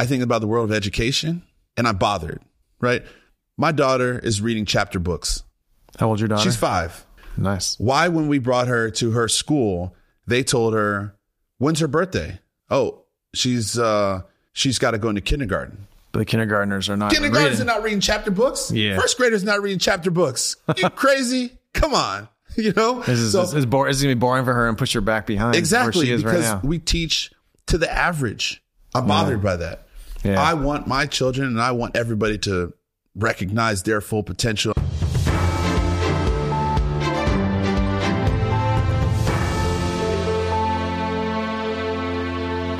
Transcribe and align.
I 0.00 0.06
think 0.06 0.22
about 0.22 0.40
the 0.40 0.46
world 0.46 0.70
of 0.70 0.76
education 0.76 1.42
and 1.76 1.86
I'm 1.86 1.96
bothered, 1.96 2.40
right? 2.80 3.04
My 3.58 3.70
daughter 3.72 4.18
is 4.18 4.40
reading 4.40 4.64
chapter 4.64 4.98
books. 4.98 5.42
How 5.98 6.08
old's 6.08 6.20
your 6.22 6.28
daughter? 6.28 6.42
She's 6.42 6.56
five. 6.56 7.04
nice. 7.36 7.78
Why, 7.78 8.08
when 8.08 8.26
we 8.28 8.38
brought 8.38 8.68
her 8.68 8.90
to 8.92 9.10
her 9.10 9.28
school, 9.28 9.94
they 10.26 10.42
told 10.42 10.72
her, 10.74 11.14
when's 11.58 11.80
her 11.80 11.88
birthday? 11.88 12.38
Oh, 12.70 13.02
she's, 13.34 13.78
uh, 13.78 14.22
she's 14.54 14.78
got 14.78 14.92
to 14.92 14.98
go 14.98 15.10
into 15.10 15.20
kindergarten. 15.20 15.86
But 16.12 16.20
the 16.20 16.24
kindergartners 16.24 16.88
are 16.88 16.96
not 16.96 17.12
Kindergartners 17.12 17.58
reading. 17.58 17.68
are 17.68 17.74
not 17.76 17.82
reading 17.82 18.00
chapter 18.00 18.30
books. 18.30 18.70
Yeah. 18.72 18.98
First 18.98 19.18
graders 19.18 19.44
not 19.44 19.60
reading 19.60 19.78
chapter 19.78 20.10
books. 20.10 20.56
You 20.78 20.88
crazy? 20.94 21.58
Come 21.74 21.94
on. 21.94 22.28
You 22.56 22.72
know? 22.72 23.00
This 23.02 23.20
is, 23.20 23.30
So- 23.32 23.42
this 23.42 23.52
is, 23.54 23.64
bor- 23.66 23.86
this 23.86 23.98
is 23.98 24.02
gonna 24.02 24.16
be 24.16 24.18
boring 24.18 24.44
for 24.44 24.52
her 24.52 24.68
and 24.68 24.76
push 24.76 24.92
her 24.94 25.00
back 25.00 25.24
behind 25.26 25.54
Exactly, 25.54 26.00
where 26.00 26.06
she 26.06 26.12
is 26.12 26.24
right 26.24 26.32
because 26.32 26.46
now. 26.46 26.60
we 26.64 26.80
teach 26.80 27.30
to 27.68 27.78
the 27.78 27.88
average. 27.90 28.60
I'm 28.92 29.06
bothered 29.06 29.40
by 29.40 29.54
that. 29.56 29.86
Yeah. 30.22 30.40
I 30.40 30.54
want 30.54 30.86
my 30.86 31.06
children 31.06 31.48
and 31.48 31.60
I 31.60 31.72
want 31.72 31.96
everybody 31.96 32.36
to 32.38 32.74
recognize 33.14 33.84
their 33.84 34.02
full 34.02 34.22
potential. 34.22 34.74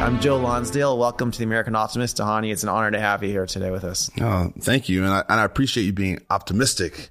I'm 0.01 0.21
Joe 0.21 0.39
Lonsdale. 0.39 0.99
Welcome 0.99 1.31
to 1.31 1.39
the 1.39 1.45
American 1.45 1.75
Optimist, 1.75 2.19
Dhani. 2.19 2.53
It's 2.53 2.63
an 2.63 2.69
honor 2.69 2.91
to 2.91 3.01
have 3.01 3.23
you 3.23 3.31
here 3.31 3.47
today 3.47 3.71
with 3.71 3.85
us. 3.85 4.11
Oh, 4.21 4.53
thank 4.61 4.89
you, 4.89 5.05
and 5.05 5.13
I, 5.13 5.25
and 5.29 5.41
I 5.41 5.45
appreciate 5.45 5.85
you 5.85 5.93
being 5.93 6.21
optimistic, 6.29 7.11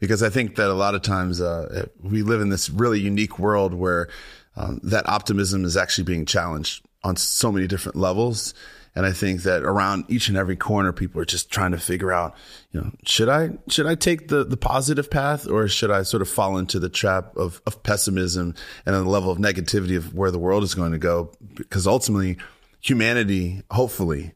because 0.00 0.22
I 0.22 0.30
think 0.30 0.56
that 0.56 0.70
a 0.70 0.74
lot 0.74 0.94
of 0.94 1.02
times 1.02 1.40
uh, 1.40 1.86
we 2.02 2.22
live 2.22 2.40
in 2.40 2.48
this 2.48 2.70
really 2.70 3.00
unique 3.00 3.38
world 3.38 3.74
where 3.74 4.08
um, 4.56 4.80
that 4.84 5.08
optimism 5.08 5.64
is 5.64 5.76
actually 5.76 6.04
being 6.04 6.26
challenged 6.26 6.84
on 7.04 7.16
so 7.16 7.52
many 7.52 7.66
different 7.66 7.96
levels. 7.96 8.54
And 8.98 9.06
I 9.06 9.12
think 9.12 9.44
that 9.44 9.62
around 9.62 10.06
each 10.08 10.26
and 10.26 10.36
every 10.36 10.56
corner, 10.56 10.92
people 10.92 11.20
are 11.20 11.24
just 11.24 11.52
trying 11.52 11.70
to 11.70 11.78
figure 11.78 12.10
out, 12.10 12.34
you 12.72 12.80
know, 12.80 12.90
should 13.06 13.28
I 13.28 13.50
should 13.68 13.86
I 13.86 13.94
take 13.94 14.26
the 14.26 14.42
the 14.42 14.56
positive 14.56 15.08
path 15.08 15.46
or 15.46 15.68
should 15.68 15.92
I 15.92 16.02
sort 16.02 16.20
of 16.20 16.28
fall 16.28 16.58
into 16.58 16.80
the 16.80 16.88
trap 16.88 17.36
of 17.36 17.62
of 17.64 17.80
pessimism 17.84 18.56
and 18.84 18.96
the 18.96 19.04
level 19.04 19.30
of 19.30 19.38
negativity 19.38 19.96
of 19.96 20.14
where 20.14 20.32
the 20.32 20.38
world 20.40 20.64
is 20.64 20.74
going 20.74 20.90
to 20.90 20.98
go? 20.98 21.30
Because 21.54 21.86
ultimately, 21.86 22.38
humanity, 22.80 23.62
hopefully, 23.70 24.34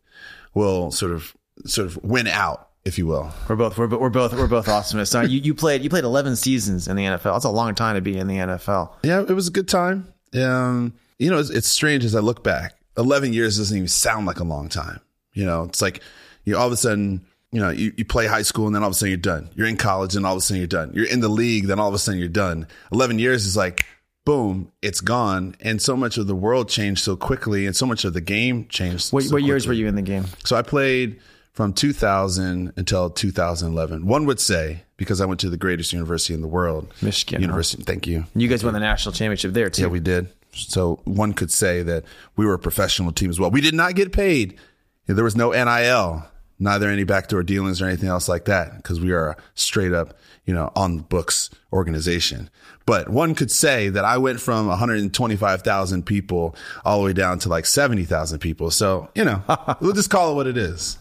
will 0.55 0.92
sort 0.92 1.11
of 1.11 1.36
sort 1.67 1.89
of 1.89 1.97
win 2.05 2.29
out, 2.29 2.69
if 2.84 2.98
you 2.98 3.08
will. 3.08 3.33
We're 3.48 3.56
both 3.56 3.77
we're, 3.77 3.89
we're 3.89 4.11
both 4.11 4.33
we're 4.33 4.47
both 4.47 4.69
optimists. 4.69 5.12
You, 5.12 5.41
you 5.41 5.55
played 5.56 5.83
you 5.83 5.91
played 5.91 6.05
11 6.05 6.36
seasons 6.36 6.86
in 6.86 6.95
the 6.95 7.03
NFL. 7.03 7.34
That's 7.34 7.45
a 7.45 7.51
long 7.51 7.75
time 7.75 7.97
to 7.97 8.01
be 8.01 8.17
in 8.17 8.29
the 8.29 8.36
NFL. 8.36 8.92
Yeah, 9.03 9.23
it 9.23 9.33
was 9.33 9.48
a 9.48 9.51
good 9.51 9.67
time. 9.67 10.14
Um, 10.34 10.95
you 11.19 11.31
know, 11.31 11.41
it's, 11.41 11.51
it's 11.51 11.67
strange 11.67 12.05
as 12.05 12.14
I 12.14 12.20
look 12.20 12.45
back. 12.45 12.77
Eleven 12.97 13.33
years 13.33 13.59
doesn't 13.59 13.77
even 13.77 13.89
sound 13.89 14.27
like 14.27 14.41
a 14.41 14.45
long 14.45 14.69
time. 14.69 15.01
You 15.33 15.45
know, 15.45 15.65
it's 15.65 15.83
like 15.83 16.03
you 16.45 16.57
all 16.57 16.67
of 16.67 16.73
a 16.73 16.77
sudden, 16.77 17.25
you 17.51 17.61
know, 17.61 17.71
you, 17.71 17.93
you 17.97 18.05
play 18.05 18.27
high 18.27 18.43
school 18.43 18.67
and 18.67 18.75
then 18.75 18.83
all 18.83 18.89
of 18.89 18.93
a 18.93 18.97
sudden 18.97 19.11
you're 19.11 19.17
done. 19.17 19.48
You're 19.55 19.67
in 19.67 19.77
college 19.77 20.17
and 20.17 20.27
all 20.27 20.33
of 20.33 20.39
a 20.39 20.41
sudden 20.41 20.59
you're 20.59 20.67
done. 20.67 20.93
You're 20.95 21.07
in 21.07 21.20
the 21.20 21.29
league, 21.29 21.67
then 21.67 21.81
all 21.81 21.89
of 21.89 21.95
a 21.95 21.98
sudden 21.98 22.20
you're 22.20 22.29
done. 22.29 22.67
Eleven 22.91 23.19
years 23.19 23.47
is 23.47 23.57
like 23.57 23.87
boom, 24.25 24.70
it's 24.83 25.01
gone. 25.01 25.57
And 25.61 25.81
so 25.81 25.97
much 25.97 26.19
of 26.19 26.27
the 26.27 26.35
world 26.35 26.69
changed 26.69 27.03
so 27.03 27.17
quickly, 27.17 27.67
and 27.67 27.75
so 27.75 27.87
much 27.87 28.05
of 28.05 28.13
the 28.13 28.20
game 28.20 28.69
changed. 28.69 29.13
What, 29.13 29.25
so 29.25 29.35
what 29.35 29.43
years 29.43 29.67
were 29.67 29.73
you 29.73 29.87
in 29.87 29.95
the 29.95 30.03
game? 30.03 30.25
So 30.45 30.57
I 30.57 30.63
played 30.63 31.20
from 31.53 31.73
2000 31.73 32.73
until 32.77 33.11
2011. 33.11 34.07
One 34.07 34.27
would 34.27 34.41
say 34.41 34.85
because 34.97 35.20
I 35.20 35.27
went 35.27 35.41
to 35.41 35.51
the 35.51 35.57
greatest 35.57 35.93
university 35.93 36.35
in 36.35 36.41
the 36.41 36.48
world, 36.48 36.93
Michigan, 37.03 37.41
huh? 37.41 37.47
University. 37.47 37.83
Thank 37.83 38.07
you. 38.07 38.25
You 38.35 38.48
guys 38.48 38.65
won 38.65 38.75
the 38.75 38.81
national 38.81 39.13
championship 39.13 39.53
there 39.53 39.70
too. 39.70 39.83
Yeah, 39.83 39.89
we 39.89 40.01
did. 40.01 40.29
So 40.53 41.00
one 41.05 41.33
could 41.33 41.50
say 41.50 41.83
that 41.83 42.05
we 42.36 42.47
were 42.47 42.55
a 42.55 42.58
professional 42.58 43.12
team 43.12 43.31
as 43.31 43.41
well. 43.41 43.50
We 43.50 43.61
did 43.61 43.75
not 43.75 43.95
get 43.95 44.12
paid. 44.12 44.58
There 45.06 45.25
was 45.25 45.36
no 45.36 45.50
NIL, 45.50 46.25
neither 46.58 46.89
any 46.89 47.05
backdoor 47.05 47.42
dealings 47.42 47.83
or 47.83 47.86
anything 47.86 48.08
else 48.08 48.28
like 48.28 48.45
that, 48.45 48.77
because 48.77 49.00
we 49.00 49.12
are 49.12 49.30
a 49.30 49.36
straight 49.55 49.92
up, 49.92 50.17
you 50.45 50.55
know, 50.55 50.70
on 50.77 50.98
the 50.98 51.03
books 51.03 51.50
organization. 51.73 52.50
But 52.86 53.08
one 53.08 53.35
could 53.35 53.51
say 53.51 53.89
that 53.89 54.05
I 54.05 54.18
went 54.18 54.40
from 54.40 54.67
125,000 54.68 56.07
people 56.07 56.57
all 56.84 57.01
the 57.01 57.07
way 57.07 57.13
down 57.13 57.39
to 57.40 57.48
like 57.48 57.67
70,000 57.67 58.39
people. 58.39 58.70
So, 58.70 59.08
you 59.14 59.24
know, 59.24 59.42
we'll 59.80 59.92
just 59.92 60.11
call 60.11 60.33
it 60.33 60.34
what 60.34 60.46
it 60.46 60.57
is. 60.57 60.98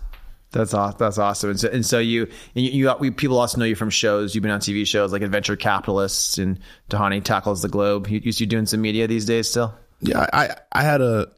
That's 0.51 0.73
awesome. 0.73 0.97
That's 0.99 1.17
awesome. 1.17 1.51
And 1.51 1.59
so, 1.59 1.69
and 1.69 1.85
so 1.85 1.99
you, 1.99 2.23
and 2.55 2.65
you, 2.65 2.71
you 2.71 2.95
we, 2.99 3.11
people 3.11 3.39
also 3.39 3.57
know 3.57 3.65
you 3.65 3.75
from 3.75 3.89
shows. 3.89 4.35
You've 4.35 4.41
been 4.41 4.51
on 4.51 4.59
TV 4.59 4.85
shows 4.85 5.13
like 5.13 5.21
Adventure 5.21 5.55
Capitalists 5.55 6.37
and 6.37 6.59
Dhani 6.89 7.23
Tackles 7.23 7.61
the 7.61 7.69
Globe. 7.69 8.07
You, 8.07 8.19
you, 8.23 8.31
you 8.35 8.45
doing 8.45 8.65
some 8.65 8.81
media 8.81 9.07
these 9.07 9.25
days 9.25 9.49
still? 9.49 9.73
Yeah, 10.01 10.25
I, 10.33 10.55
I 10.71 10.81
had 10.81 11.01
a 11.01 11.31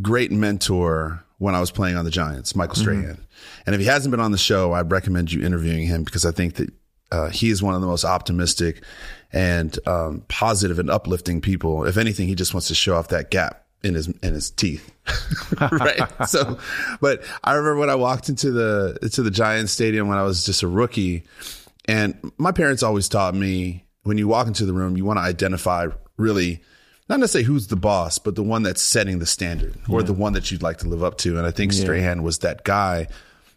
great 0.00 0.32
mentor 0.32 1.24
when 1.38 1.54
I 1.54 1.60
was 1.60 1.70
playing 1.70 1.96
on 1.96 2.04
the 2.04 2.10
Giants, 2.10 2.54
Michael 2.54 2.76
Strahan. 2.76 3.26
And 3.66 3.74
if 3.74 3.80
he 3.80 3.86
hasn't 3.86 4.10
been 4.10 4.20
on 4.20 4.32
the 4.32 4.38
show, 4.38 4.72
I'd 4.72 4.92
recommend 4.92 5.32
you 5.32 5.44
interviewing 5.44 5.86
him 5.86 6.04
because 6.04 6.24
I 6.24 6.30
think 6.30 6.54
that 6.54 6.70
uh, 7.10 7.28
he 7.30 7.50
is 7.50 7.62
one 7.62 7.74
of 7.74 7.80
the 7.80 7.86
most 7.86 8.04
optimistic 8.04 8.84
and 9.32 9.76
um, 9.86 10.24
positive 10.28 10.78
and 10.78 10.90
uplifting 10.90 11.40
people. 11.40 11.84
If 11.84 11.96
anything, 11.96 12.28
he 12.28 12.34
just 12.34 12.54
wants 12.54 12.68
to 12.68 12.74
show 12.74 12.96
off 12.96 13.08
that 13.08 13.30
gap 13.30 13.61
in 13.82 13.94
his 13.94 14.08
in 14.08 14.34
his 14.34 14.50
teeth, 14.50 14.92
right? 15.60 16.00
so, 16.28 16.58
but 17.00 17.22
I 17.42 17.54
remember 17.54 17.80
when 17.80 17.90
I 17.90 17.96
walked 17.96 18.28
into 18.28 18.50
the 18.50 19.10
to 19.12 19.22
the 19.22 19.30
Giants 19.30 19.72
stadium 19.72 20.08
when 20.08 20.18
I 20.18 20.22
was 20.22 20.44
just 20.44 20.62
a 20.62 20.68
rookie, 20.68 21.24
and 21.86 22.32
my 22.38 22.52
parents 22.52 22.82
always 22.82 23.08
taught 23.08 23.34
me 23.34 23.84
when 24.02 24.18
you 24.18 24.28
walk 24.28 24.46
into 24.46 24.66
the 24.66 24.72
room, 24.72 24.96
you 24.96 25.04
want 25.04 25.18
to 25.18 25.22
identify 25.22 25.88
really 26.16 26.62
not 27.08 27.20
necessarily 27.20 27.46
who's 27.46 27.66
the 27.66 27.76
boss, 27.76 28.18
but 28.18 28.34
the 28.34 28.42
one 28.42 28.62
that's 28.62 28.80
setting 28.80 29.18
the 29.18 29.26
standard 29.26 29.74
or 29.88 30.02
the 30.02 30.12
one 30.12 30.32
that 30.32 30.50
you'd 30.50 30.62
like 30.62 30.78
to 30.78 30.88
live 30.88 31.02
up 31.02 31.18
to. 31.18 31.36
And 31.36 31.46
I 31.46 31.50
think 31.50 31.72
Strahan 31.72 32.22
was 32.22 32.38
that 32.38 32.64
guy. 32.64 33.08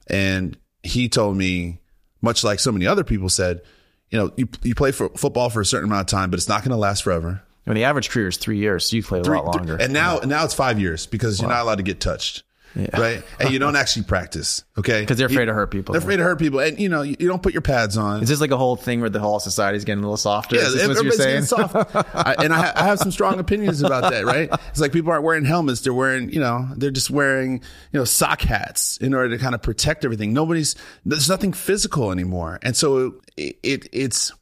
And 0.07 0.57
he 0.84 1.09
told 1.09 1.38
me, 1.38 1.80
much 2.22 2.44
like 2.44 2.59
so 2.59 2.72
many 2.72 2.88
other 2.88 3.03
people 3.03 3.30
said, 3.30 3.62
you 4.09 4.19
know, 4.19 4.31
you, 4.36 4.50
you 4.63 4.75
play 4.75 4.92
for 4.92 5.09
football 5.09 5.50
for 5.50 5.62
a 5.62 5.66
certain 5.66 5.90
amount 5.90 6.02
of 6.02 6.07
time, 6.07 6.31
but 6.31 6.38
it's 6.38 6.50
not 6.50 6.62
going 6.62 6.72
to 6.72 6.78
last 6.78 7.03
forever. 7.03 7.44
I 7.65 7.69
mean, 7.69 7.75
the 7.75 7.85
average 7.85 8.09
career 8.09 8.27
is 8.27 8.37
three 8.37 8.57
years, 8.57 8.89
so 8.89 8.95
you 8.95 9.03
played 9.03 9.25
a 9.25 9.31
lot 9.31 9.45
longer. 9.45 9.77
And 9.77 9.91
now, 9.91 10.19
and 10.19 10.29
now 10.29 10.45
it's 10.45 10.53
five 10.53 10.79
years 10.79 11.07
because 11.07 11.41
you're 11.41 11.49
not 11.49 11.61
allowed 11.61 11.77
to 11.77 11.83
get 11.83 11.99
touched. 11.99 12.43
Right. 12.75 13.23
And 13.39 13.51
you 13.51 13.59
don't 13.59 13.75
actually 13.75 14.03
practice. 14.03 14.63
Okay. 14.77 15.01
because 15.01 15.17
they're 15.17 15.27
afraid 15.27 15.45
to 15.45 15.53
hurt 15.53 15.71
people. 15.71 15.93
They're 15.93 16.01
afraid 16.01 16.17
to 16.17 16.23
hurt 16.23 16.39
people. 16.39 16.59
And 16.59 16.79
you 16.79 16.89
know, 16.89 17.01
you, 17.01 17.15
you 17.19 17.27
don't 17.27 17.41
put 17.41 17.53
your 17.53 17.61
pads 17.61 17.97
on. 17.97 18.21
Is 18.21 18.29
this 18.29 18.41
like 18.41 18.51
a 18.51 18.57
whole 18.57 18.75
thing 18.75 19.01
where 19.01 19.09
the 19.09 19.19
whole 19.19 19.39
society 19.39 19.77
is 19.77 19.85
getting 19.85 20.03
a 20.03 20.05
little 20.05 20.17
softer? 20.17 20.57
Yeah, 20.57 20.63
is 20.63 20.73
this 20.73 20.87
what 20.87 21.03
you're 21.03 21.11
saying? 21.13 21.45
getting 21.45 21.45
soft. 21.45 21.95
I, 21.95 22.35
and 22.39 22.53
I, 22.53 22.73
I 22.75 22.83
have 22.83 22.99
some 22.99 23.11
strong 23.11 23.39
opinions 23.39 23.81
about 23.81 24.11
that, 24.11 24.25
right? 24.25 24.49
It's 24.69 24.81
like 24.81 24.91
people 24.91 25.11
aren't 25.11 25.23
wearing 25.23 25.45
helmets. 25.45 25.81
They're 25.81 25.93
wearing, 25.93 26.29
you 26.31 26.39
know, 26.39 26.67
they're 26.75 26.91
just 26.91 27.09
wearing, 27.09 27.61
you 27.93 27.99
know, 27.99 28.05
sock 28.05 28.41
hats 28.41 28.97
in 28.97 29.13
order 29.13 29.29
to 29.29 29.37
kind 29.37 29.55
of 29.55 29.61
protect 29.61 30.03
everything. 30.03 30.33
Nobody's, 30.33 30.75
there's 31.05 31.29
nothing 31.29 31.53
physical 31.53 32.11
anymore. 32.11 32.59
And 32.61 32.75
so 32.75 33.21
it, 33.37 33.57
it 33.63 33.89
it's, 33.93 34.33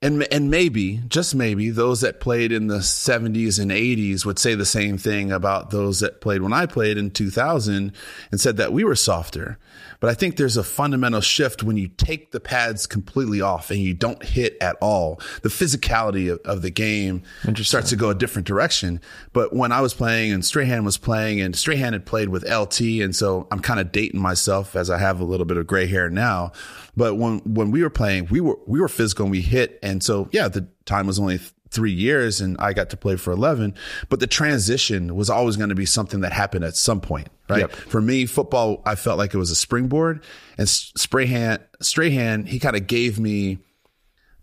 and, 0.00 0.26
and 0.32 0.48
maybe, 0.48 1.00
just 1.08 1.34
maybe, 1.34 1.70
those 1.70 2.02
that 2.02 2.20
played 2.20 2.52
in 2.52 2.68
the 2.68 2.78
70s 2.78 3.60
and 3.60 3.72
80s 3.72 4.24
would 4.24 4.38
say 4.38 4.54
the 4.54 4.64
same 4.64 4.96
thing 4.96 5.32
about 5.32 5.70
those 5.70 5.98
that 6.00 6.20
played 6.20 6.40
when 6.40 6.52
I 6.52 6.66
played 6.66 6.96
in 6.96 7.10
2000 7.10 7.92
and 8.30 8.40
said 8.40 8.58
that 8.58 8.72
we 8.72 8.84
were 8.84 8.94
softer. 8.94 9.58
But 10.00 10.10
I 10.10 10.14
think 10.14 10.36
there's 10.36 10.56
a 10.56 10.62
fundamental 10.62 11.20
shift 11.20 11.62
when 11.62 11.76
you 11.76 11.88
take 11.88 12.30
the 12.30 12.40
pads 12.40 12.86
completely 12.86 13.40
off 13.40 13.70
and 13.70 13.80
you 13.80 13.94
don't 13.94 14.22
hit 14.22 14.56
at 14.60 14.76
all. 14.80 15.20
The 15.42 15.48
physicality 15.48 16.32
of, 16.32 16.40
of 16.44 16.62
the 16.62 16.70
game 16.70 17.22
starts 17.56 17.90
to 17.90 17.96
go 17.96 18.10
a 18.10 18.14
different 18.14 18.46
direction. 18.46 19.00
But 19.32 19.52
when 19.52 19.72
I 19.72 19.80
was 19.80 19.94
playing 19.94 20.32
and 20.32 20.44
Strahan 20.44 20.84
was 20.84 20.98
playing 20.98 21.40
and 21.40 21.56
Strahan 21.56 21.92
had 21.92 22.06
played 22.06 22.28
with 22.28 22.48
LT, 22.48 22.80
and 22.80 23.14
so 23.14 23.48
I'm 23.50 23.60
kind 23.60 23.80
of 23.80 23.90
dating 23.90 24.20
myself 24.20 24.76
as 24.76 24.90
I 24.90 24.98
have 24.98 25.20
a 25.20 25.24
little 25.24 25.46
bit 25.46 25.56
of 25.56 25.66
gray 25.66 25.86
hair 25.86 26.08
now. 26.08 26.52
But 26.96 27.16
when 27.16 27.38
when 27.40 27.70
we 27.70 27.82
were 27.82 27.90
playing, 27.90 28.26
we 28.26 28.40
were 28.40 28.58
we 28.66 28.80
were 28.80 28.88
physical 28.88 29.24
and 29.26 29.30
we 29.30 29.40
hit, 29.40 29.78
and 29.82 30.02
so 30.02 30.28
yeah, 30.32 30.48
the 30.48 30.66
time 30.84 31.06
was 31.06 31.18
only 31.18 31.38
three 31.70 31.92
years, 31.92 32.40
and 32.40 32.56
I 32.58 32.72
got 32.72 32.90
to 32.90 32.96
play 32.96 33.16
for 33.16 33.32
eleven. 33.32 33.74
But 34.08 34.20
the 34.20 34.26
transition 34.26 35.14
was 35.16 35.30
always 35.30 35.56
going 35.56 35.70
to 35.70 35.74
be 35.74 35.86
something 35.86 36.20
that 36.20 36.32
happened 36.32 36.64
at 36.64 36.76
some 36.76 37.00
point, 37.00 37.28
right? 37.48 37.60
Yep. 37.60 37.72
For 37.72 38.00
me, 38.00 38.26
football, 38.26 38.82
I 38.84 38.94
felt 38.94 39.18
like 39.18 39.34
it 39.34 39.38
was 39.38 39.50
a 39.50 39.56
springboard, 39.56 40.22
and 40.56 40.68
Strahan, 40.68 41.58
Strahan, 41.80 42.46
he 42.46 42.58
kind 42.58 42.76
of 42.76 42.86
gave 42.86 43.18
me 43.18 43.58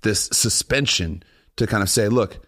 this 0.02 0.30
suspension 0.32 1.24
to 1.58 1.68
kind 1.68 1.82
of 1.82 1.90
say, 1.90 2.08
look, 2.10 2.46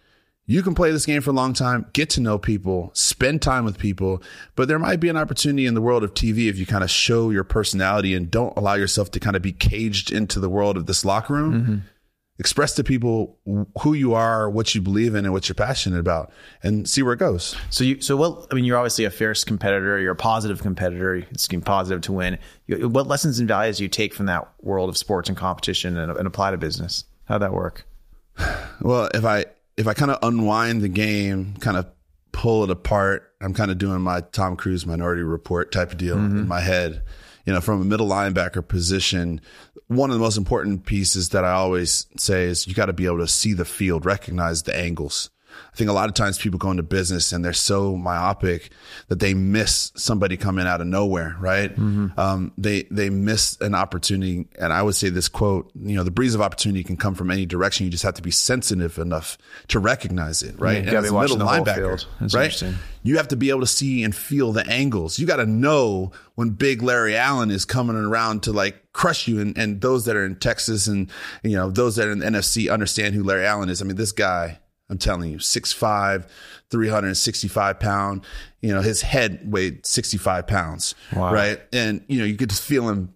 you 0.48 0.62
can 0.62 0.74
play 0.74 0.90
this 0.90 1.04
game 1.04 1.20
for 1.20 1.30
a 1.30 1.34
long 1.34 1.52
time, 1.52 1.86
get 1.92 2.08
to 2.10 2.22
know 2.22 2.38
people, 2.38 2.90
spend 2.94 3.42
time 3.42 3.66
with 3.66 3.78
people, 3.78 4.22
but 4.56 4.66
there 4.66 4.78
might 4.78 4.98
be 4.98 5.10
an 5.10 5.16
opportunity 5.16 5.66
in 5.66 5.74
the 5.74 5.82
world 5.82 6.02
of 6.02 6.14
TV 6.14 6.48
if 6.48 6.56
you 6.56 6.64
kind 6.64 6.82
of 6.82 6.90
show 6.90 7.28
your 7.28 7.44
personality 7.44 8.14
and 8.14 8.30
don't 8.30 8.56
allow 8.56 8.72
yourself 8.72 9.10
to 9.10 9.20
kind 9.20 9.36
of 9.36 9.42
be 9.42 9.52
caged 9.52 10.10
into 10.10 10.40
the 10.40 10.48
world 10.48 10.78
of 10.78 10.86
this 10.86 11.04
locker 11.04 11.34
room. 11.34 11.52
Mm-hmm. 11.52 11.76
Express 12.40 12.74
to 12.76 12.84
people 12.84 13.36
who 13.82 13.94
you 13.94 14.14
are, 14.14 14.48
what 14.48 14.72
you 14.74 14.80
believe 14.80 15.16
in, 15.16 15.24
and 15.24 15.32
what 15.34 15.48
you're 15.48 15.54
passionate 15.56 15.98
about, 15.98 16.30
and 16.62 16.88
see 16.88 17.02
where 17.02 17.12
it 17.12 17.18
goes. 17.18 17.56
So 17.70 17.82
you, 17.82 18.00
so 18.00 18.16
well, 18.16 18.46
I 18.50 18.54
mean, 18.54 18.64
you're 18.64 18.76
obviously 18.76 19.04
a 19.04 19.10
fierce 19.10 19.42
competitor. 19.42 19.98
You're 19.98 20.12
a 20.12 20.16
positive 20.16 20.62
competitor. 20.62 21.16
It's 21.16 21.48
being 21.48 21.62
positive 21.62 22.00
to 22.02 22.12
win. 22.12 22.38
You, 22.66 22.88
what 22.88 23.08
lessons 23.08 23.40
and 23.40 23.48
values 23.48 23.78
do 23.78 23.82
you 23.82 23.88
take 23.88 24.14
from 24.14 24.26
that 24.26 24.48
world 24.62 24.88
of 24.88 24.96
sports 24.96 25.28
and 25.28 25.36
competition 25.36 25.96
and, 25.96 26.12
and 26.12 26.26
apply 26.28 26.52
to 26.52 26.56
business? 26.56 27.04
How'd 27.24 27.42
that 27.42 27.52
work? 27.52 27.84
Well, 28.80 29.08
if 29.12 29.24
I 29.24 29.46
if 29.76 29.88
I 29.88 29.94
kind 29.94 30.12
of 30.12 30.18
unwind 30.22 30.82
the 30.82 30.88
game, 30.88 31.54
kind 31.58 31.76
of 31.76 31.86
pull 32.30 32.62
it 32.62 32.70
apart. 32.70 33.32
I'm 33.40 33.52
kind 33.54 33.72
of 33.72 33.78
doing 33.78 34.00
my 34.00 34.20
Tom 34.20 34.56
Cruise 34.56 34.86
Minority 34.86 35.22
Report 35.22 35.72
type 35.72 35.90
of 35.90 35.98
deal 35.98 36.14
Mm-hmm. 36.16 36.38
in 36.38 36.48
my 36.48 36.60
head. 36.60 37.02
You 37.48 37.54
know, 37.54 37.62
from 37.62 37.80
a 37.80 37.84
middle 37.86 38.10
linebacker 38.10 38.68
position, 38.68 39.40
one 39.86 40.10
of 40.10 40.14
the 40.14 40.20
most 40.20 40.36
important 40.36 40.84
pieces 40.84 41.30
that 41.30 41.46
I 41.46 41.52
always 41.52 42.04
say 42.18 42.44
is 42.44 42.66
you 42.66 42.74
got 42.74 42.86
to 42.86 42.92
be 42.92 43.06
able 43.06 43.20
to 43.20 43.26
see 43.26 43.54
the 43.54 43.64
field, 43.64 44.04
recognize 44.04 44.64
the 44.64 44.76
angles. 44.76 45.30
I 45.72 45.76
think 45.76 45.90
a 45.90 45.92
lot 45.92 46.08
of 46.08 46.14
times 46.14 46.38
people 46.38 46.58
go 46.58 46.70
into 46.70 46.82
business 46.82 47.32
and 47.32 47.44
they're 47.44 47.52
so 47.52 47.96
myopic 47.96 48.70
that 49.08 49.20
they 49.20 49.34
miss 49.34 49.92
somebody 49.96 50.36
coming 50.36 50.66
out 50.66 50.80
of 50.80 50.86
nowhere, 50.86 51.36
right? 51.38 51.76
Um, 51.78 52.52
they 52.58 52.84
they 52.90 53.10
miss 53.10 53.56
an 53.60 53.74
opportunity, 53.74 54.46
and 54.58 54.72
I 54.72 54.82
would 54.82 54.94
say 54.94 55.08
this 55.08 55.28
quote: 55.28 55.70
you 55.80 55.96
know, 55.96 56.04
the 56.04 56.10
breeze 56.10 56.34
of 56.34 56.40
opportunity 56.40 56.82
can 56.84 56.96
come 56.96 57.14
from 57.14 57.30
any 57.30 57.46
direction. 57.46 57.84
You 57.84 57.90
just 57.90 58.04
have 58.04 58.14
to 58.14 58.22
be 58.22 58.30
sensitive 58.30 58.98
enough 58.98 59.38
to 59.68 59.78
recognize 59.78 60.42
it, 60.42 60.58
right? 60.58 60.72
you 60.72 60.78
And 60.78 60.86
gotta 60.86 60.98
as 60.98 61.04
be 61.04 61.08
a 61.08 61.12
watching 61.12 61.38
middle 61.38 61.46
the 61.46 61.52
whole 61.54 61.64
linebacker, 61.64 61.76
field. 61.76 62.06
That's 62.20 62.34
right? 62.34 62.44
interesting. 62.44 62.74
You 63.02 63.16
have 63.16 63.28
to 63.28 63.36
be 63.36 63.50
able 63.50 63.60
to 63.60 63.66
see 63.66 64.02
and 64.04 64.14
feel 64.14 64.52
the 64.52 64.66
angles. 64.66 65.18
You 65.18 65.26
got 65.26 65.36
to 65.36 65.46
know 65.46 66.12
when 66.34 66.50
big 66.50 66.82
Larry 66.82 67.16
Allen 67.16 67.50
is 67.50 67.64
coming 67.64 67.96
around 67.96 68.42
to 68.42 68.52
like 68.52 68.92
crush 68.92 69.26
you. 69.28 69.40
And, 69.40 69.56
and 69.56 69.80
those 69.80 70.04
that 70.04 70.16
are 70.16 70.26
in 70.26 70.36
Texas 70.36 70.86
and, 70.88 71.10
you 71.42 71.56
know, 71.56 71.70
those 71.70 71.96
that 71.96 72.08
are 72.08 72.12
in 72.12 72.18
the 72.18 72.26
NFC 72.26 72.70
understand 72.70 73.14
who 73.14 73.22
Larry 73.22 73.46
Allen 73.46 73.70
is. 73.70 73.80
I 73.80 73.86
mean, 73.86 73.96
this 73.96 74.12
guy, 74.12 74.58
I'm 74.90 74.98
telling 74.98 75.30
you, 75.30 75.38
6'5, 75.38 76.26
365 76.70 77.80
pound, 77.80 78.24
you 78.62 78.72
know, 78.72 78.80
his 78.80 79.02
head 79.02 79.40
weighed 79.44 79.84
65 79.84 80.46
pounds. 80.46 80.94
Wow. 81.14 81.32
Right. 81.32 81.60
And, 81.72 82.02
you 82.08 82.18
know, 82.18 82.24
you 82.24 82.36
could 82.36 82.50
just 82.50 82.62
feel 82.62 82.88
him 82.88 83.12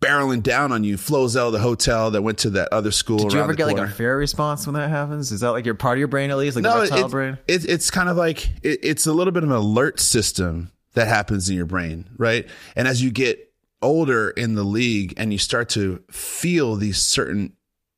barreling 0.00 0.42
down 0.42 0.72
on 0.72 0.84
you. 0.84 0.94
Of 0.94 1.06
the 1.06 1.58
hotel 1.60 2.10
that 2.10 2.22
went 2.22 2.38
to 2.38 2.50
that 2.50 2.72
other 2.72 2.90
school. 2.90 3.18
Did 3.18 3.32
you 3.32 3.40
ever 3.40 3.54
get 3.54 3.66
like 3.66 3.78
a 3.78 3.88
fear 3.88 4.16
response 4.16 4.66
when 4.66 4.74
that 4.74 4.90
happens? 4.90 5.32
Is 5.32 5.40
that 5.40 5.50
like 5.50 5.64
your 5.64 5.74
part 5.74 5.96
of 5.96 6.00
your 6.00 6.08
brain 6.08 6.30
at 6.30 6.36
least, 6.36 6.56
like 6.56 6.64
the 6.64 6.74
no, 6.74 6.80
reptile 6.80 7.04
it's, 7.04 7.10
brain? 7.10 7.38
It's, 7.48 7.64
it's 7.64 7.90
kind 7.90 8.08
of 8.08 8.16
like 8.16 8.46
it, 8.62 8.80
it's 8.82 9.06
a 9.06 9.12
little 9.12 9.32
bit 9.32 9.42
of 9.42 9.50
an 9.50 9.56
alert 9.56 10.00
system 10.00 10.70
that 10.94 11.08
happens 11.08 11.48
in 11.48 11.56
your 11.56 11.66
brain, 11.66 12.08
right? 12.16 12.46
And 12.74 12.86
as 12.86 13.02
you 13.02 13.10
get 13.10 13.52
older 13.82 14.30
in 14.30 14.54
the 14.54 14.64
league 14.64 15.14
and 15.16 15.32
you 15.32 15.38
start 15.38 15.68
to 15.70 16.02
feel 16.10 16.74
these 16.76 16.98
certain 16.98 17.52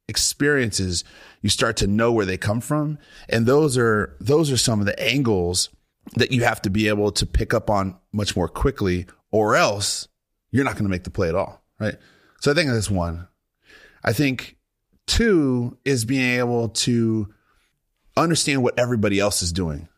experiences, 0.08 1.04
you 1.42 1.50
start 1.50 1.76
to 1.78 1.86
know 1.86 2.10
where 2.12 2.26
they 2.26 2.36
come 2.36 2.60
from, 2.60 2.98
and 3.28 3.46
those 3.46 3.76
are 3.76 4.16
those 4.20 4.50
are 4.50 4.56
some 4.56 4.80
of 4.80 4.86
the 4.86 5.00
angles 5.00 5.68
that 6.16 6.32
you 6.32 6.44
have 6.44 6.62
to 6.62 6.70
be 6.70 6.88
able 6.88 7.12
to 7.12 7.26
pick 7.26 7.52
up 7.52 7.68
on 7.68 7.96
much 8.12 8.34
more 8.34 8.48
quickly, 8.48 9.06
or 9.30 9.54
else 9.54 10.08
you're 10.50 10.64
not 10.64 10.74
going 10.74 10.84
to 10.84 10.90
make 10.90 11.04
the 11.04 11.10
play 11.10 11.28
at 11.28 11.34
all, 11.34 11.62
right? 11.78 11.96
So 12.40 12.50
I 12.50 12.54
think 12.54 12.70
that's 12.70 12.90
one. 12.90 13.28
I 14.02 14.12
think 14.12 14.56
two 15.06 15.76
is 15.84 16.04
being 16.04 16.38
able 16.38 16.70
to 16.70 17.32
understand 18.16 18.62
what 18.62 18.78
everybody 18.78 19.20
else 19.20 19.42
is 19.42 19.52
doing, 19.52 19.88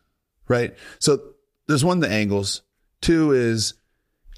right? 0.47 0.75
So 0.99 1.21
there's 1.67 1.85
one, 1.85 1.99
the 1.99 2.09
angles. 2.09 2.61
Two 3.01 3.31
is 3.31 3.73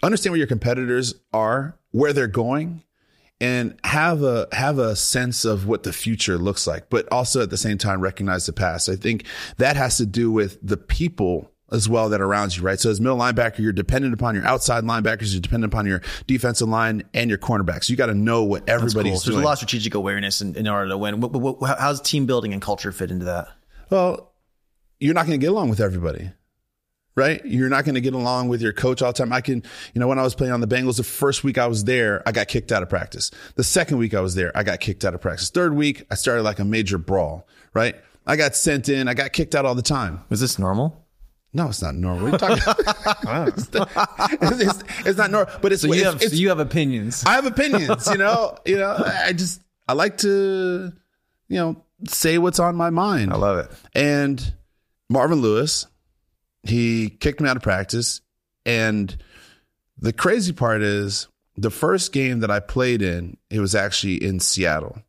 understand 0.03 0.31
where 0.31 0.37
your 0.37 0.47
competitors 0.47 1.15
are, 1.33 1.77
where 1.91 2.13
they're 2.13 2.27
going, 2.27 2.83
and 3.44 3.78
have 3.84 4.24
a 4.24 4.48
have 4.54 4.80
a 4.80 4.95
sense 4.95 5.44
of 5.44 5.68
what 5.68 5.84
the 5.84 5.92
future 5.92 6.38
looks 6.38 6.66
like, 6.66 6.90
but 6.90 7.12
also 7.12 7.42
at 7.42 7.50
the 7.50 7.57
same 7.57 7.78
time 7.78 8.00
recognize 8.00 8.45
the 8.45 8.54
past. 8.54 8.88
I 8.88 8.95
think 8.95 9.25
that 9.57 9.75
has 9.75 9.98
to 9.98 10.06
do 10.06 10.31
with 10.31 10.57
the 10.66 10.78
people 10.78 11.51
as 11.69 11.90
well 11.90 12.07
that 12.10 12.22
around 12.22 12.56
you, 12.56 12.63
right? 12.63 12.80
So 12.80 12.90
as 12.90 13.01
middle 13.01 13.18
linebacker, 13.18 13.60
you're 13.60 13.74
dependent 13.74 14.13
upon 14.13 14.36
your 14.36 14.45
outside 14.45 14.86
linebackers, 14.86 15.34
you're 15.34 15.42
dependent 15.42 15.74
upon 15.74 15.86
your 15.88 16.01
defensive 16.25 16.69
line 16.69 17.04
and 17.13 17.30
your 17.30 17.40
cornerbacks. 17.40 17.90
You 17.90 17.98
got 17.98 18.06
to 18.06 18.13
know 18.13 18.44
what 18.44 18.66
Cool. 18.66 18.75
everybody's 18.75 19.24
So 19.24 19.31
there's 19.31 19.42
a 19.42 19.45
lot 19.45 19.54
of 19.54 19.57
strategic 19.57 19.94
awareness 19.94 20.40
in, 20.40 20.56
in 20.56 20.68
order 20.68 20.90
to 20.90 20.98
win. 20.98 21.19
What, 21.19 21.34
what, 21.34 21.60
what, 21.60 21.80
how's 21.80 22.00
team 22.00 22.25
building 22.25 22.54
and 22.54 22.62
culture 22.62 22.94
fit 22.94 23.12
into 23.12 23.25
that? 23.25 23.48
Well, 23.90 24.31
you're 25.01 25.16
not 25.16 25.25
going 25.25 25.38
to 25.38 25.44
get 25.44 25.51
along 25.51 25.69
with 25.69 25.81
everybody, 25.81 26.31
right? 27.15 27.45
You're 27.45 27.69
not 27.69 27.86
going 27.86 27.95
to 27.95 28.01
get 28.01 28.13
along 28.13 28.48
with 28.50 28.62
your 28.62 28.74
coach 28.74 29.01
all 29.01 29.12
the 29.12 29.18
time. 29.18 29.31
I 29.33 29.42
can, 29.42 29.63
you 29.94 30.00
know, 30.00 30.07
when 30.07 30.18
I 30.19 30.24
was 30.24 30.33
playing 30.36 30.54
on 30.54 30.62
the 30.62 30.68
Bengals, 30.68 30.98
the 30.98 31.04
first 31.04 31.44
week 31.44 31.57
I 31.57 31.68
was 31.68 31.83
there, 31.83 32.24
I 32.27 32.31
got 32.31 32.48
kicked 32.48 32.71
out 32.71 32.81
of 32.83 32.89
practice. 32.89 33.31
The 33.56 33.63
second 33.63 33.98
week 33.98 34.13
I 34.13 34.21
was 34.21 34.36
there, 34.36 34.51
I 34.57 34.63
got 34.63 34.80
kicked 34.80 35.06
out 35.06 35.13
of 35.13 35.21
practice. 35.21 35.50
Third 35.50 35.75
week, 35.75 36.06
I 36.10 36.15
started 36.15 36.44
like 36.44 36.60
a 36.60 36.65
major 36.65 36.98
brawl, 36.98 37.48
right? 37.74 37.95
I 38.25 38.36
got 38.36 38.56
sent 38.56 38.89
in, 38.89 39.07
I 39.07 39.13
got 39.13 39.33
kicked 39.33 39.54
out 39.54 39.65
all 39.65 39.75
the 39.75 39.81
time. 39.81 40.21
Was 40.30 40.39
this 40.39 40.57
normal? 40.57 41.00
No, 41.56 41.68
it's 41.68 41.83
not 41.83 41.94
normal. 41.94 42.31
What 42.31 42.42
are 42.42 42.51
you 42.51 42.57
talking 42.57 42.83
about? 43.21 43.48
it's, 44.42 44.59
it's, 44.81 44.83
it's 45.06 45.18
not 45.19 45.30
normal, 45.30 45.54
but 45.62 45.71
it's, 45.71 45.81
So 45.83 45.88
you 45.89 45.94
it's, 45.94 46.04
have 46.04 46.16
it's- 46.16 46.31
so 46.31 46.38
you 46.38 46.50
have 46.50 46.59
opinions. 46.59 47.24
I 47.27 47.33
have 47.33 47.45
opinions, 47.45 48.07
you 48.09 48.18
know, 48.18 48.57
you 48.66 48.77
know, 48.77 48.95
I 49.06 49.33
just, 49.33 49.62
I 49.88 49.94
like 49.94 50.18
to, 50.19 50.92
you 51.50 51.57
know, 51.57 51.83
say 52.07 52.38
what's 52.39 52.59
on 52.59 52.75
my 52.75 52.89
mind. 52.89 53.31
I 53.31 53.36
love 53.36 53.59
it. 53.59 53.71
And 53.94 54.54
Marvin 55.09 55.42
Lewis, 55.42 55.86
he 56.63 57.10
kicked 57.10 57.42
me 57.42 57.50
out 57.50 57.57
of 57.57 57.63
practice. 57.63 58.21
And 58.65 59.15
the 59.98 60.13
crazy 60.13 60.54
part 60.54 60.81
is 60.81 61.27
the 61.56 61.69
first 61.69 62.12
game 62.12 62.39
that 62.39 62.51
I 62.51 62.60
played 62.60 63.01
in, 63.01 63.38
it 63.50 63.60
was 63.60 63.75
actually 63.75 64.24
in 64.24 64.39
Seattle. 64.39 65.01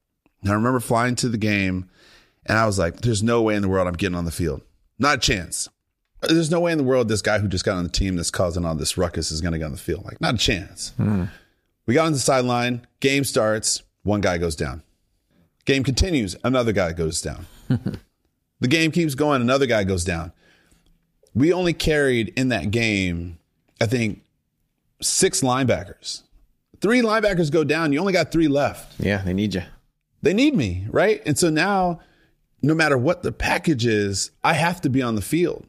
And 0.43 0.51
I 0.51 0.55
remember 0.55 0.81
flying 0.81 1.15
to 1.17 1.29
the 1.29 1.39
game 1.39 1.89
and 2.47 2.59
I 2.59 2.67
was 2.67 2.79
like, 2.79 3.01
there's 3.01 3.23
no 3.23 3.43
way 3.43 3.55
in 3.55 3.63
the 3.63 3.69
world 3.69 3.89
I'm 3.89 3.95
getting 3.95 4.17
on 4.17 4.25
the 4.25 4.31
field. 4.31 4.63
Not 4.99 5.19
a 5.19 5.21
chance. 5.21 5.69
There's 6.21 6.51
no 6.51 6.61
way 6.61 6.73
in 6.73 6.79
the 6.79 6.85
world 6.85 7.09
this 7.09 7.23
guy 7.23 7.39
who 7.39 7.49
just 7.49 7.65
got 7.65 7.77
on 7.77 7.85
the 7.85 7.91
team 7.91 8.17
that's 8.17 8.31
causing 8.31 8.65
all 8.65 8.75
this 8.75 8.97
ruckus 8.97 9.31
is 9.31 9.41
going 9.41 9.53
to 9.53 9.59
get 9.59 9.67
on 9.67 9.73
the 9.73 9.79
field. 9.79 10.05
Like, 10.05 10.21
not 10.21 10.35
a 10.35 10.39
chance. 10.39 10.93
Hmm. 10.97 11.25
We 11.87 11.95
got 11.95 12.07
on 12.07 12.13
the 12.13 12.19
sideline. 12.19 12.87
Game 13.01 13.25
starts. 13.25 13.83
One 14.05 14.21
guy 14.21 14.39
goes 14.39 14.57
down. 14.57 14.83
Game 15.65 15.85
continues. 15.85 16.37
Another 16.45 16.73
guy 16.73 16.93
goes 16.93 17.21
down. 17.21 17.47
the 18.61 18.69
game 18.69 18.91
keeps 18.91 19.15
going. 19.15 19.43
Another 19.43 19.67
guy 19.67 19.85
goes 19.85 20.05
down. 20.05 20.33
We 21.35 21.53
only 21.53 21.73
carried 21.73 22.33
in 22.37 22.49
that 22.49 22.71
game, 22.71 23.39
I 23.81 23.87
think, 23.87 24.23
six 25.01 25.41
linebackers. 25.41 26.23
Three 26.81 27.03
linebackers 27.03 27.51
go 27.51 27.65
down. 27.65 27.93
You 27.93 28.01
only 28.01 28.13
got 28.13 28.31
three 28.31 28.49
left. 28.49 29.01
Yeah, 29.01 29.23
they 29.23 29.33
need 29.33 29.55
you. 29.55 29.63
They 30.23 30.35
need 30.35 30.55
me, 30.55 30.87
right? 30.91 31.23
And 31.27 31.39
so 31.39 31.51
now, 31.51 32.01
no 32.63 32.75
matter 32.75 32.97
what 32.97 33.23
the 33.23 33.33
package 33.33 33.85
is, 33.85 34.31
I 34.43 34.55
have 34.55 34.81
to 34.83 34.89
be 34.89 35.03
on 35.03 35.17
the 35.17 35.23
field, 35.23 35.67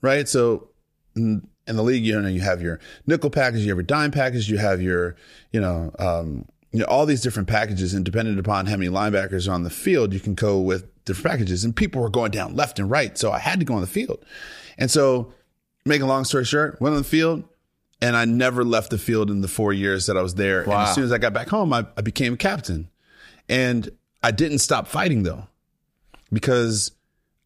right? 0.00 0.28
So 0.28 0.68
in, 1.14 1.46
the 1.66 1.82
league, 1.82 2.04
you 2.04 2.20
know, 2.20 2.28
you 2.28 2.40
have 2.40 2.62
your 2.62 2.80
nickel 3.06 3.30
package, 3.30 3.60
you 3.60 3.68
have 3.68 3.76
your 3.76 3.82
dime 3.82 4.10
package, 4.10 4.48
you 4.48 4.58
have 4.58 4.80
your, 4.80 5.16
you 5.52 5.60
know, 5.60 5.90
um, 5.98 6.46
you 6.70 6.80
know, 6.80 6.86
all 6.86 7.04
these 7.04 7.20
different 7.20 7.48
packages, 7.48 7.92
and 7.92 8.04
depending 8.04 8.38
upon 8.38 8.66
how 8.66 8.76
many 8.76 8.90
linebackers 8.90 9.46
are 9.46 9.52
on 9.52 9.62
the 9.62 9.70
field, 9.70 10.14
you 10.14 10.20
can 10.20 10.34
go 10.34 10.58
with 10.60 10.86
different 11.04 11.30
packages. 11.30 11.64
And 11.64 11.76
people 11.76 12.00
were 12.00 12.08
going 12.08 12.30
down 12.30 12.56
left 12.56 12.78
and 12.78 12.90
right, 12.90 13.16
so 13.16 13.30
I 13.30 13.38
had 13.38 13.58
to 13.60 13.66
go 13.66 13.74
on 13.74 13.82
the 13.82 13.86
field. 13.86 14.24
And 14.82 14.90
so, 14.90 15.32
make 15.86 16.02
a 16.02 16.06
long 16.06 16.24
story 16.24 16.44
short, 16.44 16.80
went 16.80 16.96
on 16.96 17.02
the 17.02 17.08
field, 17.08 17.44
and 18.00 18.16
I 18.16 18.24
never 18.24 18.64
left 18.64 18.90
the 18.90 18.98
field 18.98 19.30
in 19.30 19.40
the 19.40 19.46
four 19.46 19.72
years 19.72 20.06
that 20.06 20.16
I 20.16 20.22
was 20.22 20.34
there. 20.34 20.62
And 20.62 20.72
as 20.88 20.94
soon 20.96 21.04
as 21.04 21.12
I 21.12 21.18
got 21.18 21.32
back 21.32 21.48
home, 21.48 21.72
I, 21.72 21.86
I 21.96 22.00
became 22.00 22.36
captain. 22.36 22.88
And 23.48 23.88
I 24.24 24.32
didn't 24.32 24.58
stop 24.58 24.88
fighting 24.88 25.22
though, 25.22 25.46
because 26.32 26.90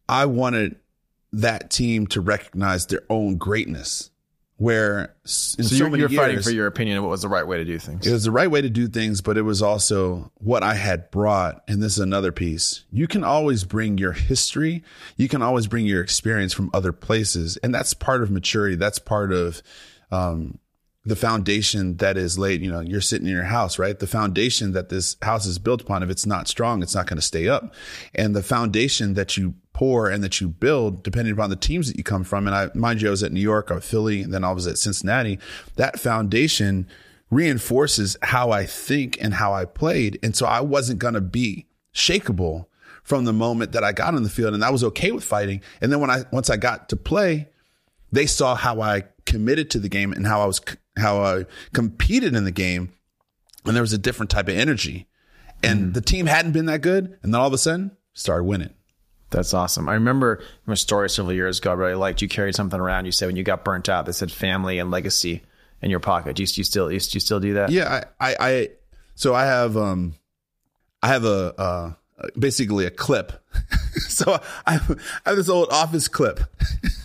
I 0.09 0.25
wanted 0.25 0.77
that 1.31 1.69
team 1.69 2.07
to 2.07 2.21
recognize 2.21 2.87
their 2.87 3.01
own 3.07 3.37
greatness. 3.37 4.09
Where 4.57 5.01
in 5.01 5.07
So, 5.25 5.63
so, 5.63 5.75
you're, 5.75 5.95
you're 5.97 6.09
fighting 6.09 6.41
for 6.41 6.49
your 6.49 6.65
opinion 6.65 6.97
of 6.97 7.03
what 7.03 7.11
was 7.11 7.21
the 7.21 7.29
right 7.29 7.45
way 7.45 7.57
to 7.57 7.65
do 7.65 7.77
things. 7.77 8.07
it 8.07 8.11
was 8.11 8.23
the 8.23 8.31
right 8.31 8.49
way 8.49 8.59
to 8.59 8.69
do 8.69 8.87
things, 8.87 9.21
but 9.21 9.37
it 9.37 9.43
was 9.43 9.61
also 9.61 10.31
what 10.35 10.63
I 10.63 10.73
had 10.73 11.11
brought. 11.11 11.63
And 11.67 11.81
this 11.81 11.93
is 11.93 11.99
another 11.99 12.31
piece. 12.31 12.83
You 12.91 13.07
can 13.07 13.23
always 13.23 13.63
bring 13.65 13.99
your 13.99 14.13
history. 14.13 14.83
You 15.15 15.27
can 15.27 15.43
always 15.43 15.67
bring 15.67 15.85
your 15.85 16.01
experience 16.01 16.53
from 16.53 16.71
other 16.73 16.91
places. 16.91 17.57
And 17.57 17.73
that's 17.73 17.93
part 17.93 18.23
of 18.23 18.31
maturity. 18.31 18.75
That's 18.75 18.97
part 18.99 19.31
of, 19.31 19.61
um, 20.11 20.57
the 21.07 21.15
foundation 21.15 21.95
that 21.97 22.17
is 22.17 22.37
laid, 22.37 22.61
you 22.61 22.69
know, 22.69 22.81
you're 22.81 22.99
sitting 22.99 23.27
in 23.27 23.33
your 23.33 23.43
house, 23.43 23.79
right? 23.79 23.97
The 23.97 24.07
foundation 24.07 24.73
that 24.73 24.89
this 24.89 25.15
house 25.21 25.45
is 25.45 25.57
built 25.57 25.81
upon, 25.81 26.03
if 26.03 26.09
it's 26.09 26.25
not 26.25 26.49
strong, 26.49 26.83
it's 26.83 26.93
not 26.95 27.07
going 27.07 27.17
to 27.17 27.25
stay 27.25 27.47
up. 27.47 27.73
And 28.13 28.35
the 28.35 28.43
foundation 28.43 29.13
that 29.13 29.37
you 29.37 29.53
pour 29.77 30.09
and 30.09 30.23
that 30.23 30.41
you 30.41 30.47
build, 30.47 31.03
depending 31.03 31.33
upon 31.33 31.51
the 31.51 31.55
teams 31.55 31.87
that 31.87 31.97
you 31.97 32.03
come 32.03 32.23
from. 32.23 32.47
And 32.47 32.55
I, 32.55 32.69
mind 32.73 33.01
you, 33.01 33.09
I 33.09 33.11
was 33.11 33.21
at 33.21 33.31
New 33.31 33.39
York, 33.39 33.69
I 33.69 33.75
was 33.75 33.87
Philly, 33.87 34.23
and 34.23 34.33
then 34.33 34.43
I 34.43 34.51
was 34.51 34.65
at 34.65 34.79
Cincinnati. 34.79 35.37
That 35.75 35.99
foundation 35.99 36.87
reinforces 37.29 38.17
how 38.23 38.49
I 38.49 38.65
think 38.65 39.17
and 39.21 39.35
how 39.35 39.53
I 39.53 39.65
played. 39.65 40.17
And 40.23 40.35
so 40.35 40.47
I 40.47 40.61
wasn't 40.61 40.97
going 40.97 41.13
to 41.13 41.21
be 41.21 41.67
shakable 41.93 42.65
from 43.03 43.25
the 43.25 43.33
moment 43.33 43.71
that 43.73 43.83
I 43.83 43.91
got 43.91 44.15
on 44.15 44.23
the 44.23 44.29
field. 44.29 44.55
And 44.55 44.65
I 44.65 44.71
was 44.71 44.83
okay 44.83 45.11
with 45.11 45.23
fighting. 45.23 45.61
And 45.79 45.91
then 45.91 45.99
when 45.99 46.09
I, 46.09 46.23
once 46.31 46.49
I 46.49 46.57
got 46.57 46.89
to 46.89 46.95
play, 46.95 47.49
they 48.11 48.25
saw 48.25 48.55
how 48.55 48.81
I 48.81 49.03
committed 49.27 49.69
to 49.71 49.79
the 49.79 49.89
game 49.89 50.11
and 50.11 50.25
how 50.25 50.41
I 50.41 50.45
was 50.45 50.59
how 50.97 51.21
I 51.21 51.45
competed 51.73 52.35
in 52.35 52.45
the 52.45 52.51
game, 52.51 52.93
and 53.65 53.75
there 53.75 53.83
was 53.83 53.93
a 53.93 53.97
different 53.99 54.31
type 54.31 54.47
of 54.47 54.55
energy. 54.55 55.07
And 55.61 55.87
mm. 55.87 55.93
the 55.93 56.01
team 56.01 56.25
hadn't 56.25 56.53
been 56.53 56.65
that 56.65 56.81
good, 56.81 57.17
and 57.21 57.33
then 57.33 57.39
all 57.39 57.47
of 57.47 57.53
a 57.53 57.57
sudden 57.57 57.95
started 58.13 58.45
winning. 58.45 58.73
That's 59.29 59.53
awesome. 59.53 59.89
I 59.89 59.93
remember 59.93 60.41
from 60.63 60.73
a 60.73 60.77
story 60.77 61.09
several 61.09 61.33
years 61.33 61.59
ago 61.59 61.71
I 61.71 61.73
really 61.73 61.95
liked. 61.95 62.21
You 62.21 62.29
carried 62.29 62.55
something 62.55 62.79
around. 62.79 63.05
You 63.05 63.11
said 63.11 63.25
when 63.27 63.35
you 63.35 63.43
got 63.43 63.65
burnt 63.65 63.89
out, 63.89 64.05
they 64.05 64.11
said 64.13 64.31
family 64.31 64.79
and 64.79 64.89
legacy 64.89 65.43
in 65.81 65.89
your 65.89 65.99
pocket. 65.99 66.35
Do 66.35 66.43
you, 66.43 66.47
do 66.47 66.61
you 66.61 66.63
still 66.63 66.87
do 66.87 66.93
you 66.93 66.99
still 66.99 67.39
do 67.39 67.55
that? 67.55 67.69
Yeah, 67.69 68.03
I, 68.19 68.29
I, 68.29 68.35
I 68.39 68.69
so 69.15 69.35
I 69.35 69.45
have 69.45 69.75
um 69.75 70.15
I 71.03 71.07
have 71.07 71.25
a 71.25 71.53
uh, 71.57 71.93
uh, 72.19 72.27
basically 72.37 72.85
a 72.85 72.89
clip. 72.89 73.33
so 74.07 74.39
I, 74.65 74.75
I 75.25 75.29
have 75.29 75.35
this 75.37 75.49
old 75.49 75.69
office 75.71 76.07
clip. 76.07 76.39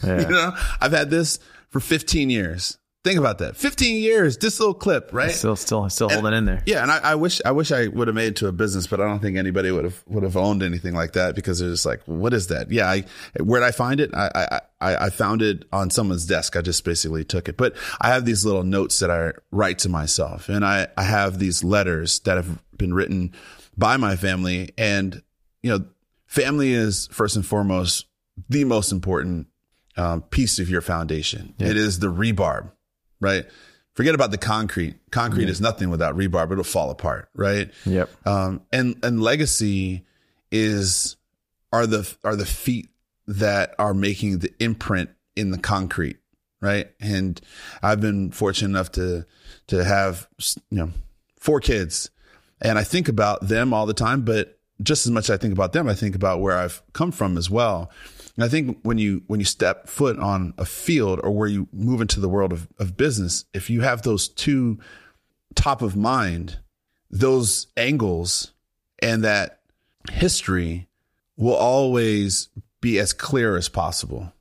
Yeah. 0.05 0.21
you 0.21 0.29
know, 0.31 0.53
I've 0.81 0.91
had 0.91 1.11
this 1.11 1.39
for 1.69 1.79
15 1.79 2.29
years. 2.29 2.77
Think 3.05 3.19
about 3.19 3.39
that. 3.39 3.57
15 3.57 3.97
years, 3.97 4.39
this 4.39 4.61
little 4.61 4.75
clip, 4.75 5.11
right? 5.13 5.33
Still, 5.33 5.57
still, 5.57 5.89
still 5.89 6.09
holding 6.09 6.35
in 6.35 6.45
there. 6.45 6.63
Yeah, 6.67 6.83
and 6.83 6.91
I, 6.91 6.99
I 6.99 7.15
wish 7.17 7.41
I 7.45 7.51
wish 7.51 7.73
I 7.73 7.89
would 7.89 8.07
have 8.07 8.15
made 8.15 8.29
it 8.29 8.37
to 8.37 8.47
a 8.47 8.53
business, 8.53 8.87
but 8.87 9.01
I 9.01 9.05
don't 9.09 9.19
think 9.19 9.37
anybody 9.37 9.73
would 9.73 9.83
have 9.83 10.05
would 10.07 10.23
have 10.23 10.37
owned 10.37 10.63
anything 10.63 10.95
like 10.95 11.15
that 11.15 11.35
because 11.35 11.59
they're 11.59 11.71
just 11.71 11.85
like, 11.85 12.01
what 12.05 12.33
is 12.33 12.47
that? 12.49 12.71
Yeah, 12.71 12.89
I 12.89 13.05
where'd 13.41 13.65
I 13.65 13.73
find 13.73 13.99
it? 13.99 14.15
I 14.15 14.61
I 14.81 15.07
I 15.07 15.11
found 15.11 15.43
it 15.43 15.65
on 15.73 15.91
someone's 15.91 16.27
desk. 16.27 16.55
I 16.55 16.61
just 16.61 16.85
basically 16.85 17.25
took 17.25 17.49
it. 17.49 17.57
But 17.57 17.75
I 18.01 18.09
have 18.11 18.25
these 18.25 18.45
little 18.45 18.63
notes 18.63 19.01
that 19.01 19.11
I 19.11 19.33
write 19.51 19.81
to 19.81 19.89
myself, 19.89 20.49
and 20.49 20.65
I 20.65 20.87
I 20.97 21.03
have 21.03 21.41
these 21.41 21.65
letters 21.65 22.21
that 22.21 22.37
have 22.37 22.63
been 22.77 22.95
written 22.95 23.33
by 23.77 23.97
my 23.97 24.15
family, 24.15 24.71
and 24.79 25.21
you 25.61 25.71
know, 25.71 25.85
family 26.27 26.73
is 26.73 27.09
first 27.11 27.35
and 27.35 27.45
foremost 27.45 28.07
the 28.49 28.63
most 28.63 28.93
important 28.93 29.49
um, 29.97 30.23
piece 30.23 30.61
of 30.61 30.71
your 30.71 30.83
foundation. 30.83 31.55
It 31.59 31.77
is 31.77 31.99
the 31.99 32.13
rebarb 32.13 32.71
right? 33.23 33.47
Forget 33.95 34.15
about 34.15 34.31
the 34.31 34.39
concrete. 34.39 34.97
Concrete 35.11 35.49
is 35.49 35.61
nothing 35.61 35.91
without 35.91 36.17
rebar, 36.17 36.49
but 36.49 36.53
it'll 36.53 36.65
fall 36.65 36.91
apart, 36.91 37.29
right? 37.35 37.71
Yep. 37.85 38.11
Um, 38.27 38.63
and 38.73 38.97
and 39.03 39.23
legacy 39.23 40.05
is 40.51 41.17
are 41.73 41.87
the 41.87 42.15
are 42.25 42.37
the 42.37 42.47
feet 42.47 42.89
that 43.27 43.75
are 43.79 43.95
making 43.95 44.39
the 44.39 44.53
imprint 44.59 45.11
in 45.37 45.51
the 45.51 45.59
concrete, 45.59 46.19
right? 46.61 46.91
And 47.01 47.41
I've 47.83 48.01
been 48.01 48.31
fortunate 48.31 48.71
enough 48.71 48.93
to 48.93 49.27
to 49.69 49.85
have 49.85 50.27
you 50.71 50.79
know 50.79 50.91
four 51.39 51.61
kids, 51.61 52.11
and 52.63 52.79
I 52.79 52.85
think 52.85 53.09
about 53.09 53.47
them 53.47 53.75
all 53.75 53.85
the 53.85 53.95
time. 53.95 54.23
But 54.23 54.59
just 54.83 55.05
as 55.05 55.13
much 55.13 55.25
as 55.25 55.31
I 55.31 55.37
think 55.37 55.53
about 55.53 55.75
them, 55.75 55.87
I 55.87 55.95
think 55.95 56.15
about 56.15 56.41
where 56.41 56.57
I've 56.57 56.83
come 56.95 57.13
from 57.13 57.37
as 57.37 57.51
well. 57.51 57.91
And 58.37 58.45
I 58.45 58.49
think 58.49 58.79
when 58.83 58.99
you 58.99 59.23
when 59.27 59.41
you 59.41 59.47
step 59.47 59.89
foot 59.89 60.19
on 60.19 60.55
a 60.57 60.65
field 60.65 61.21
or 61.23 61.31
where 61.31 61.49
you 61.49 61.69
move 61.73 62.01
into 62.01 62.21
the 62.21 62.29
world 62.29 62.53
of, 62.53 62.69
of 62.79 62.97
business, 62.97 63.45
if 63.53 63.69
you 63.69 63.83
have 63.83 64.03
those 64.03 64.29
two 64.29 64.79
top 65.55 65.83
of 65.83 65.97
mind, 65.97 66.59
those 67.11 67.67
angles 67.77 68.53
and 69.01 69.23
that 69.25 69.61
history 70.11 70.89
will 71.37 71.55
always 71.55 72.49
be 72.81 72.99
as 72.99 73.13
clear 73.13 73.57
as 73.57 73.69
possible. 73.69 74.33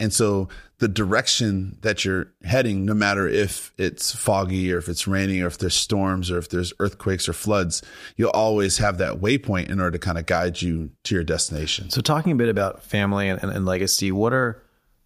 And 0.00 0.12
so 0.12 0.48
the 0.78 0.88
direction 0.88 1.78
that 1.82 2.04
you're 2.04 2.32
heading, 2.42 2.84
no 2.84 2.94
matter 2.94 3.28
if 3.28 3.72
it's 3.78 4.14
foggy 4.14 4.72
or 4.72 4.78
if 4.78 4.88
it's 4.88 5.06
raining 5.06 5.42
or 5.42 5.46
if 5.46 5.58
there's 5.58 5.74
storms 5.74 6.30
or 6.30 6.38
if 6.38 6.48
there's 6.48 6.72
earthquakes 6.80 7.28
or 7.28 7.32
floods, 7.32 7.80
you'll 8.16 8.30
always 8.30 8.78
have 8.78 8.98
that 8.98 9.20
waypoint 9.20 9.70
in 9.70 9.78
order 9.78 9.92
to 9.92 9.98
kind 9.98 10.18
of 10.18 10.26
guide 10.26 10.60
you 10.60 10.90
to 11.04 11.14
your 11.14 11.24
destination. 11.24 11.90
So, 11.90 12.00
talking 12.00 12.32
a 12.32 12.34
bit 12.34 12.48
about 12.48 12.82
family 12.82 13.28
and, 13.28 13.40
and, 13.42 13.52
and 13.52 13.64
legacy, 13.64 14.10
what 14.10 14.32
are 14.32 14.62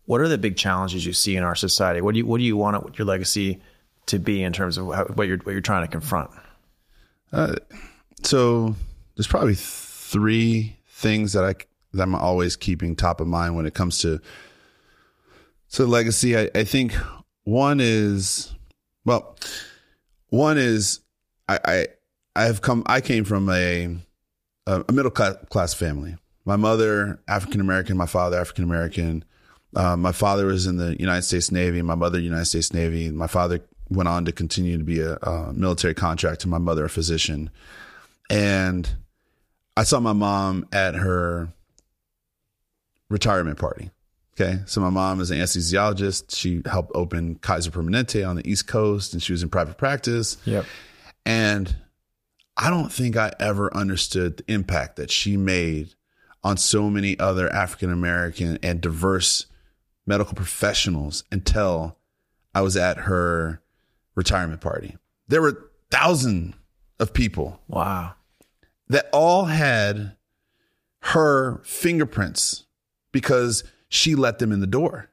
what 0.07 0.23
are 0.23 0.29
the 0.29 0.39
big 0.39 0.57
challenges 0.57 1.05
you 1.05 1.13
see 1.13 1.37
in 1.37 1.45
our 1.45 1.55
society? 1.55 2.01
What 2.01 2.15
do 2.15 2.19
you 2.19 2.27
what 2.27 2.39
do 2.39 2.45
you 2.45 2.57
want 2.57 2.99
your 2.99 3.07
legacy 3.07 3.61
to 4.07 4.19
be 4.19 4.43
in 4.43 4.55
terms 4.55 4.79
of 4.79 4.87
how, 4.95 5.05
what 5.05 5.29
you're 5.29 5.39
what 5.39 5.53
you're 5.53 5.61
trying 5.61 5.85
to 5.85 5.91
confront? 5.93 6.31
Uh, 7.31 7.57
so 8.23 8.75
there's 9.17 9.27
probably 9.27 9.55
three 9.55 10.79
things 10.89 11.35
that 11.35 11.45
I 11.45 11.55
that 11.93 12.03
I'm 12.03 12.15
always 12.15 12.57
keeping 12.57 12.97
top 12.97 13.21
of 13.21 13.27
mind 13.27 13.55
when 13.55 13.67
it 13.67 13.75
comes 13.75 13.99
to 13.99 14.21
so 15.69 15.85
legacy. 15.85 16.37
I, 16.37 16.51
I 16.55 16.65
think 16.65 16.95
one 17.45 17.79
is 17.81 18.55
well, 19.05 19.37
one 20.29 20.59
is 20.59 21.01
I 21.49 21.87
I 22.35 22.45
have 22.45 22.61
come 22.61 22.83
I 22.87 23.01
came 23.01 23.25
from 23.25 23.49
a 23.49 23.97
a 24.67 24.93
middle 24.93 25.11
class, 25.11 25.37
class 25.49 25.75
family. 25.75 26.17
My 26.45 26.57
mother 26.57 27.21
African 27.29 27.61
American, 27.61 27.97
my 27.97 28.07
father 28.07 28.39
African 28.39 28.65
American. 28.65 29.25
Uh, 29.77 29.97
my 29.97 30.13
father 30.13 30.47
was 30.47 30.67
in 30.67 30.79
the 30.79 30.99
United 30.99 31.23
States 31.23 31.53
Navy. 31.53 31.83
My 31.83 31.95
mother 31.95 32.19
United 32.19 32.47
States 32.47 32.73
Navy. 32.73 33.11
My 33.11 33.27
father 33.27 33.61
went 33.91 34.09
on 34.09 34.25
to 34.25 34.33
continue 34.33 34.79
to 34.79 34.85
be 34.85 35.01
a, 35.01 35.17
a 35.17 35.53
military 35.53 35.95
contractor. 35.95 36.49
My 36.49 36.59
mother 36.59 36.85
a 36.85 36.91
physician, 36.91 37.51
and 38.31 38.89
I 39.77 39.85
saw 39.85 40.01
my 40.01 40.13
mom 40.15 40.67
at 40.73 40.95
her 40.95 41.53
retirement 43.11 43.59
party. 43.59 43.91
Okay. 44.41 44.61
So 44.67 44.81
my 44.81 44.91
mom 44.91 45.21
is 45.21 45.31
an 45.33 45.39
anesthesiologist. 45.39 46.35
She 46.37 46.63
helped 46.65 46.93
open 46.95 47.37
Kaiser 47.37 47.71
Permanente 47.73 48.27
on 48.29 48.37
the 48.37 48.49
East 48.49 48.69
Coast 48.69 49.13
and 49.13 49.23
she 49.23 49.33
was 49.33 49.43
in 49.43 49.49
private 49.49 49.77
practice. 49.77 50.37
Yep. 50.45 50.65
And 51.27 51.77
I 52.57 52.71
don't 52.71 52.93
think 52.93 53.17
I 53.17 53.33
ever 53.41 53.75
understood 53.77 54.37
the 54.39 54.53
impact 54.53 54.97
that 54.97 55.11
she 55.11 55.37
made 55.37 55.95
on 56.45 56.57
so 56.57 56.89
many 56.89 57.19
other 57.19 57.53
African 57.53 57.93
American 57.93 58.59
and 58.63 58.81
diverse 58.81 59.47
medical 60.07 60.35
professionals 60.35 61.25
until 61.33 61.99
I 62.55 62.61
was 62.61 62.77
at 62.77 62.97
her 62.99 63.61
retirement 64.15 64.61
party. 64.61 64.97
There 65.27 65.43
were 65.43 65.69
thousands 65.91 66.55
of 67.01 67.13
people 67.13 67.61
Wow. 67.69 68.15
that 68.89 69.09
all 69.13 69.47
had 69.47 70.17
her 71.01 71.61
fingerprints 71.65 72.65
because 73.13 73.65
she 73.89 74.15
let 74.15 74.39
them 74.39 74.53
in 74.53 74.61
the 74.61 74.67
door. 74.67 75.11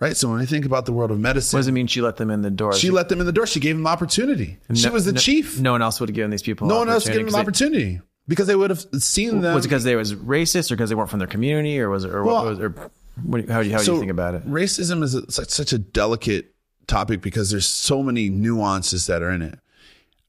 Right. 0.00 0.16
So 0.16 0.28
when 0.30 0.40
I 0.40 0.44
think 0.44 0.66
about 0.66 0.86
the 0.86 0.92
world 0.92 1.10
of 1.10 1.18
What 1.18 1.22
medicine, 1.22 1.56
does 1.58 1.68
it 1.68 1.72
mean 1.72 1.86
she 1.86 2.00
let 2.00 2.16
them 2.16 2.30
in 2.30 2.42
the 2.42 2.50
door? 2.50 2.72
she 2.74 2.90
let 2.90 3.08
them 3.08 3.20
in 3.20 3.26
the 3.26 3.32
door. 3.32 3.46
She 3.46 3.60
gave 3.60 3.76
them 3.76 3.86
opportunity. 3.86 4.58
she 4.74 4.88
was 4.90 5.04
the 5.04 5.12
no- 5.12 5.20
chief. 5.20 5.60
No 5.60 5.72
one 5.72 5.82
else 5.82 6.00
would 6.00 6.08
have 6.08 6.14
given 6.16 6.30
these 6.30 6.42
people. 6.42 6.66
no 6.66 6.78
one 6.78 6.88
else 6.88 7.06
gave 7.06 7.16
them 7.24 7.28
an 7.28 7.34
opportunity 7.36 8.00
because 8.26 8.46
they 8.46 8.56
would 8.56 8.70
have 8.70 8.84
seen 8.98 9.40
them. 9.40 9.54
Was 9.54 9.64
it 9.64 9.68
because 9.68 9.84
they 9.84 9.96
was 9.96 10.14
racist 10.14 10.70
or 10.70 10.76
because 10.76 10.90
they 10.90 10.96
weren't 10.96 11.10
from 11.10 11.20
their 11.20 11.28
community 11.28 11.78
or 11.80 11.88
was 11.90 12.04
it 12.04 12.10
or 12.10 12.24
Well, 12.24 12.36
what 12.36 12.44
was 12.46 12.60
or 12.60 12.90
what, 13.22 13.48
how 13.48 13.62
do 13.62 13.68
you, 13.68 13.74
how 13.74 13.82
do 13.82 13.92
you 13.92 13.98
think 13.98 14.10
about 14.10 14.34
it? 14.34 14.46
Racism 14.48 15.02
is 15.02 15.14
a, 15.14 15.30
such, 15.30 15.50
such 15.50 15.72
a 15.72 15.78
delicate 15.78 16.54
topic 16.86 17.22
because 17.22 17.50
there's 17.50 17.66
so 17.66 18.02
many 18.02 18.28
nuances 18.28 19.06
that 19.06 19.22
are 19.22 19.30
in 19.30 19.42
it. 19.42 19.58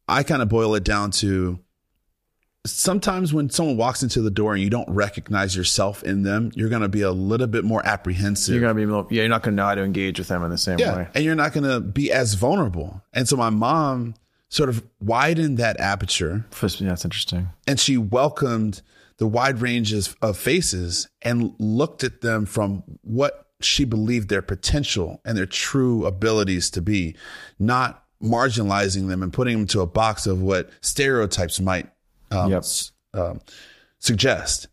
I 0.07 0.21
kind 0.23 0.41
of 0.43 0.49
boil 0.49 0.75
it 0.75 0.83
down 0.83 1.09
to 1.11 1.59
sometimes 2.65 3.33
when 3.33 3.49
someone 3.49 3.77
walks 3.77 4.03
into 4.03 4.21
the 4.21 4.31
door 4.31 4.53
and 4.53 4.61
you 4.63 4.69
don't 4.69 4.89
recognize 4.89 5.55
yourself 5.55 6.03
in 6.03 6.23
them, 6.23 6.51
you're 6.55 6.69
going 6.69 6.81
to 6.81 6.89
be 6.89 7.01
a 7.01 7.11
little 7.11 7.47
bit 7.47 7.63
more 7.63 7.85
apprehensive. 7.85 8.53
You're 8.53 8.61
gonna 8.61 8.73
be 8.73 8.85
more- 8.85 9.07
yeah. 9.09 9.21
You're 9.21 9.29
not 9.29 9.43
gonna 9.43 9.55
know 9.55 9.65
how 9.65 9.75
to 9.75 9.83
engage 9.83 10.19
with 10.19 10.27
them 10.27 10.43
in 10.43 10.49
the 10.49 10.57
same 10.57 10.79
yeah, 10.79 10.95
way. 10.95 11.07
and 11.13 11.23
you're 11.23 11.35
not 11.35 11.53
going 11.53 11.63
to 11.69 11.79
be 11.79 12.11
as 12.11 12.33
vulnerable. 12.33 13.01
And 13.13 13.27
so 13.27 13.35
my 13.35 13.49
mom 13.49 14.15
sort 14.49 14.69
of 14.69 14.85
widened 14.99 15.57
that 15.57 15.79
aperture 15.79 16.45
Yeah, 16.61 16.69
that's 16.89 17.03
interesting. 17.05 17.49
and 17.67 17.79
she 17.79 17.97
welcomed 17.97 18.81
the 19.17 19.27
wide 19.27 19.59
ranges 19.61 20.15
of 20.21 20.37
faces 20.37 21.07
and 21.21 21.53
looked 21.59 22.03
at 22.03 22.21
them 22.21 22.45
from 22.45 22.83
what 23.01 23.47
she 23.61 23.85
believed 23.85 24.29
their 24.29 24.41
potential 24.41 25.21
and 25.25 25.37
their 25.37 25.45
true 25.45 26.05
abilities 26.05 26.69
to 26.71 26.81
be, 26.81 27.15
not 27.57 28.03
marginalizing 28.21 29.07
them 29.07 29.23
and 29.23 29.31
putting 29.33 29.53
them 29.53 29.61
into 29.61 29.81
a 29.81 29.85
box 29.87 30.27
of 30.27 30.41
what 30.41 30.69
stereotypes 30.81 31.59
might 31.59 31.89
um, 32.31 32.51
Yep. 32.51 32.63
um, 33.13 33.41
suggest. 33.99 34.67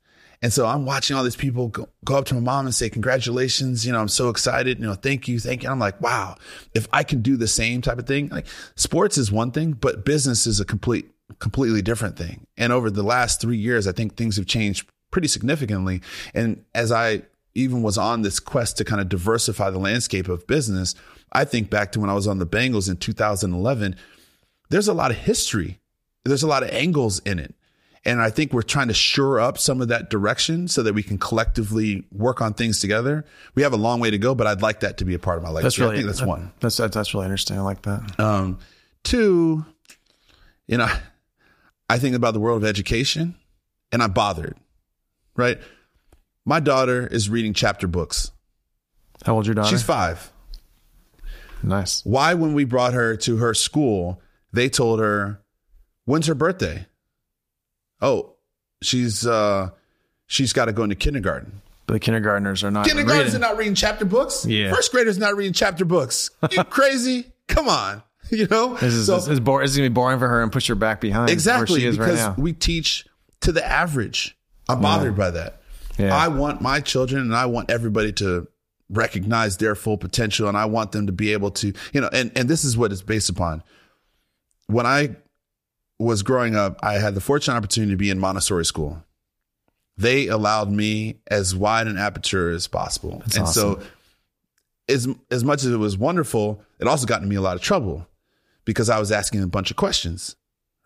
And 0.45 0.53
so 0.53 0.67
I'm 0.67 0.85
watching 0.85 1.17
all 1.17 1.23
these 1.23 1.37
people 1.37 1.69
go, 1.69 1.89
go 2.05 2.17
up 2.17 2.25
to 2.27 2.35
my 2.35 2.41
mom 2.41 2.67
and 2.67 2.75
say, 2.75 2.91
Congratulations. 2.91 3.87
You 3.87 3.93
know, 3.93 4.01
I'm 4.01 4.09
so 4.09 4.29
excited. 4.29 4.81
You 4.81 4.87
know, 4.87 4.95
thank 4.95 5.29
you. 5.29 5.39
Thank 5.39 5.63
you. 5.63 5.69
I'm 5.71 5.79
like, 5.79 6.01
wow, 6.01 6.35
if 6.75 6.89
I 6.93 7.05
can 7.05 7.23
do 7.23 7.37
the 7.37 7.47
same 7.47 7.81
type 7.81 7.99
of 7.99 8.07
thing, 8.07 8.29
like 8.29 8.47
sports 8.75 9.17
is 9.17 9.31
one 9.31 9.53
thing, 9.53 9.73
but 9.73 10.05
business 10.05 10.47
is 10.49 10.59
a 10.59 10.65
complete, 10.65 11.09
completely 11.39 11.81
different 11.81 12.17
thing. 12.17 12.45
And 12.57 12.73
over 12.73 12.91
the 12.91 13.05
last 13.05 13.41
three 13.41 13.57
years, 13.57 13.87
I 13.87 13.93
think 13.93 14.17
things 14.17 14.37
have 14.37 14.47
changed 14.47 14.89
pretty 15.13 15.29
significantly. 15.29 16.03
And 16.35 16.65
as 16.75 16.91
I 16.91 17.23
even 17.55 17.83
was 17.83 17.97
on 17.97 18.23
this 18.23 18.41
quest 18.41 18.79
to 18.79 18.85
kind 18.85 19.01
of 19.01 19.09
diversify 19.09 19.71
the 19.71 19.79
landscape 19.79 20.29
of 20.29 20.47
business, 20.49 20.97
I 21.33 21.45
think 21.45 21.71
back 21.71 21.93
to 21.93 22.01
when 22.01 22.11
I 22.11 22.15
was 22.15 22.27
on 22.27 22.39
the 22.41 22.47
Bengals 22.47 22.91
in 22.91 22.97
2011, 22.97 23.95
there's 24.71 24.89
a 24.89 24.95
lot 24.95 25.11
of 25.13 25.19
history. 25.19 25.79
There's 26.25 26.43
a 26.43 26.47
lot 26.47 26.63
of 26.63 26.71
angles 26.71 27.19
in 27.21 27.39
it. 27.39 27.55
And 28.05 28.21
I 28.21 28.31
think 28.31 28.53
we're 28.53 28.63
trying 28.63 28.89
to 28.89 28.95
shore 28.95 29.39
up 29.39 29.59
some 29.59 29.81
of 29.81 29.89
that 29.89 30.11
direction 30.11 30.67
so 30.67 30.83
that 30.83 30.93
we 30.93 31.05
can 31.05 31.19
collectively 31.19 32.05
work 32.11 32.41
on 32.41 32.53
things 32.53 32.81
together. 32.81 33.25
We 33.55 33.63
have 33.63 33.73
a 33.73 33.77
long 33.77 34.01
way 34.01 34.11
to 34.11 34.19
go, 34.19 34.35
but 34.35 34.47
I'd 34.49 34.61
like 34.61 34.81
that 34.81 34.99
to 34.99 35.05
be 35.05 35.15
a 35.15 35.21
part 35.21 35.37
of 35.39 35.45
my 35.45 35.51
life. 35.51 35.63
That's 35.63 35.79
really 35.79 35.93
I 35.93 35.97
think 35.99 36.07
that's 36.09 36.19
that- 36.21 36.29
one. 36.29 36.53
That's, 36.59 36.77
that's 36.77 36.95
that's 36.95 37.15
really 37.15 37.27
interesting. 37.27 37.59
I 37.59 37.63
like 37.63 37.83
that. 37.83 38.19
Um, 38.19 38.59
two, 39.05 39.65
you 40.67 40.79
know, 40.79 40.89
I 41.89 41.99
think 41.99 42.17
about 42.17 42.35
the 42.35 42.41
world 42.41 42.65
of 42.65 42.69
education 42.69 43.37
and 43.93 44.03
I'm 44.03 44.13
bothered, 44.13 44.57
right? 45.37 45.59
My 46.45 46.59
daughter 46.59 47.07
is 47.07 47.31
reading 47.31 47.55
chapter 47.55 47.87
books. 47.87 48.33
How 49.25 49.35
old's 49.35 49.47
your 49.47 49.55
daughter? 49.55 49.69
She's 49.69 49.83
five. 49.85 50.33
nice. 51.63 52.05
Why, 52.05 52.35
when 52.35 52.55
we 52.55 52.65
brought 52.65 52.95
her 52.95 53.17
to 53.19 53.37
her 53.37 53.55
school, 53.55 54.21
they 54.53 54.69
told 54.69 54.99
her, 54.99 55.41
when's 56.05 56.27
her 56.27 56.35
birthday? 56.35 56.87
Oh, 58.01 58.35
she's, 58.83 59.27
uh, 59.27 59.71
she's 60.27 60.53
got 60.53 60.67
to 60.67 60.73
go 60.73 60.83
into 60.83 60.97
kindergarten. 60.97 61.61
But 61.87 61.95
the 61.95 62.01
kindergartners 62.01 62.63
are 62.65 62.71
not 62.71 62.87
Kindergartners 62.87 63.33
reading. 63.35 63.45
are 63.45 63.49
not 63.51 63.57
reading 63.57 63.75
chapter 63.75 64.05
books. 64.05 64.47
Yeah. 64.47 64.73
First 64.73 64.93
graders 64.93 65.19
not 65.19 65.37
reading 65.37 65.53
chapter 65.53 65.85
books. 65.85 66.31
You 66.51 66.63
crazy? 66.71 67.33
Come 67.49 67.69
on. 67.69 68.03
You 68.31 68.47
know? 68.47 68.77
This 68.77 68.95
is, 68.95 69.07
So- 69.07 69.17
this 69.17 69.29
is, 69.29 69.41
bor- 69.41 69.61
this 69.61 69.73
is 69.73 69.77
gonna 69.77 69.91
be 69.91 69.93
boring 69.93 70.19
for 70.19 70.27
her 70.27 70.43
and 70.43 70.51
push 70.51 70.67
her 70.69 70.75
back 70.75 71.03
behind 71.03 71.29
exactly 71.29 71.75
where 71.75 71.81
she 71.81 71.87
is 71.87 71.99
right 71.99 72.07
because 72.07 72.21
now. 72.21 72.35
we 72.39 72.55
teach 72.55 73.05
to 73.43 73.53
the 73.53 73.63
average. 73.67 74.39
I'm 74.71 74.81
bothered 74.81 75.17
by 75.17 75.33
that. 75.33 75.61
Yeah. 75.99 76.17
I 76.17 76.29
want 76.29 76.63
my 76.63 76.81
children 76.81 77.21
and 77.21 77.35
I 77.37 77.45
want 77.47 77.71
everybody 77.71 78.11
to 78.15 78.49
recognize 78.89 79.59
their 79.59 79.75
full 79.75 79.99
potential 79.99 80.49
and 80.49 80.57
I 80.57 80.65
want 80.65 80.93
them 80.93 81.09
to 81.09 81.13
be 81.13 81.35
able 81.35 81.51
to, 81.51 81.75
you 81.93 82.01
know, 82.01 82.09
and, 82.11 82.33
and 82.35 82.49
this 82.49 82.65
is 82.65 82.75
what 82.75 82.91
it's 82.93 83.03
based 83.03 83.29
upon. 83.29 83.63
When 84.67 84.87
I 84.87 85.17
was 86.03 86.23
growing 86.23 86.57
up, 86.57 86.79
I 86.83 86.95
had 86.95 87.15
the 87.15 87.21
fortunate 87.21 87.57
opportunity 87.57 87.93
to 87.93 87.97
be 87.97 88.11
in 88.11 88.19
Montessori 88.19 88.65
school. 88.65 89.03
They 89.97 90.27
allowed 90.27 90.71
me 90.71 91.17
as 91.27 91.55
wide 91.55 91.87
an 91.87 91.99
aperture 91.99 92.51
as 92.51 92.67
possible. 92.67 93.23
and 93.37 93.49
so 93.49 93.81
as 94.89 95.09
as 95.31 95.45
much 95.45 95.65
as 95.65 95.73
it 95.73 95.77
was 95.77 95.97
wonderful, 95.97 96.63
it 96.79 96.87
also 96.87 97.07
got 97.07 97.23
me 97.23 97.37
a 97.37 97.41
lot 97.41 97.57
of 97.57 97.63
trouble 97.63 98.07
because 98.65 98.89
I 98.91 98.99
was 98.99 99.13
asking 99.13 99.43
a 99.43 99.47
bunch 99.47 99.71
of 99.71 99.77
questions, 99.77 100.37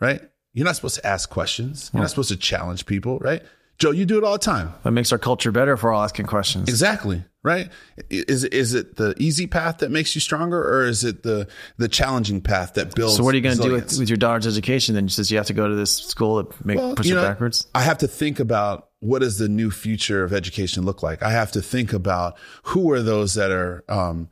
right? 0.00 0.20
You're 0.52 0.64
not 0.64 0.76
supposed 0.76 0.96
to 0.96 1.06
ask 1.06 1.28
questions. 1.28 1.90
You're 1.92 2.00
not 2.00 2.06
oh. 2.06 2.08
supposed 2.08 2.30
to 2.30 2.36
challenge 2.36 2.86
people, 2.86 3.18
right? 3.18 3.42
Joe, 3.78 3.90
you 3.90 4.06
do 4.06 4.16
it 4.18 4.24
all 4.24 4.32
the 4.32 4.38
time. 4.38 4.72
That 4.84 4.92
makes 4.92 5.12
our 5.12 5.18
culture 5.18 5.52
better 5.52 5.74
if 5.74 5.82
we're 5.82 5.92
all 5.92 6.02
asking 6.02 6.26
questions. 6.26 6.68
Exactly. 6.68 7.22
Right. 7.42 7.70
Is 8.10 8.42
is 8.42 8.74
it 8.74 8.96
the 8.96 9.14
easy 9.18 9.46
path 9.46 9.78
that 9.78 9.90
makes 9.90 10.14
you 10.16 10.20
stronger, 10.20 10.60
or 10.60 10.84
is 10.84 11.04
it 11.04 11.22
the 11.22 11.46
the 11.76 11.86
challenging 11.86 12.40
path 12.40 12.74
that 12.74 12.94
builds? 12.94 13.16
So 13.16 13.22
what 13.22 13.34
are 13.34 13.36
you 13.36 13.42
going 13.42 13.56
to 13.56 13.62
do 13.62 13.72
with, 13.72 13.98
with 13.98 14.08
your 14.08 14.16
daughter's 14.16 14.46
education? 14.46 14.96
Then 14.96 15.06
she 15.06 15.14
says 15.14 15.30
you 15.30 15.36
have 15.36 15.46
to 15.46 15.52
go 15.52 15.68
to 15.68 15.74
this 15.76 15.92
school 15.92 16.36
that 16.36 16.64
make 16.66 16.78
Well, 16.78 16.96
push 16.96 17.06
you 17.06 17.16
it 17.16 17.22
know, 17.22 17.28
backwards. 17.28 17.68
I 17.74 17.82
have 17.82 17.98
to 17.98 18.08
think 18.08 18.40
about 18.40 18.88
what 19.00 19.20
does 19.20 19.38
the 19.38 19.48
new 19.48 19.70
future 19.70 20.24
of 20.24 20.32
education 20.32 20.84
look 20.84 21.02
like. 21.04 21.22
I 21.22 21.30
have 21.30 21.52
to 21.52 21.62
think 21.62 21.92
about 21.92 22.36
who 22.64 22.90
are 22.90 23.02
those 23.02 23.34
that 23.34 23.52
are 23.52 23.84
um, 23.88 24.28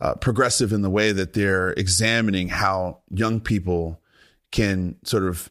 uh, 0.00 0.14
progressive 0.14 0.72
in 0.72 0.82
the 0.82 0.90
way 0.90 1.10
that 1.10 1.32
they're 1.32 1.70
examining 1.70 2.48
how 2.48 3.00
young 3.10 3.40
people 3.40 4.00
can 4.52 4.96
sort 5.02 5.24
of 5.24 5.50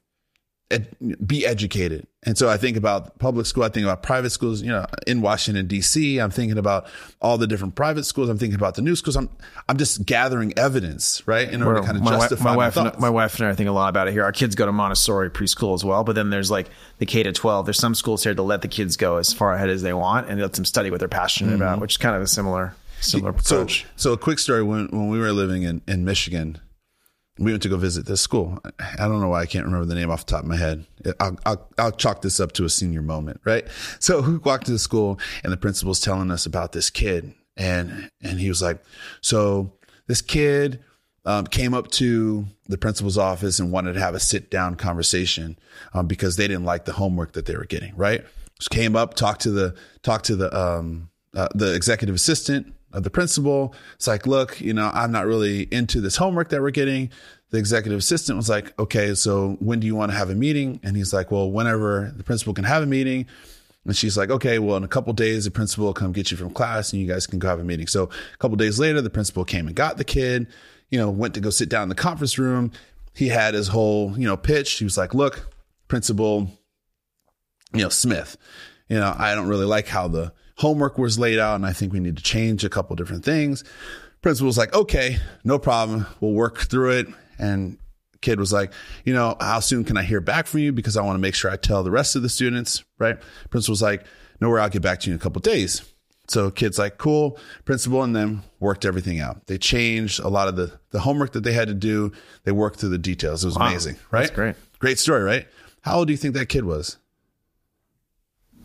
ed- 0.72 0.96
be 1.28 1.46
educated. 1.46 2.08
And 2.24 2.38
so 2.38 2.50
I 2.50 2.58
think 2.58 2.78
about 2.78 3.18
public 3.20 3.46
school. 3.48 3.63
I 3.63 3.70
think 3.70 3.84
about 3.84 4.04
private 4.04 4.30
schools. 4.30 4.62
You 4.62 4.70
know, 4.70 4.86
in 5.08 5.22
Washington 5.22 5.68
D.C., 5.68 6.20
I'm 6.20 6.30
thinking 6.32 6.58
about 6.58 6.88
all 7.22 7.38
the 7.38 7.48
different 7.48 7.75
private 7.75 8.04
schools. 8.06 8.30
I'm 8.30 8.38
thinking 8.38 8.56
about 8.56 8.75
the 8.75 8.82
new 8.82 8.96
schools. 8.96 9.16
I'm 9.16 9.30
I'm 9.68 9.78
just 9.78 10.06
gathering 10.06 10.54
evidence, 10.58 11.28
right, 11.28 11.51
in 11.51 11.63
order 11.63 11.80
to 11.80 11.86
kind 11.86 11.98
of 11.98 12.04
my, 12.04 12.12
justify 12.12 12.44
my 12.44 12.50
my, 12.51 12.56
wife, 12.58 12.78
and, 12.78 13.00
my 13.00 13.10
wife 13.10 13.40
and 13.40 13.48
I 13.48 13.56
think 13.56 13.70
a 13.70 13.72
lot 13.72 13.90
about 13.90 14.08
it 14.08 14.12
here. 14.12 14.24
Our 14.24 14.32
kids 14.32 14.56
go 14.56 14.66
to 14.66 14.72
Montessori 14.72 15.30
preschool 15.30 15.74
as 15.74 15.84
well, 15.84 16.04
but 16.04 16.13
then 16.13 16.30
there's 16.30 16.51
like 16.51 16.70
the 17.00 17.06
K 17.06 17.24
to 17.24 17.32
12. 17.32 17.66
There's 17.66 17.80
some 17.80 17.96
schools 17.96 18.24
here 18.24 18.36
to 18.36 18.44
let 18.44 18.62
the 18.62 18.68
kids 18.68 18.98
go 18.98 19.18
as 19.18 19.34
far 19.34 19.54
ahead 19.54 19.70
as 19.70 19.82
they 19.82 19.94
want 19.94 20.30
and 20.30 20.40
let 20.40 20.54
them 20.54 20.66
study 20.66 20.92
what 20.92 21.00
they're 21.00 21.08
passionate 21.10 21.56
about, 21.56 21.80
which 21.80 21.94
is 21.94 21.98
kind 21.98 22.16
of 22.16 22.22
a 22.22 22.28
similar 22.28 22.75
similar 23.00 23.32
Mm-hmm. 23.32 23.42
so, 23.42 23.56
approach. 23.56 23.86
so 23.96 24.13
a 24.13 24.18
quick 24.18 24.38
story 24.38 24.62
when 24.62 24.88
when 24.92 25.10
we 25.10 25.18
were 25.20 25.32
living 25.32 25.63
in 25.63 25.82
in 25.88 26.06
Michigan, 26.06 26.60
we 27.41 27.51
went 27.51 27.63
to 27.63 27.69
go 27.69 27.77
visit 27.77 28.05
this 28.05 28.21
school. 28.21 28.60
I 28.79 29.07
don't 29.07 29.19
know 29.19 29.29
why 29.29 29.41
I 29.41 29.45
can't 29.48 29.65
remember 29.65 29.86
the 29.86 29.95
name 29.95 30.12
off 30.12 30.25
the 30.25 30.31
top 30.31 30.43
of 30.43 30.48
my 30.48 30.57
head. 30.57 30.86
I'll 31.19 31.38
I'll, 31.45 31.69
I'll 31.77 31.91
chalk 31.91 32.21
this 32.21 32.39
up 32.39 32.51
to 32.53 32.65
a 32.65 32.69
senior 32.69 33.01
moment, 33.01 33.41
right? 33.43 33.67
So 34.00 34.21
we 34.21 34.38
walked 34.38 34.67
to 34.67 34.71
the 34.71 34.79
school, 34.79 35.19
and 35.43 35.51
the 35.51 35.57
principal's 35.57 36.00
telling 36.00 36.29
us 36.29 36.45
about 36.45 36.71
this 36.71 36.89
kid, 36.89 37.33
and 37.57 38.10
and 38.21 38.39
he 38.39 38.48
was 38.48 38.62
like, 38.62 38.83
so 39.21 39.74
this 40.07 40.21
kid. 40.21 40.83
Um, 41.24 41.45
came 41.45 41.75
up 41.75 41.91
to 41.91 42.48
the 42.65 42.79
principal's 42.79 43.15
office 43.15 43.60
and 43.60 43.71
wanted 43.71 43.93
to 43.93 44.00
have 44.00 44.15
a 44.15 44.19
sit 44.19 44.50
down 44.50 44.74
conversation 44.74 45.55
um, 45.93 46.07
because 46.07 46.36
they 46.36 46.48
didn't 46.48 46.65
like 46.65 46.86
the 46.86 46.93
homework 46.93 47.33
that 47.33 47.45
they 47.45 47.55
were 47.55 47.65
getting. 47.65 47.95
Right, 47.95 48.25
just 48.57 48.71
came 48.71 48.95
up, 48.95 49.13
talked 49.13 49.41
to 49.41 49.51
the 49.51 49.75
talked 50.01 50.25
to 50.25 50.36
the 50.36 50.60
um, 50.60 51.12
uh, 51.36 51.48
the 51.53 51.75
executive 51.75 52.15
assistant 52.15 52.74
of 52.93 53.03
the 53.03 53.10
principal. 53.10 53.74
It's 53.95 54.07
like, 54.07 54.27
look, 54.27 54.60
you 54.62 54.74
know, 54.74 54.91
I'm 54.93 55.12
not 55.12 55.25
really 55.25 55.63
into 55.71 56.01
this 56.01 56.17
homework 56.17 56.50
that 56.50 56.62
we're 56.62 56.71
getting. 56.71 57.10
The 57.51 57.57
executive 57.57 58.00
assistant 58.00 58.38
was 58.38 58.50
like, 58.50 58.77
okay, 58.79 59.13
so 59.13 59.57
when 59.60 59.79
do 59.79 59.88
you 59.88 59.95
want 59.95 60.12
to 60.12 60.17
have 60.17 60.29
a 60.29 60.36
meeting? 60.36 60.79
And 60.83 60.95
he's 60.95 61.13
like, 61.13 61.31
well, 61.31 61.51
whenever 61.51 62.13
the 62.15 62.24
principal 62.24 62.53
can 62.53 62.63
have 62.63 62.83
a 62.83 62.86
meeting. 62.86 63.25
And 63.86 63.95
she's 63.95 64.17
like, 64.17 64.29
okay, 64.29 64.60
well, 64.60 64.77
in 64.77 64.83
a 64.83 64.88
couple 64.88 65.12
days, 65.13 65.45
the 65.45 65.51
principal 65.51 65.86
will 65.86 65.93
come 65.93 66.12
get 66.12 66.31
you 66.31 66.38
from 66.38 66.51
class 66.51 66.93
and 66.93 67.01
you 67.01 67.07
guys 67.07 67.25
can 67.27 67.39
go 67.39 67.48
have 67.48 67.60
a 67.60 67.63
meeting. 67.63 67.88
So 67.88 68.03
a 68.03 68.38
couple 68.38 68.55
days 68.55 68.79
later, 68.79 69.01
the 69.01 69.10
principal 69.10 69.43
came 69.43 69.67
and 69.67 69.75
got 69.75 69.98
the 69.98 70.03
kid, 70.03 70.48
you 70.89 71.00
know, 71.00 71.10
went 71.10 71.33
to 71.33 71.39
go 71.39 71.50
sit 71.50 71.67
down 71.67 71.83
in 71.83 71.89
the 71.89 71.95
conference 71.95 72.38
room. 72.38 72.71
He 73.13 73.27
had 73.27 73.53
his 73.53 73.67
whole, 73.67 74.17
you 74.17 74.27
know, 74.27 74.38
pitch. 74.38 74.74
He 74.74 74.83
was 74.83 74.98
like, 74.98 75.13
look, 75.13 75.51
principal, 75.88 76.47
you 77.73 77.82
know, 77.82 77.89
Smith, 77.89 78.38
you 78.88 78.97
know, 78.97 79.13
I 79.17 79.36
don't 79.36 79.47
really 79.47 79.65
like 79.65 79.88
how 79.88 80.08
the 80.08 80.32
homework 80.62 80.97
was 81.00 81.17
laid 81.17 81.39
out 81.39 81.56
and 81.56 81.65
I 81.65 81.74
think 81.74 81.91
we 81.91 82.00
need 82.00 82.17
to 82.17 82.24
change 82.24 82.63
a 82.63 82.69
couple 82.69 82.95
different 82.95 83.26
things. 83.26 83.63
Principal 84.21 84.45
was 84.45 84.58
like, 84.58 84.74
okay, 84.76 85.17
no 85.43 85.58
problem. 85.58 86.06
We'll 86.19 86.34
work 86.34 86.60
through 86.60 86.91
it. 86.91 87.08
And 87.39 87.80
kid 88.21 88.39
was 88.39 88.54
like, 88.54 88.71
you 89.04 89.13
know, 89.13 89.36
how 89.39 89.60
soon 89.60 89.84
can 89.84 89.97
I 89.97 90.04
hear 90.04 90.21
back 90.21 90.45
from 90.45 90.60
you? 90.60 90.71
Because 90.71 90.95
I 90.95 91.02
want 91.02 91.15
to 91.15 91.19
make 91.19 91.34
sure 91.34 91.50
I 91.50 91.58
tell 91.58 91.84
the 91.84 91.89
rest 91.89 92.15
of 92.15 92.21
the 92.21 92.30
students, 92.30 92.84
right? 93.00 93.17
Principal 93.50 93.74
was 93.74 93.82
like, 93.82 94.06
no 94.39 94.50
worry, 94.50 94.62
I'll 94.62 94.69
get 94.69 94.84
back 94.84 95.00
to 95.02 95.10
you 95.10 95.15
in 95.15 95.19
a 95.19 95.24
couple 95.24 95.41
days. 95.41 95.82
So 96.28 96.52
kid's 96.52 96.78
like, 96.78 97.00
cool, 97.00 97.39
principal 97.65 98.04
and 98.04 98.15
them 98.15 98.43
worked 98.60 98.86
everything 98.86 99.19
out. 99.19 99.47
They 99.47 99.58
changed 99.58 100.19
a 100.19 100.30
lot 100.30 100.47
of 100.47 100.56
the, 100.56 100.71
the 100.91 101.00
homework 101.00 101.32
that 101.34 101.43
they 101.43 101.54
had 101.54 101.67
to 101.69 101.74
do. 101.74 102.12
They 102.43 102.52
worked 102.52 102.80
through 102.80 102.89
the 102.89 103.00
details. 103.00 103.43
It 103.43 103.47
was 103.47 103.56
amazing, 103.58 103.97
right? 104.12 104.21
That's 104.21 104.32
great. 104.36 104.56
Great 104.78 105.00
story, 105.00 105.24
right? 105.24 105.47
How 105.82 105.97
old 105.97 106.08
do 106.08 106.13
you 106.13 106.17
think 106.17 106.36
that 106.36 106.45
kid 106.47 106.65
was? 106.65 106.97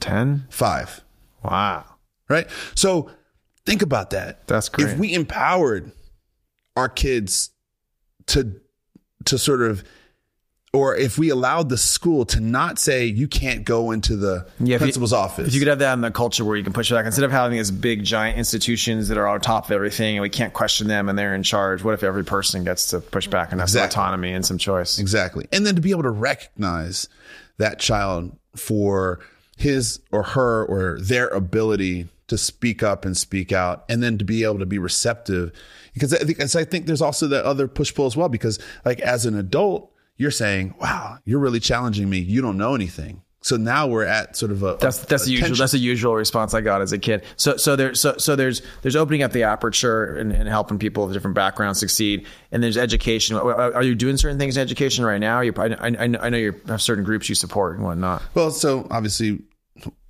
10? 0.01 0.47
Five, 0.51 1.01
Wow. 1.47 1.85
right? 2.29 2.47
So 2.75 3.11
think 3.65 3.83
about 3.83 4.11
that. 4.11 4.47
That's 4.47 4.69
great. 4.69 4.89
If 4.89 4.99
we 4.99 5.15
empowered 5.15 5.91
our 6.77 6.89
kids 6.89 7.51
to 8.27 8.61
to 9.25 9.39
sort 9.39 9.63
of 9.63 9.83
or 10.73 10.95
if 10.95 11.17
we 11.17 11.31
allowed 11.31 11.71
the 11.71 11.79
school 11.79 12.27
to 12.27 12.39
not 12.39 12.79
say 12.79 13.07
you 13.07 13.27
can't 13.29 13.65
go 13.65 13.93
into 13.93 14.15
the 14.15 14.47
Yeah, 14.61 14.65
if 14.67 14.69
you- 14.73 14.79
principal's 14.85 15.13
office. 15.15 15.49
If 15.49 15.55
you 15.55 15.61
could 15.61 15.69
have 15.69 15.79
that 15.79 15.95
in 15.95 16.03
the 16.03 16.11
culture 16.11 16.45
where 16.45 16.55
you 16.57 16.63
can 16.63 16.75
push 16.75 16.91
back 16.91 17.07
instead 17.07 17.25
of 17.25 17.31
having 17.31 17.57
these 17.57 17.71
big 17.71 18.05
giant 18.05 18.37
institutions 18.37 19.09
that 19.09 19.17
are 19.17 19.27
on 19.27 19.41
top 19.41 19.65
of 19.67 19.71
everything 19.71 20.17
and 20.17 20.23
we 20.23 20.29
can't 20.29 20.53
question 20.53 20.87
them 20.87 21.09
and 21.09 21.19
they're 21.19 21.35
in 21.35 21.43
charge, 21.43 21.83
what 21.83 21.95
if 21.95 22.03
every 22.03 22.25
person 22.25 22.63
gets 22.65 22.89
to 22.89 23.01
push 23.01 23.27
back 23.27 23.53
and 23.53 23.61
have 23.61 23.69
Exactly. 23.69 23.95
some 23.95 24.03
autonomy 24.03 24.33
and 24.35 24.45
some 24.45 24.59
choice? 24.59 24.99
Exactly. 24.99 25.49
And 25.51 25.65
then 25.65 25.77
to 25.77 25.81
be 25.81 25.93
able 25.93 26.03
to 26.03 26.11
recognize 26.11 27.09
that 27.57 27.79
child 27.79 28.37
for 28.55 29.21
his 29.57 30.01
or 30.13 30.23
her 30.23 30.65
or 30.65 31.01
their 31.01 31.29
ability 31.29 32.09
to 32.29 32.37
speak 32.37 32.83
up 32.83 33.05
and 33.05 33.17
speak 33.17 33.53
out 33.53 33.85
and 33.89 34.03
then 34.03 34.19
to 34.19 34.25
be 34.25 34.45
able 34.45 34.59
to 34.59 34.67
be 34.67 34.79
receptive. 34.79 35.53
Because 35.95 36.13
I 36.13 36.19
think, 36.19 36.41
I 36.41 36.65
think 36.65 36.87
there's 36.87 37.03
also 37.03 37.27
the 37.27 37.45
other 37.45 37.69
push 37.69 37.95
pull 37.95 38.07
as 38.07 38.17
well 38.17 38.29
because 38.29 38.59
like 38.85 39.01
as 39.01 39.27
an 39.27 39.37
adult 39.37 39.91
you're 40.19 40.31
saying 40.31 40.75
wow 40.81 41.19
you're 41.25 41.39
really 41.39 41.61
challenging 41.61 42.11
me. 42.11 42.19
You 42.19 42.43
don't 42.43 42.59
know 42.59 42.75
anything 42.75 43.23
so 43.47 43.57
now 43.57 43.87
we're 43.87 44.05
at 44.05 44.35
sort 44.35 44.51
of 44.51 44.65
a 44.65 44.77
That's 44.81 44.99
that's 45.05 45.23
a 45.23 45.27
the 45.27 45.33
usual 45.35 45.55
that's 45.55 45.71
the 45.71 45.79
usual 45.79 46.17
response 46.17 46.53
I 46.53 46.63
got 46.63 46.83
as 46.83 46.91
a 46.93 46.99
kid. 46.99 47.23
So 47.37 47.57
so 47.57 47.77
there 47.77 47.95
so 47.95 48.17
so 48.17 48.35
there's 48.35 48.61
there's 48.83 48.97
opening 48.97 49.23
up 49.23 49.31
the 49.31 49.45
aperture 49.45 50.17
and, 50.17 50.33
and 50.33 50.49
helping 50.49 50.81
people 50.81 51.05
of 51.05 51.13
different 51.13 51.37
backgrounds 51.37 51.79
succeed, 51.79 52.27
and 52.51 52.61
there's 52.61 52.77
education. 52.77 53.37
Are 53.37 53.73
are 53.73 53.85
you 53.85 53.95
doing 53.95 54.17
certain 54.17 54.37
things 54.37 54.57
in 54.57 54.63
education 54.63 55.05
right 55.05 55.21
now? 55.21 55.43
You 55.43 55.53
I, 55.59 55.67
I, 55.67 55.91
I 55.97 56.29
know 56.29 56.37
you 56.37 56.61
have 56.67 56.83
certain 56.83 57.05
groups 57.05 57.29
you 57.29 57.37
support 57.37 57.77
and 57.77 57.85
whatnot. 57.85 58.21
Well, 58.35 58.51
so 58.51 58.85
obviously, 58.91 59.41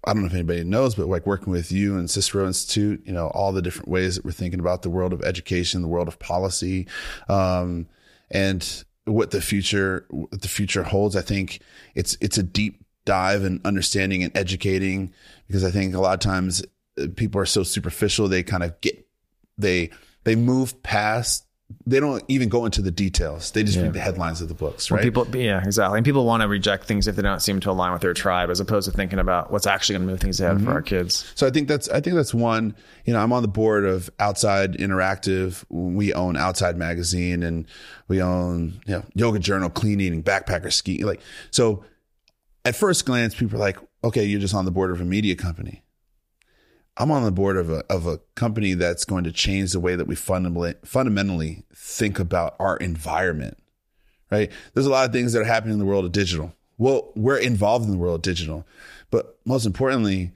I 0.07 0.15
don't 0.15 0.23
know 0.23 0.29
if 0.29 0.33
anybody 0.33 0.65
knows, 0.65 0.95
but 0.95 1.07
like 1.07 1.27
working 1.27 1.53
with 1.53 1.71
you 1.71 1.99
and 1.99 2.09
Cicero 2.09 2.47
Institute, 2.47 3.03
you 3.05 3.13
know, 3.13 3.27
all 3.29 3.53
the 3.53 3.61
different 3.61 3.91
ways 3.91 4.17
that 4.17 4.25
we're 4.25 4.31
thinking 4.31 4.61
about 4.61 4.81
the 4.81 4.89
world 4.89 5.13
of 5.13 5.21
education, 5.21 5.83
the 5.83 5.89
world 5.89 6.09
of 6.09 6.19
policy, 6.19 6.89
um, 7.29 7.87
and 8.31 8.85
what 9.05 9.31
the 9.31 9.43
future, 9.43 10.07
what 10.09 10.41
the 10.41 10.49
future 10.49 10.85
holds. 10.85 11.17
I 11.17 11.23
think 11.23 11.61
it's, 11.95 12.17
it's 12.23 12.39
a 12.39 12.43
deep 12.43 12.86
dive 13.07 13.45
and 13.45 13.65
understanding 13.65 14.23
and 14.23 14.37
educating 14.37 15.15
because 15.47 15.65
I 15.65 15.71
think 15.71 15.95
a 15.95 16.01
lot 16.01 16.13
of 16.13 16.21
times 16.21 16.63
uh, 17.01 17.07
people 17.17 17.41
are 17.41 17.47
so 17.47 17.63
superficial. 17.63 18.29
They 18.29 18.43
kind 18.43 18.63
of 18.63 18.79
get, 18.83 19.07
they, 19.57 19.91
they 20.25 20.37
move 20.37 20.83
past, 20.83 21.47
they 21.85 21.99
don't 21.99 22.23
even 22.29 22.49
go 22.49 22.65
into 22.65 22.81
the 22.81 22.93
details. 22.93 23.51
They 23.51 23.65
just 23.65 23.79
read 23.79 23.93
the 23.93 24.01
headlines 24.01 24.41
of 24.41 24.49
the 24.49 24.55
books, 24.55 24.91
right? 24.91 25.03
People, 25.03 25.27
yeah, 25.37 25.63
exactly. 25.65 25.99
And 25.99 26.05
people 26.05 26.25
want 26.25 26.43
to 26.43 26.49
reject 26.49 26.85
things 26.85 27.09
if 27.09 27.17
they 27.17 27.23
don't 27.23 27.41
seem 27.41 27.59
to 27.61 27.71
align 27.71 27.93
with 27.93 28.03
their 28.03 28.15
tribe, 28.15 28.51
as 28.51 28.61
opposed 28.61 28.89
to 28.89 28.97
thinking 28.97 29.19
about 29.19 29.51
what's 29.51 29.67
actually 29.67 29.95
going 29.95 30.07
to 30.07 30.13
move 30.13 30.21
things 30.21 30.41
ahead 30.41 30.63
for 30.63 30.71
our 30.71 30.83
kids. 30.83 31.31
So 31.35 31.45
I 31.47 31.51
think 31.51 31.67
that's 31.67 31.89
I 31.89 32.01
think 32.01 32.15
that's 32.15 32.33
one. 32.33 32.77
You 33.05 33.15
know, 33.15 33.21
I'm 33.21 33.33
on 33.33 33.43
the 33.43 33.49
board 33.49 33.85
of 33.85 34.09
Outside 34.21 34.75
Interactive. 34.75 35.65
We 35.69 36.13
own 36.13 36.37
Outside 36.37 36.77
Magazine 36.77 37.43
and 37.43 37.67
we 38.07 38.23
own 38.23 38.81
you 38.87 38.95
know 38.95 39.05
Yoga 39.15 39.41
Journal, 39.41 39.69
Clean 39.69 40.01
Eating, 40.01 40.23
Backpacker 40.23 40.73
Ski. 40.73 41.05
Like 41.05 41.21
so, 41.51 41.85
at 42.67 42.77
first 42.77 43.07
glance, 43.07 43.35
people 43.35 43.57
are 43.57 43.61
like, 43.61 43.79
"Okay, 44.05 44.25
you're 44.25 44.41
just 44.41 44.55
on 44.55 44.65
the 44.65 44.71
board 44.71 44.91
of 44.91 45.01
a 45.01 45.05
media 45.05 45.37
company." 45.37 45.83
I'm 46.99 47.11
on 47.11 47.25
the 47.25 47.33
board 47.33 47.57
of 47.57 47.71
a 47.71 47.85
of 47.91 48.07
a 48.07 48.19
company 48.35 48.75
that's 48.75 49.05
going 49.05 49.25
to 49.25 49.33
change 49.33 49.73
the 49.73 49.81
way 49.81 49.97
that 49.97 50.07
we 50.07 50.15
fundamentally 50.15 50.75
fundamentally 50.85 51.65
think 51.75 52.19
about 52.19 52.57
our 52.59 52.77
environment. 52.79 53.59
Right? 54.31 54.51
There's 54.75 54.87
a 54.87 54.91
lot 54.91 55.07
of 55.07 55.13
things 55.13 55.33
that 55.33 55.43
are 55.43 55.45
happening 55.45 55.75
in 55.75 55.79
the 55.79 55.85
world 55.85 56.05
of 56.05 56.13
digital. 56.13 56.53
Well, 56.79 57.13
we're 57.15 57.39
involved 57.39 57.85
in 57.85 57.91
the 57.91 57.97
world 57.97 58.17
of 58.17 58.23
digital, 58.23 58.67
but 59.11 59.39
most 59.45 59.67
importantly, 59.67 60.33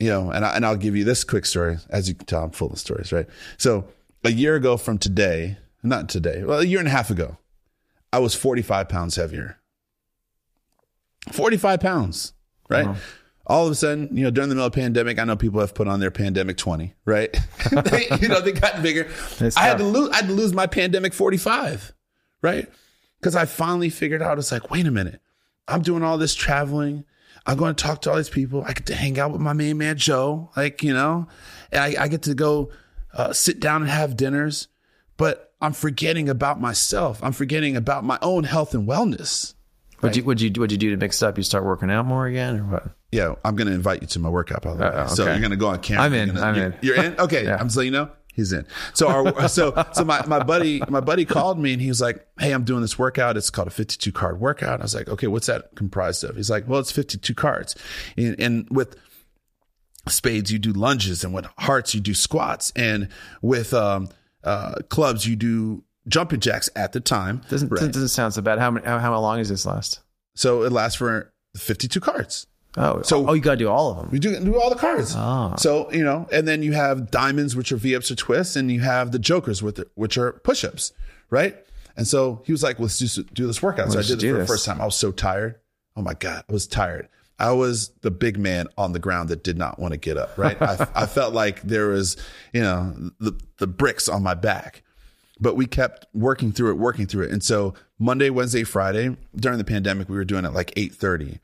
you 0.00 0.08
know, 0.08 0.30
and, 0.30 0.44
I, 0.44 0.56
and 0.56 0.66
I'll 0.66 0.76
give 0.76 0.96
you 0.96 1.04
this 1.04 1.24
quick 1.24 1.46
story. 1.46 1.78
As 1.88 2.08
you 2.08 2.14
can 2.14 2.26
tell, 2.26 2.44
I'm 2.44 2.50
full 2.50 2.72
of 2.72 2.78
stories, 2.78 3.12
right? 3.12 3.26
So 3.56 3.86
a 4.24 4.30
year 4.30 4.56
ago 4.56 4.76
from 4.76 4.98
today, 4.98 5.56
not 5.82 6.08
today, 6.08 6.42
well, 6.44 6.60
a 6.60 6.64
year 6.64 6.80
and 6.80 6.88
a 6.88 6.90
half 6.90 7.10
ago, 7.10 7.38
I 8.12 8.18
was 8.18 8.34
45 8.34 8.88
pounds 8.88 9.16
heavier. 9.16 9.58
45 11.32 11.80
pounds, 11.80 12.32
right? 12.68 12.96
All 13.48 13.64
of 13.66 13.70
a 13.72 13.74
sudden, 13.76 14.08
you 14.16 14.24
know, 14.24 14.30
during 14.30 14.48
the 14.48 14.56
middle 14.56 14.66
of 14.66 14.72
the 14.72 14.80
pandemic, 14.80 15.20
I 15.20 15.24
know 15.24 15.36
people 15.36 15.60
have 15.60 15.72
put 15.74 15.86
on 15.86 16.00
their 16.00 16.10
pandemic 16.10 16.56
20, 16.56 16.94
right? 17.04 17.30
They- 17.70 18.08
you 18.20 18.28
know, 18.28 18.40
they 18.40 18.52
got 18.52 18.82
bigger. 18.82 19.08
It's 19.40 19.56
I 19.56 19.62
had 19.62 19.78
to 19.78 19.84
lose, 19.84 20.10
I 20.10 20.16
had 20.16 20.26
to 20.26 20.32
lose 20.32 20.52
my 20.52 20.66
pandemic 20.66 21.14
45, 21.14 21.92
right? 22.42 22.68
Because 23.20 23.36
I 23.36 23.44
finally 23.44 23.88
figured 23.88 24.20
out 24.22 24.38
it's 24.38 24.50
like, 24.50 24.70
wait 24.70 24.86
a 24.86 24.90
minute, 24.90 25.20
I'm 25.68 25.82
doing 25.82 26.02
all 26.02 26.18
this 26.18 26.34
traveling. 26.34 27.04
I'm 27.46 27.56
going 27.56 27.74
to 27.74 27.82
talk 27.84 28.02
to 28.02 28.10
all 28.10 28.16
these 28.16 28.28
people. 28.28 28.64
I 28.64 28.72
get 28.72 28.86
to 28.86 28.94
hang 28.96 29.18
out 29.20 29.30
with 29.30 29.40
my 29.40 29.52
main 29.52 29.78
man 29.78 29.96
Joe, 29.96 30.50
like 30.56 30.82
you 30.82 30.92
know, 30.92 31.28
I, 31.72 31.94
I 31.98 32.08
get 32.08 32.22
to 32.22 32.34
go 32.34 32.70
uh, 33.14 33.32
sit 33.32 33.60
down 33.60 33.82
and 33.82 33.90
have 33.90 34.16
dinners. 34.16 34.66
But 35.16 35.54
I'm 35.60 35.72
forgetting 35.72 36.28
about 36.28 36.60
myself. 36.60 37.22
I'm 37.22 37.32
forgetting 37.32 37.76
about 37.76 38.04
my 38.04 38.18
own 38.20 38.44
health 38.44 38.74
and 38.74 38.86
wellness. 38.88 39.54
What'd 40.00 40.16
you, 40.16 40.24
what'd 40.24 40.40
you, 40.40 40.50
what'd 40.60 40.72
you 40.72 40.78
do 40.78 40.90
to 40.90 40.96
mix 40.96 41.22
it 41.22 41.26
up? 41.26 41.36
You 41.38 41.42
start 41.44 41.64
working 41.64 41.90
out 41.90 42.04
more 42.06 42.26
again 42.26 42.58
or 42.60 42.64
what? 42.64 42.88
Yeah, 43.12 43.34
I'm 43.44 43.56
going 43.56 43.68
to 43.68 43.72
invite 43.74 44.02
you 44.02 44.08
to 44.08 44.18
my 44.18 44.28
workout, 44.28 44.62
by 44.62 44.74
the 44.74 44.80
way. 44.82 44.86
Uh, 44.88 45.06
So 45.06 45.24
you're 45.24 45.38
going 45.38 45.50
to 45.52 45.56
go 45.56 45.68
on 45.68 45.80
camera. 45.80 46.04
I'm 46.04 46.12
in, 46.14 46.26
You're 46.28 46.34
gonna- 46.36 46.46
I'm 46.46 46.54
you're, 46.56 46.66
in. 46.66 46.74
You're 46.82 46.96
in. 47.04 47.20
Okay, 47.20 47.44
Yeah. 47.46 47.56
I'm 47.58 47.66
just 47.68 47.76
letting 47.76 47.92
you 47.92 47.98
know 47.98 48.10
he's 48.34 48.52
in. 48.52 48.66
So 48.92 49.08
our 49.08 49.48
so 49.48 49.72
so 49.94 50.04
my 50.04 50.24
my 50.26 50.42
buddy 50.44 50.82
my 50.90 51.00
buddy 51.00 51.24
called 51.24 51.58
me 51.58 51.72
and 51.72 51.80
he 51.80 51.88
was 51.88 52.02
like, 52.02 52.26
"Hey, 52.38 52.52
I'm 52.52 52.64
doing 52.64 52.82
this 52.82 52.98
workout. 52.98 53.38
It's 53.38 53.48
called 53.48 53.68
a 53.68 53.70
52 53.70 54.12
card 54.12 54.38
workout." 54.38 54.80
I 54.80 54.82
was 54.82 54.94
like, 54.94 55.08
"Okay, 55.08 55.26
what's 55.28 55.46
that 55.46 55.74
comprised 55.74 56.22
of?" 56.24 56.36
He's 56.36 56.50
like, 56.50 56.68
"Well, 56.68 56.80
it's 56.80 56.92
52 56.92 57.34
cards, 57.34 57.74
and, 58.18 58.38
and 58.38 58.68
with." 58.70 58.96
Spades, 60.08 60.52
you 60.52 60.60
do 60.60 60.72
lunges, 60.72 61.24
and 61.24 61.34
with 61.34 61.46
hearts, 61.58 61.92
you 61.92 62.00
do 62.00 62.14
squats, 62.14 62.72
and 62.76 63.08
with 63.42 63.74
um, 63.74 64.08
uh, 64.44 64.74
clubs, 64.88 65.26
you 65.26 65.34
do 65.34 65.82
jumping 66.08 66.40
jacks 66.40 66.68
at 66.76 66.92
the 66.92 67.00
time. 67.00 67.42
Doesn't, 67.48 67.68
Right. 67.70 67.80
doesn't 67.92 68.08
sound 68.08 68.34
so 68.34 68.42
bad. 68.42 68.58
How, 68.58 68.70
many, 68.70 68.86
how, 68.86 68.98
how 68.98 69.18
long 69.20 69.38
does 69.38 69.48
this 69.48 69.66
last? 69.66 70.00
So 70.34 70.62
it 70.62 70.72
lasts 70.72 70.96
for 70.96 71.32
52 71.56 72.00
cards. 72.00 72.46
Oh, 72.76 73.00
So- 73.02 73.26
oh, 73.28 73.32
you 73.32 73.40
got 73.40 73.52
to 73.52 73.56
do 73.56 73.68
all 73.68 73.90
of 73.90 73.96
them. 73.96 74.08
We 74.12 74.18
do 74.18 74.38
do 74.38 74.60
all 74.60 74.68
the 74.68 74.76
cards. 74.76 75.14
Ah. 75.16 75.54
So 75.56 75.90
you 75.92 76.04
know, 76.04 76.28
and 76.30 76.46
then 76.46 76.62
you 76.62 76.72
have 76.74 77.10
diamonds, 77.10 77.56
which 77.56 77.72
are 77.72 77.76
V 77.76 77.96
ups 77.96 78.10
or 78.10 78.16
twists, 78.16 78.54
and 78.56 78.70
you 78.70 78.80
have 78.80 79.12
the 79.12 79.18
jokers, 79.18 79.62
with 79.62 79.82
which 79.94 80.18
are 80.18 80.32
push 80.32 80.62
ups, 80.64 80.92
right? 81.30 81.56
And 81.96 82.06
so 82.06 82.42
he 82.44 82.52
was 82.52 82.62
like, 82.62 82.78
"Let's 82.78 82.98
just 82.98 83.32
do 83.32 83.46
this 83.46 83.62
workout." 83.62 83.90
so 83.92 83.98
I 83.98 84.02
did 84.02 84.22
it 84.22 84.30
for 84.32 84.38
the 84.40 84.46
first 84.46 84.66
time. 84.66 84.82
I 84.82 84.84
was 84.84 84.94
so 84.96 85.10
tired. 85.10 85.54
Oh 85.96 86.02
my 86.02 86.12
god, 86.12 86.44
I 86.48 86.52
was 86.52 86.66
tired. 86.66 87.08
I 87.38 87.52
was 87.52 87.92
the 88.02 88.10
big 88.10 88.38
man 88.38 88.66
on 88.76 88.92
the 88.92 88.98
ground 88.98 89.30
that 89.30 89.42
did 89.42 89.56
not 89.56 89.78
want 89.78 89.92
to 89.92 89.98
get 89.98 90.18
up. 90.18 90.36
Right? 90.36 90.60
I, 90.60 90.86
I 90.94 91.06
felt 91.06 91.32
like 91.32 91.62
there 91.62 91.88
was, 91.88 92.18
you 92.52 92.60
know, 92.60 92.94
the 93.20 93.32
the 93.56 93.66
bricks 93.66 94.06
on 94.06 94.22
my 94.22 94.34
back. 94.34 94.82
But 95.38 95.54
we 95.54 95.66
kept 95.66 96.06
working 96.14 96.52
through 96.52 96.70
it, 96.70 96.74
working 96.78 97.06
through 97.06 97.26
it. 97.26 97.30
And 97.30 97.44
so 97.44 97.74
Monday, 97.98 98.30
Wednesday, 98.30 98.64
Friday 98.64 99.16
during 99.34 99.58
the 99.58 99.64
pandemic, 99.64 100.08
we 100.08 100.16
were 100.16 100.24
doing 100.24 100.44
it 100.44 100.52
like 100.52 100.72
eight 100.76 100.94
thirty. 100.94 101.40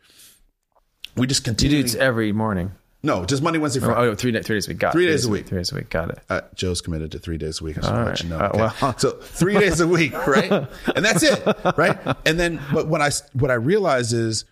We 1.16 1.26
just 1.26 1.44
continued. 1.44 1.86
it 1.86 1.96
every 1.96 2.32
morning. 2.32 2.72
no, 3.02 3.26
just 3.26 3.42
Monday, 3.42 3.58
Wednesday, 3.58 3.80
Friday. 3.80 4.08
Oh, 4.08 4.14
three, 4.14 4.32
days 4.32 4.48
a 4.48 4.70
week. 4.70 4.78
Got 4.78 4.88
it. 4.88 4.92
Three 4.92 5.06
days 5.06 5.26
a 5.26 5.28
week. 5.28 5.46
Three 5.46 5.58
days 5.58 5.72
a 5.72 5.74
week. 5.74 5.90
Got 5.90 6.10
it. 6.10 6.20
Uh, 6.30 6.40
Joe's 6.54 6.80
committed 6.80 7.12
to 7.12 7.18
three 7.18 7.36
days 7.36 7.60
a 7.60 7.64
week. 7.64 7.76
I 7.76 7.80
just 7.82 7.92
want 7.92 8.04
to 8.04 8.10
let 8.10 8.22
you 8.22 8.28
know. 8.30 8.38
Uh, 8.38 8.72
well. 8.80 8.98
so 8.98 9.10
three 9.10 9.58
days 9.58 9.80
a 9.80 9.86
week, 9.88 10.12
right? 10.26 10.50
And 10.50 11.04
that's 11.04 11.22
it, 11.22 11.44
right? 11.76 11.98
And 12.24 12.40
then, 12.40 12.60
but 12.72 12.88
what 12.88 13.02
I 13.02 13.10
what 13.34 13.50
I 13.50 13.54
realize 13.54 14.14
is 14.14 14.46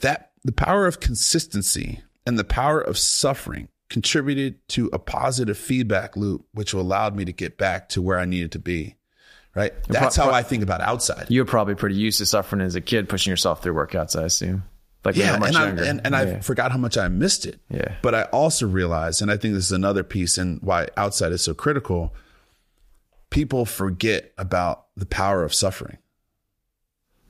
that 0.00 0.32
the 0.42 0.52
power 0.52 0.86
of 0.86 0.98
consistency 1.00 2.00
and 2.26 2.38
the 2.38 2.44
power 2.44 2.80
of 2.80 2.98
suffering 2.98 3.68
contributed 3.90 4.66
to 4.68 4.88
a 4.92 4.98
positive 4.98 5.58
feedback 5.58 6.16
loop, 6.16 6.46
which 6.54 6.72
allowed 6.72 7.14
me 7.14 7.24
to 7.26 7.32
get 7.32 7.58
back 7.58 7.90
to 7.90 8.00
where 8.00 8.18
I 8.18 8.24
needed 8.24 8.52
to 8.52 8.58
be. 8.58 8.96
Right? 9.54 9.72
That's 9.88 10.14
how 10.16 10.30
I 10.30 10.42
think 10.42 10.62
about 10.62 10.80
outside. 10.80 11.26
You're 11.28 11.44
probably 11.44 11.74
pretty 11.74 11.96
used 11.96 12.18
to 12.18 12.26
suffering 12.26 12.62
as 12.62 12.76
a 12.76 12.80
kid, 12.80 13.08
pushing 13.08 13.30
yourself 13.32 13.62
through 13.62 13.74
workouts, 13.74 14.18
I 14.18 14.24
assume. 14.24 14.62
Like 15.04 15.16
yeah, 15.16 15.38
much 15.38 15.54
and, 15.54 15.80
I, 15.80 15.86
and, 15.86 16.00
and 16.04 16.14
I 16.16 16.40
forgot 16.40 16.72
how 16.72 16.78
much 16.78 16.96
I 16.96 17.08
missed 17.08 17.46
it. 17.46 17.58
Yeah. 17.68 17.96
But 18.02 18.14
I 18.14 18.22
also 18.24 18.66
realized, 18.68 19.22
and 19.22 19.30
I 19.30 19.36
think 19.36 19.54
this 19.54 19.64
is 19.64 19.72
another 19.72 20.04
piece 20.04 20.38
and 20.38 20.60
why 20.62 20.88
outside 20.96 21.32
is 21.32 21.42
so 21.42 21.54
critical. 21.54 22.14
People 23.30 23.64
forget 23.64 24.32
about 24.36 24.86
the 24.96 25.06
power 25.06 25.42
of 25.42 25.54
suffering. 25.54 25.98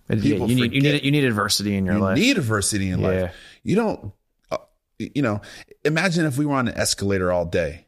Yeah, 0.09 0.17
people 0.21 0.51
you 0.51 0.57
need 0.57 0.73
you 0.75 0.81
need 0.83 1.05
you 1.05 1.11
need 1.13 1.25
adversity 1.25 1.77
in 1.77 1.85
your 1.87 1.95
You 1.95 2.01
life. 2.01 2.17
need 2.19 2.37
adversity 2.37 2.91
in 2.91 2.99
Yeah. 3.01 3.07
life. 3.07 3.35
You 3.63 3.77
don't, 3.77 4.13
you 5.15 5.23
know, 5.23 5.41
imagine 5.85 6.27
if 6.27 6.37
we 6.39 6.47
were 6.47 6.55
on 6.57 6.69
an 6.69 6.75
escalator 6.77 7.33
all 7.33 7.45
day. 7.47 7.87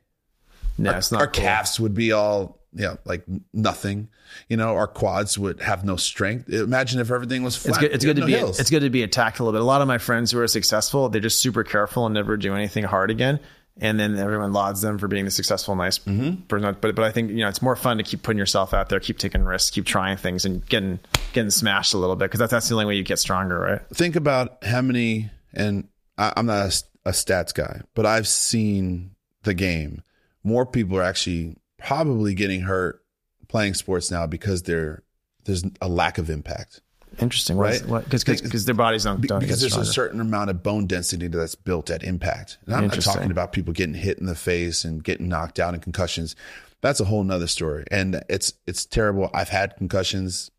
no, 0.79 0.93
it's 0.93 1.13
not 1.13 1.21
Our 1.21 1.27
cool. 1.27 1.43
calves 1.45 1.79
would 1.79 1.95
be 1.95 2.13
all, 2.13 2.59
you 2.75 2.83
know, 2.85 2.99
like 3.05 3.25
nothing. 3.53 4.09
You 4.49 4.57
know, 4.57 4.75
our 4.77 4.87
quads 4.87 5.39
would 5.39 5.61
have 5.61 5.85
no 5.85 5.97
strength. 5.97 6.49
Imagine 6.49 7.01
if 7.01 7.11
everything 7.11 7.43
was 7.43 7.55
flat. 7.57 7.69
It's 7.71 7.79
good. 7.79 7.93
It's 7.93 8.05
good 8.05 8.17
to 8.17 8.21
no 8.23 8.27
be. 8.27 8.33
hills. 8.33 8.59
It's 8.59 8.71
good 8.71 8.81
to 8.81 8.89
be 8.91 9.03
attacked 9.03 9.39
a 9.41 9.45
little 9.45 9.59
bit. 9.59 9.63
A 9.63 9.67
lot 9.67 9.83
of 9.83 9.89
my 9.89 9.99
friends 9.99 10.31
who 10.31 10.39
are 10.41 10.49
successful, 10.49 11.09
they're 11.11 11.21
just 11.21 11.43
super 11.43 11.65
careful 11.65 12.07
and 12.07 12.15
never 12.15 12.37
do 12.39 12.55
anything 12.55 12.85
hard 12.85 13.11
again. 13.11 13.41
And 13.81 13.99
then 13.99 14.19
everyone 14.19 14.53
lauds 14.53 14.81
them 14.83 14.99
for 14.99 15.09
being 15.09 15.25
the 15.25 15.31
successful, 15.31 15.75
nice 15.77 15.99
Mm-hmm. 15.99 16.43
person. 16.43 16.77
But 16.81 16.95
but 16.95 17.05
I 17.05 17.11
think 17.11 17.31
you 17.31 17.39
know 17.39 17.49
it's 17.49 17.63
more 17.63 17.77
fun 17.77 17.97
to 17.99 18.03
keep 18.03 18.23
putting 18.23 18.39
yourself 18.39 18.73
out 18.75 18.89
there, 18.91 19.01
keep 19.01 19.19
taking 19.19 19.45
risks, 19.45 19.71
keep 19.71 19.85
trying 19.87 20.17
things, 20.19 20.45
and 20.45 20.67
getting 20.67 20.99
getting 21.33 21.51
smashed 21.51 21.93
a 21.95 21.99
little 21.99 22.17
bit 22.17 22.27
because 22.27 22.39
that's 22.41 22.51
that's 22.53 22.69
the 22.69 22.75
only 22.75 22.85
way 22.87 22.97
you 22.97 23.03
get 23.03 23.19
stronger, 23.19 23.59
right? 23.59 23.81
think 23.95 24.17
about 24.17 24.63
how 24.65 24.81
many 24.83 25.31
and 25.55 25.89
I, 26.19 26.33
i'm 26.37 26.47
not 26.47 26.67
a, 26.67 26.83
a 27.05 27.11
stats 27.11 27.53
guy 27.53 27.81
but 27.95 28.07
i've 28.07 28.29
seen 28.29 29.13
the 29.43 29.55
game. 29.55 30.03
More 30.45 30.67
people 30.67 30.97
are 30.99 31.03
actually 31.03 31.57
probably 31.79 32.35
getting 32.35 32.63
hurt 32.63 33.03
playing 33.49 33.75
sports 33.75 34.11
now 34.11 34.27
because 34.27 34.63
there 34.63 35.03
there's 35.45 35.65
a 35.81 35.89
lack 35.89 36.19
of 36.19 36.31
impact. 36.31 36.81
Interesting, 37.21 37.59
Right? 37.59 37.83
Because 38.09 38.65
their 38.65 38.75
bodies 38.75 39.05
don't, 39.05 39.21
don't 39.21 39.41
because 39.41 39.61
there's 39.61 39.77
a 39.77 39.85
certain 39.85 40.19
amount 40.21 40.49
of 40.49 40.63
bone 40.63 40.87
density 40.87 41.29
that's 41.29 41.55
built 41.55 41.91
at 41.91 42.03
impact. 42.03 42.57
And 42.65 42.75
i'm 42.75 42.87
not 42.87 43.01
talking 43.01 43.31
about 43.31 43.53
people 43.53 43.75
getting 43.75 43.95
hit 43.95 44.19
in 44.19 44.25
the 44.25 44.35
face 44.35 44.85
and 44.85 45.05
getting 45.05 45.29
knocked 45.29 45.61
out 45.61 45.75
and 45.75 45.83
concussions. 45.83 46.35
That's 46.81 47.01
a 47.01 47.05
whole 47.05 47.23
nother 47.23 47.47
story. 47.49 47.85
And 47.91 48.23
it's 48.29 48.55
it's 48.67 48.87
terrible. 48.87 49.31
I've 49.35 49.51
had 49.51 49.77
concussions 49.77 50.51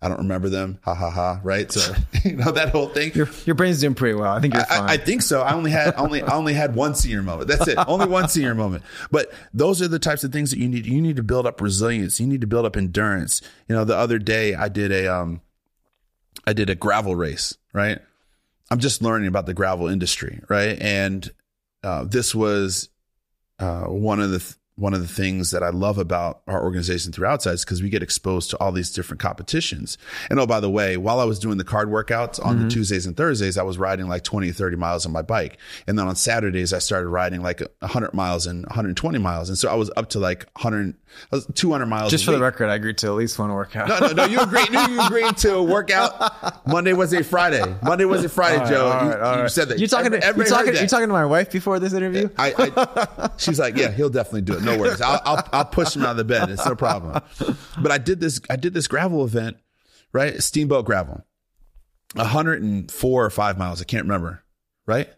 i 0.00 0.08
don't 0.08 0.18
remember 0.18 0.48
them 0.48 0.78
ha 0.82 0.94
ha 0.94 1.10
ha 1.10 1.40
right 1.42 1.72
so 1.72 1.94
you 2.24 2.36
know 2.36 2.52
that 2.52 2.70
whole 2.70 2.88
thing 2.88 3.12
Your 3.14 3.28
your 3.46 3.54
brain's 3.54 3.80
doing 3.80 3.94
pretty 3.94 4.14
well. 4.14 4.32
I 4.32 4.40
think 4.40 4.54
you're 4.54 4.64
fine. 4.64 4.82
I, 4.88 4.92
I 4.92 4.96
think 4.96 5.22
so. 5.22 5.42
I 5.42 5.54
only 5.54 5.70
had 5.70 5.94
only 5.96 6.22
I 6.22 6.34
only 6.34 6.54
had 6.54 6.74
one 6.74 6.94
senior 6.94 7.22
moment. 7.22 7.48
That's 7.48 7.66
it. 7.66 7.78
Only 7.86 8.06
one 8.06 8.28
senior 8.36 8.54
moment. 8.54 8.84
But 9.10 9.32
those 9.52 9.82
are 9.82 9.88
the 9.88 9.98
types 9.98 10.24
of 10.24 10.32
things 10.32 10.50
that 10.50 10.58
you 10.58 10.68
need. 10.68 10.86
You 10.86 11.00
need 11.00 11.16
to 11.16 11.22
build 11.22 11.46
up 11.46 11.60
resilience. 11.60 12.20
You 12.20 12.26
need 12.26 12.40
to 12.42 12.46
build 12.46 12.64
up 12.64 12.76
endurance. 12.76 13.40
You 13.68 13.74
know, 13.74 13.84
the 13.84 13.96
other 13.96 14.18
day 14.18 14.54
I 14.54 14.68
did 14.68 14.92
a 14.92 15.06
um 15.08 15.40
I 16.46 16.52
did 16.52 16.70
a 16.70 16.74
gravel 16.74 17.16
race, 17.16 17.56
right? 17.72 17.98
I'm 18.70 18.78
just 18.78 19.02
learning 19.02 19.28
about 19.28 19.46
the 19.46 19.54
gravel 19.54 19.88
industry, 19.88 20.40
right? 20.48 20.78
And 20.80 21.28
uh, 21.82 22.04
this 22.04 22.34
was 22.34 22.88
uh, 23.58 23.84
one 23.84 24.20
of 24.20 24.30
the 24.30 24.38
th- 24.38 24.54
one 24.78 24.94
of 24.94 25.00
the 25.00 25.08
things 25.08 25.50
that 25.50 25.62
I 25.62 25.70
love 25.70 25.98
about 25.98 26.40
our 26.46 26.62
organization 26.62 27.12
through 27.12 27.26
Outsides 27.26 27.64
because 27.64 27.82
we 27.82 27.90
get 27.90 28.02
exposed 28.02 28.50
to 28.50 28.58
all 28.58 28.70
these 28.70 28.92
different 28.92 29.20
competitions. 29.20 29.98
And 30.30 30.38
oh, 30.38 30.46
by 30.46 30.60
the 30.60 30.70
way, 30.70 30.96
while 30.96 31.18
I 31.18 31.24
was 31.24 31.38
doing 31.38 31.58
the 31.58 31.64
card 31.64 31.88
workouts 31.88 32.44
on 32.44 32.56
the 32.56 32.60
mm-hmm. 32.62 32.68
Tuesdays 32.68 33.04
and 33.04 33.16
Thursdays, 33.16 33.58
I 33.58 33.64
was 33.64 33.76
riding 33.76 34.08
like 34.08 34.22
20, 34.22 34.52
30 34.52 34.76
miles 34.76 35.04
on 35.04 35.12
my 35.12 35.22
bike. 35.22 35.58
And 35.86 35.98
then 35.98 36.06
on 36.06 36.14
Saturdays, 36.14 36.72
I 36.72 36.78
started 36.78 37.08
riding 37.08 37.42
like 37.42 37.60
100 37.80 38.14
miles 38.14 38.46
and 38.46 38.64
120 38.66 39.18
miles. 39.18 39.48
And 39.48 39.58
so 39.58 39.68
I 39.68 39.74
was 39.74 39.90
up 39.96 40.10
to 40.10 40.20
like 40.20 40.48
100, 40.54 40.94
200 41.54 41.86
miles. 41.86 42.10
Just 42.10 42.24
a 42.24 42.26
for 42.26 42.32
the 42.32 42.40
record, 42.40 42.68
I 42.68 42.76
agreed 42.76 42.98
to 42.98 43.08
at 43.08 43.14
least 43.14 43.38
one 43.38 43.52
workout. 43.52 43.88
No, 43.88 43.98
no, 43.98 44.12
no. 44.12 44.24
You 44.24 44.40
agreed. 44.40 44.68
No, 44.78 44.86
you 44.86 45.00
agreed 45.00 45.36
to 45.38 45.62
work 45.62 45.90
out 45.90 46.66
Monday, 46.66 46.92
Wednesday, 46.92 47.22
Friday. 47.22 47.62
Monday, 47.82 48.04
Wednesday, 48.04 48.28
Friday, 48.28 48.68
Joe. 48.68 48.88
all 48.88 49.04
you, 49.04 49.10
right, 49.10 49.20
all 49.20 49.42
you 49.42 49.48
said 49.48 49.68
that. 49.70 49.78
You 49.78 49.86
talking 49.86 50.10
to 50.10 50.18
you 50.18 50.22
Everybody 50.22 50.50
talking 50.50 50.66
heard 50.66 50.74
you 50.74 50.80
that. 50.80 50.90
talking 50.90 51.06
to 51.06 51.12
my 51.12 51.24
wife 51.24 51.50
before 51.50 51.78
this 51.78 51.94
interview? 51.94 52.28
I, 52.36 52.52
I, 52.58 53.30
she's 53.38 53.58
like, 53.58 53.76
yeah, 53.76 53.90
he'll 53.90 54.10
definitely 54.10 54.42
do 54.42 54.54
it. 54.54 54.62
No 54.72 54.78
worries. 54.78 55.00
I'll, 55.00 55.20
I'll, 55.24 55.48
I'll 55.52 55.64
push 55.64 55.94
him 55.96 56.02
out 56.02 56.12
of 56.12 56.16
the 56.16 56.24
bed. 56.24 56.50
It's 56.50 56.64
no 56.66 56.74
problem. 56.76 57.22
But 57.80 57.92
I 57.92 57.98
did 57.98 58.20
this, 58.20 58.40
I 58.50 58.56
did 58.56 58.74
this 58.74 58.86
gravel 58.88 59.24
event, 59.24 59.56
right? 60.12 60.42
Steamboat 60.42 60.84
gravel, 60.84 61.24
104 62.14 63.24
or 63.24 63.30
five 63.30 63.58
miles. 63.58 63.80
I 63.80 63.84
can't 63.84 64.04
remember, 64.04 64.42
right? 64.86 65.08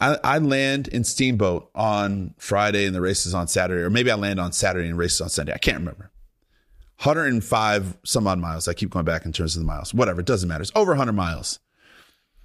I, 0.00 0.18
I 0.22 0.38
land 0.38 0.88
in 0.88 1.04
Steamboat 1.04 1.70
on 1.74 2.34
Friday 2.38 2.84
and 2.84 2.94
the 2.94 3.00
race 3.00 3.24
is 3.26 3.34
on 3.34 3.48
Saturday, 3.48 3.82
or 3.82 3.90
maybe 3.90 4.10
I 4.10 4.14
land 4.14 4.38
on 4.38 4.52
Saturday 4.52 4.88
and 4.88 4.98
races 4.98 5.20
on 5.22 5.28
Sunday. 5.30 5.52
I 5.54 5.58
can't 5.58 5.78
remember. 5.78 6.10
105 7.02 7.98
some 8.04 8.26
odd 8.26 8.38
miles. 8.38 8.68
I 8.68 8.74
keep 8.74 8.90
going 8.90 9.04
back 9.04 9.24
in 9.26 9.32
terms 9.32 9.56
of 9.56 9.60
the 9.62 9.66
miles. 9.66 9.92
Whatever, 9.94 10.20
it 10.20 10.26
doesn't 10.26 10.48
matter. 10.48 10.62
It's 10.62 10.72
over 10.74 10.92
100 10.92 11.12
miles. 11.12 11.60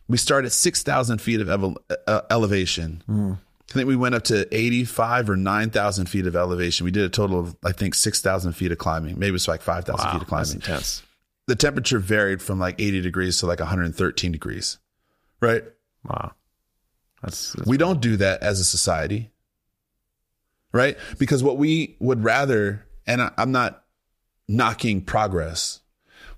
We 0.08 0.18
start 0.18 0.44
at 0.46 0.52
6,000 0.52 1.22
feet 1.22 1.40
of 1.42 1.48
evel- 1.48 1.78
uh, 2.08 2.22
elevation. 2.30 3.38
I 3.72 3.74
think 3.74 3.88
we 3.88 3.96
went 3.96 4.16
up 4.16 4.24
to 4.26 4.54
85 4.54 5.30
or 5.30 5.38
9,000 5.38 6.08
feet 6.08 6.28
of 6.28 6.36
elevation. 6.36 6.84
We 6.84 6.92
did 6.92 7.04
a 7.04 7.10
total 7.10 7.40
of, 7.40 7.56
I 7.64 7.72
think, 7.72 7.96
6,000 7.96 8.52
feet 8.52 8.74
of 8.74 8.78
climbing. 8.78 9.18
Maybe 9.18 9.36
it's 9.36 9.48
like 9.48 9.62
5,000 9.62 9.96
feet 9.96 10.14
of 10.14 10.20
that's 10.20 10.30
climbing. 10.30 10.56
intense. 10.56 11.04
The 11.48 11.56
temperature 11.56 12.00
varied 12.00 12.42
from 12.42 12.60
like 12.60 12.82
80 12.82 13.00
degrees 13.02 13.38
to 13.38 13.46
like 13.46 13.60
113 13.60 14.32
degrees, 14.32 14.78
right? 15.40 15.64
Wow, 16.04 16.34
that's, 17.22 17.54
that's 17.54 17.68
We 17.68 17.78
don't 17.78 18.02
do 18.02 18.18
that 18.18 18.44
as 18.44 18.60
a 18.60 18.66
society, 18.66 19.32
right? 20.74 20.98
Because 21.18 21.42
what 21.42 21.58
we 21.58 21.96
would 22.00 22.24
rather, 22.26 22.86
and 23.08 23.22
I, 23.22 23.32
I'm 23.38 23.52
not 23.54 23.84
knocking 24.48 25.02
progress, 25.02 25.80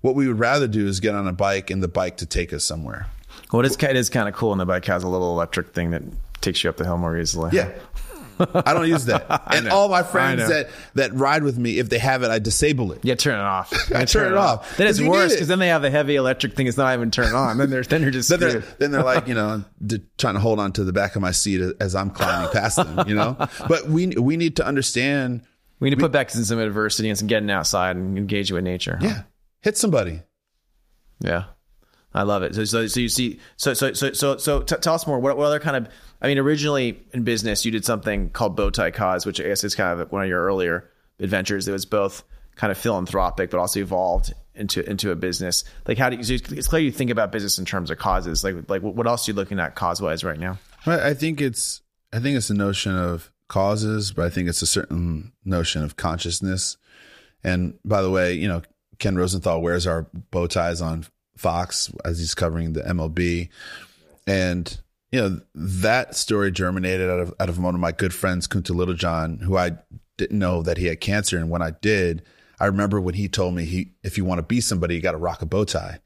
what 0.02 0.14
we 0.14 0.28
would 0.28 0.38
rather 0.38 0.68
do 0.68 0.86
is 0.86 1.00
get 1.00 1.14
on 1.14 1.26
a 1.26 1.32
bike 1.32 1.70
and 1.70 1.82
the 1.82 1.88
bike 1.88 2.18
to 2.18 2.26
take 2.26 2.52
us 2.52 2.64
somewhere. 2.64 3.08
Well, 3.52 3.60
it 3.60 3.66
is, 3.66 3.76
it 3.76 3.96
is 3.96 4.08
kind 4.08 4.28
of 4.28 4.34
cool, 4.34 4.52
and 4.52 4.60
the 4.60 4.66
bike 4.66 4.84
has 4.84 5.02
a 5.02 5.08
little 5.08 5.32
electric 5.32 5.74
thing 5.74 5.90
that 5.90 6.02
takes 6.44 6.62
you 6.62 6.70
up 6.70 6.76
the 6.76 6.84
hill 6.84 6.98
more 6.98 7.16
easily. 7.18 7.50
Yeah. 7.52 7.70
I 8.38 8.74
don't 8.74 8.88
use 8.88 9.04
that. 9.04 9.26
And 9.54 9.68
all 9.68 9.88
my 9.88 10.02
friends 10.02 10.48
that, 10.48 10.68
that 10.94 11.14
ride 11.14 11.44
with 11.44 11.56
me, 11.56 11.78
if 11.78 11.88
they 11.88 11.98
have 11.98 12.24
it, 12.24 12.30
I 12.30 12.40
disable 12.40 12.90
it. 12.90 12.98
Yeah, 13.04 13.14
turn 13.14 13.34
it 13.38 13.42
off. 13.42 13.72
I 13.94 14.00
Yeah, 14.00 14.04
turn 14.06 14.32
it 14.32 14.36
off. 14.36 14.76
Then 14.76 14.88
it's 14.88 15.00
worse 15.00 15.28
need 15.28 15.34
it. 15.34 15.36
because 15.36 15.46
then 15.48 15.60
they 15.60 15.68
have 15.68 15.82
the 15.82 15.90
heavy 15.90 16.16
electric 16.16 16.54
thing. 16.56 16.66
It's 16.66 16.76
not 16.76 16.92
even 16.94 17.12
turned 17.12 17.34
on. 17.36 17.58
Then 17.58 17.70
they're 17.70 17.84
then 17.84 18.02
you're 18.02 18.10
just 18.10 18.28
Then 18.30 18.40
they're, 18.40 18.60
then 18.78 18.90
they're 18.90 19.04
like, 19.04 19.28
you 19.28 19.34
know, 19.34 19.62
trying 20.18 20.34
to 20.34 20.40
hold 20.40 20.58
on 20.58 20.72
to 20.72 20.82
the 20.82 20.92
back 20.92 21.14
of 21.14 21.22
my 21.22 21.30
seat 21.30 21.60
as 21.78 21.94
I'm 21.94 22.10
climbing 22.10 22.50
past 22.50 22.76
them, 22.76 23.08
you 23.08 23.14
know? 23.14 23.36
But 23.68 23.86
we, 23.88 24.08
we 24.08 24.36
need 24.36 24.56
to 24.56 24.66
understand, 24.66 25.42
We 25.78 25.90
need 25.90 25.96
to 25.96 26.02
put 26.02 26.10
back 26.10 26.30
some 26.30 26.58
adversity 26.58 27.08
and 27.10 27.16
some 27.16 27.28
getting 27.28 27.50
outside 27.52 27.94
and 27.94 28.18
engaging 28.18 28.56
with 28.56 28.64
nature. 28.64 28.98
yeah, 29.00 29.22
hit 29.60 29.76
somebody. 29.78 30.22
Yeah. 31.20 31.44
I 32.16 32.22
love 32.22 32.44
it. 32.44 32.54
So, 32.54 32.64
so, 32.64 32.86
so 32.86 33.00
you 33.00 33.08
see, 33.08 33.40
so, 33.56 33.74
so, 33.74 33.92
so, 33.92 34.12
so, 34.12 34.36
so 34.36 34.62
t- 34.62 34.76
tell 34.76 34.94
us 34.94 35.04
more. 35.04 35.18
What, 35.18 35.36
what 35.36 35.46
other 35.46 35.58
kind 35.58 35.76
of, 35.76 35.92
I 36.24 36.28
mean, 36.28 36.38
originally 36.38 36.98
in 37.12 37.22
business, 37.22 37.66
you 37.66 37.70
did 37.70 37.84
something 37.84 38.30
called 38.30 38.56
Bowtie 38.56 38.94
Cause, 38.94 39.26
which 39.26 39.42
I 39.42 39.44
guess 39.44 39.62
is 39.62 39.74
kind 39.74 40.00
of 40.00 40.10
one 40.10 40.22
of 40.22 40.28
your 40.28 40.42
earlier 40.42 40.90
adventures. 41.20 41.68
It 41.68 41.72
was 41.72 41.84
both 41.84 42.24
kind 42.56 42.70
of 42.70 42.78
philanthropic, 42.78 43.50
but 43.50 43.60
also 43.60 43.80
evolved 43.80 44.32
into, 44.54 44.88
into 44.88 45.10
a 45.10 45.16
business. 45.16 45.64
Like 45.86 45.98
how 45.98 46.08
do 46.08 46.16
you, 46.16 46.22
so 46.22 46.32
it's 46.32 46.66
clear 46.66 46.80
you 46.80 46.92
think 46.92 47.10
about 47.10 47.30
business 47.30 47.58
in 47.58 47.66
terms 47.66 47.90
of 47.90 47.98
causes. 47.98 48.42
Like, 48.42 48.70
like 48.70 48.80
what 48.80 49.06
else 49.06 49.28
are 49.28 49.32
you 49.32 49.36
looking 49.36 49.60
at 49.60 49.74
cause 49.74 50.00
wise 50.00 50.24
right 50.24 50.38
now? 50.38 50.58
I 50.86 51.12
think 51.12 51.42
it's 51.42 51.82
I 52.10 52.20
think 52.20 52.38
it's 52.38 52.48
a 52.48 52.54
notion 52.54 52.96
of 52.96 53.30
causes, 53.48 54.12
but 54.12 54.24
I 54.24 54.30
think 54.30 54.48
it's 54.48 54.62
a 54.62 54.66
certain 54.66 55.32
notion 55.44 55.82
of 55.82 55.96
consciousness. 55.96 56.78
And 57.42 57.78
by 57.84 58.00
the 58.00 58.10
way, 58.10 58.32
you 58.32 58.48
know, 58.48 58.62
Ken 58.98 59.14
Rosenthal 59.14 59.60
wears 59.60 59.86
our 59.86 60.06
bow 60.30 60.46
ties 60.46 60.80
on 60.80 61.04
Fox 61.36 61.92
as 62.02 62.18
he's 62.18 62.34
covering 62.34 62.72
the 62.72 62.80
MLB. 62.80 63.50
And 64.26 64.78
you 65.14 65.20
know, 65.20 65.40
that 65.54 66.16
story 66.16 66.50
germinated 66.50 67.08
out 67.08 67.20
of 67.20 67.34
out 67.38 67.48
of 67.48 67.60
one 67.60 67.76
of 67.76 67.80
my 67.80 67.92
good 67.92 68.12
friends, 68.12 68.48
Kunta 68.48 68.74
Littlejohn, 68.74 69.38
who 69.38 69.56
I 69.56 69.70
didn't 70.16 70.40
know 70.40 70.60
that 70.62 70.76
he 70.76 70.86
had 70.86 71.00
cancer. 71.00 71.38
And 71.38 71.50
when 71.50 71.62
I 71.62 71.70
did, 71.70 72.24
I 72.58 72.66
remember 72.66 73.00
when 73.00 73.14
he 73.14 73.28
told 73.28 73.54
me 73.54 73.64
he 73.64 73.92
if 74.02 74.18
you 74.18 74.24
want 74.24 74.40
to 74.40 74.42
be 74.42 74.60
somebody, 74.60 74.96
you 74.96 75.00
got 75.00 75.12
to 75.12 75.18
rock 75.18 75.40
a 75.40 75.46
bow 75.46 75.66
tie. 75.66 76.00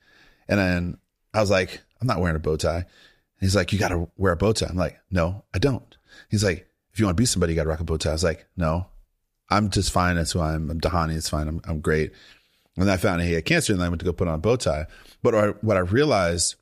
And 0.47 0.61
then 0.61 0.99
I 1.33 1.40
was 1.40 1.51
like, 1.51 1.81
I'm 2.03 2.07
not 2.07 2.21
wearing 2.21 2.37
a 2.37 2.38
bow 2.38 2.59
tie. 2.59 2.85
He's 3.40 3.57
like, 3.57 3.73
you 3.73 3.79
got 3.79 3.88
to 3.88 4.11
wear 4.18 4.35
a 4.35 4.37
bow 4.37 4.53
tie. 4.53 4.66
I'm 4.68 4.77
like, 4.77 5.01
no, 5.11 5.42
I 5.55 5.59
don't. 5.59 5.97
He's 6.29 6.44
like, 6.44 6.68
if 6.92 6.99
you 6.99 7.07
want 7.07 7.16
to 7.16 7.23
be 7.23 7.25
somebody, 7.25 7.55
you 7.55 7.57
got 7.57 7.62
to 7.62 7.71
rock 7.71 7.81
a 7.81 7.85
bow 7.85 7.97
tie. 7.97 8.11
I 8.11 8.12
was 8.12 8.25
like, 8.25 8.44
no, 8.59 8.88
I'm 9.49 9.71
just 9.71 9.90
fine. 9.90 10.16
That's 10.16 10.33
who 10.33 10.40
I 10.40 10.53
am. 10.53 10.68
I'm 10.68 10.83
Dhani. 10.83 11.16
It's 11.16 11.31
fine. 11.31 11.49
I'm, 11.49 11.62
I'm 11.64 11.81
great. 11.81 12.12
And 12.77 12.90
I 12.90 12.99
found 12.99 13.23
out 13.23 13.27
he 13.27 13.33
had 13.33 13.47
cancer 13.47 13.73
and 13.73 13.81
then 13.81 13.87
I 13.87 13.88
went 13.88 14.01
to 14.01 14.05
go 14.05 14.12
put 14.12 14.29
on 14.29 14.35
a 14.35 14.38
bow 14.38 14.57
tie. 14.57 14.85
But 15.23 15.64
what 15.64 15.79
I 15.79 15.81
realized 15.81 16.57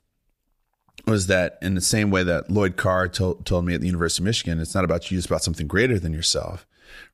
was 1.06 1.28
that 1.28 1.58
in 1.62 1.74
the 1.74 1.80
same 1.80 2.10
way 2.10 2.24
that 2.24 2.50
Lloyd 2.50 2.76
Carr 2.76 3.08
told, 3.08 3.46
told 3.46 3.64
me 3.64 3.74
at 3.74 3.80
the 3.80 3.86
University 3.86 4.22
of 4.22 4.26
Michigan, 4.26 4.60
it's 4.60 4.74
not 4.74 4.84
about 4.84 5.10
you, 5.10 5.18
it's 5.18 5.26
about 5.26 5.42
something 5.42 5.66
greater 5.66 5.98
than 5.98 6.12
yourself. 6.12 6.66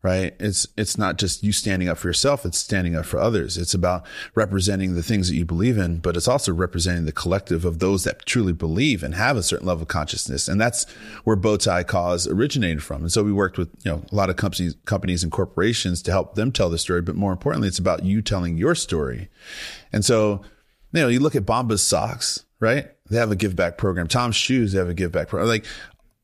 Right. 0.02 0.34
It's, 0.38 0.66
it's 0.76 0.98
not 0.98 1.16
just 1.16 1.42
you 1.42 1.50
standing 1.50 1.88
up 1.88 1.96
for 1.96 2.08
yourself. 2.08 2.44
It's 2.44 2.58
standing 2.58 2.94
up 2.94 3.04
for 3.04 3.18
others. 3.18 3.56
It's 3.56 3.74
about 3.74 4.04
representing 4.34 4.94
the 4.94 5.02
things 5.02 5.28
that 5.28 5.34
you 5.34 5.44
believe 5.44 5.78
in, 5.78 5.98
but 5.98 6.16
it's 6.16 6.28
also 6.28 6.52
representing 6.52 7.04
the 7.04 7.12
collective 7.12 7.64
of 7.64 7.78
those 7.78 8.04
that 8.04 8.26
truly 8.26 8.52
believe 8.52 9.02
and 9.02 9.14
have 9.14 9.36
a 9.36 9.42
certain 9.42 9.66
level 9.66 9.82
of 9.82 9.88
consciousness. 9.88 10.46
And 10.46 10.60
that's 10.60 10.88
where 11.24 11.36
Bowtie 11.36 11.86
Cause 11.86 12.28
originated 12.28 12.82
from. 12.82 13.02
And 13.02 13.12
so 13.12 13.22
we 13.22 13.32
worked 13.32 13.58
with, 13.58 13.70
you 13.84 13.92
know, 13.92 14.02
a 14.10 14.14
lot 14.14 14.28
of 14.28 14.36
companies, 14.36 14.76
companies 14.84 15.22
and 15.22 15.32
corporations 15.32 16.02
to 16.02 16.10
help 16.10 16.34
them 16.34 16.52
tell 16.52 16.68
the 16.68 16.78
story. 16.78 17.02
But 17.02 17.16
more 17.16 17.32
importantly, 17.32 17.68
it's 17.68 17.78
about 17.78 18.04
you 18.04 18.22
telling 18.22 18.56
your 18.56 18.74
story. 18.74 19.30
And 19.92 20.04
so, 20.04 20.42
you 20.92 21.00
know, 21.00 21.08
you 21.08 21.20
look 21.20 21.36
at 21.36 21.46
Bombas 21.46 21.80
socks, 21.80 22.44
right? 22.60 22.90
They 23.12 23.18
have 23.18 23.30
a 23.30 23.36
give 23.36 23.54
back 23.54 23.76
program. 23.76 24.08
Tom's 24.08 24.36
shoes, 24.36 24.72
they 24.72 24.78
have 24.78 24.88
a 24.88 24.94
give 24.94 25.12
back 25.12 25.28
program. 25.28 25.46
Like 25.46 25.66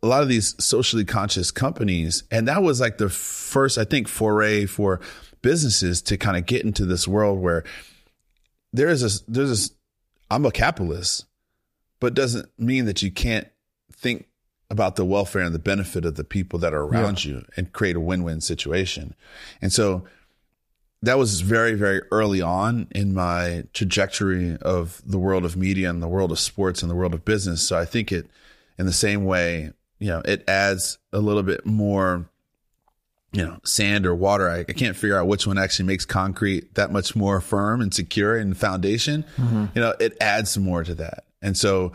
a 0.03 0.07
lot 0.07 0.23
of 0.23 0.29
these 0.29 0.55
socially 0.59 1.05
conscious 1.05 1.51
companies. 1.51 2.25
And 2.31 2.49
that 2.49 2.63
was 2.63 2.81
like 2.81 2.97
the 2.97 3.11
first, 3.11 3.77
I 3.77 3.85
think, 3.85 4.09
foray 4.09 4.65
for 4.65 4.99
businesses 5.43 6.01
to 6.03 6.17
kind 6.17 6.39
of 6.39 6.47
get 6.47 6.65
into 6.65 6.87
this 6.87 7.07
world 7.07 7.41
where 7.41 7.63
there 8.73 8.89
is 8.89 9.03
a, 9.03 9.31
there's 9.31 9.69
a, 9.69 9.71
I'm 10.31 10.47
a 10.47 10.51
capitalist, 10.51 11.27
but 12.01 12.15
doesn't 12.15 12.49
mean 12.59 12.87
that 12.87 13.03
you 13.03 13.11
can't 13.11 13.49
think 13.93 14.27
about 14.71 14.97
the 14.97 15.05
welfare 15.05 15.43
and 15.43 15.55
the 15.55 15.59
benefit 15.59 16.07
of 16.07 16.15
the 16.15 16.25
people 16.25 16.59
that 16.61 16.73
are 16.73 16.85
around 16.85 17.23
you 17.23 17.45
and 17.55 17.73
create 17.75 17.97
a 17.97 18.01
win-win 18.01 18.41
situation. 18.41 19.15
And 19.61 19.73
so 19.73 20.05
that 21.03 21.19
was 21.19 21.41
very, 21.43 21.75
very 21.75 22.03
early 22.11 22.43
on 22.43 22.89
in 22.91 23.15
my 23.15 23.65
trajectory 23.73 24.57
of 24.63 25.01
the 25.07 25.19
world 25.19 25.45
of 25.45 25.57
media 25.57 25.89
and 25.89 26.03
the 26.03 26.09
world 26.09 26.33
of 26.33 26.39
sports 26.39 26.83
and 26.83 26.91
the 26.91 26.95
world 26.95 27.15
of 27.15 27.25
business. 27.25 27.67
So 27.67 27.79
I 27.79 27.85
think 27.85 28.11
it, 28.11 28.29
in 28.79 28.87
the 28.87 28.93
same 28.93 29.25
way, 29.25 29.73
you 30.01 30.09
know, 30.09 30.23
it 30.25 30.45
adds 30.49 30.99
a 31.13 31.21
little 31.21 31.43
bit 31.43 31.65
more, 31.65 32.29
you 33.33 33.45
know, 33.45 33.59
sand 33.65 34.07
or 34.07 34.15
water. 34.15 34.49
I, 34.49 34.61
I 34.61 34.73
can't 34.73 34.97
figure 34.97 35.17
out 35.17 35.29
which 35.29 35.47
one 35.47 35.59
actually 35.59 35.87
makes 35.87 36.05
concrete 36.05 36.75
that 36.75 36.91
much 36.91 37.15
more 37.15 37.41
firm 37.41 37.81
and 37.81 37.95
secure 37.95 38.37
and 38.37 38.57
foundation. 38.57 39.25
Mm-hmm. 39.37 39.67
You 39.75 39.81
know, 39.81 39.95
it 40.01 40.17
adds 40.21 40.59
more 40.59 40.83
to 40.83 40.95
that. 40.97 41.25
And 41.43 41.57
so 41.57 41.93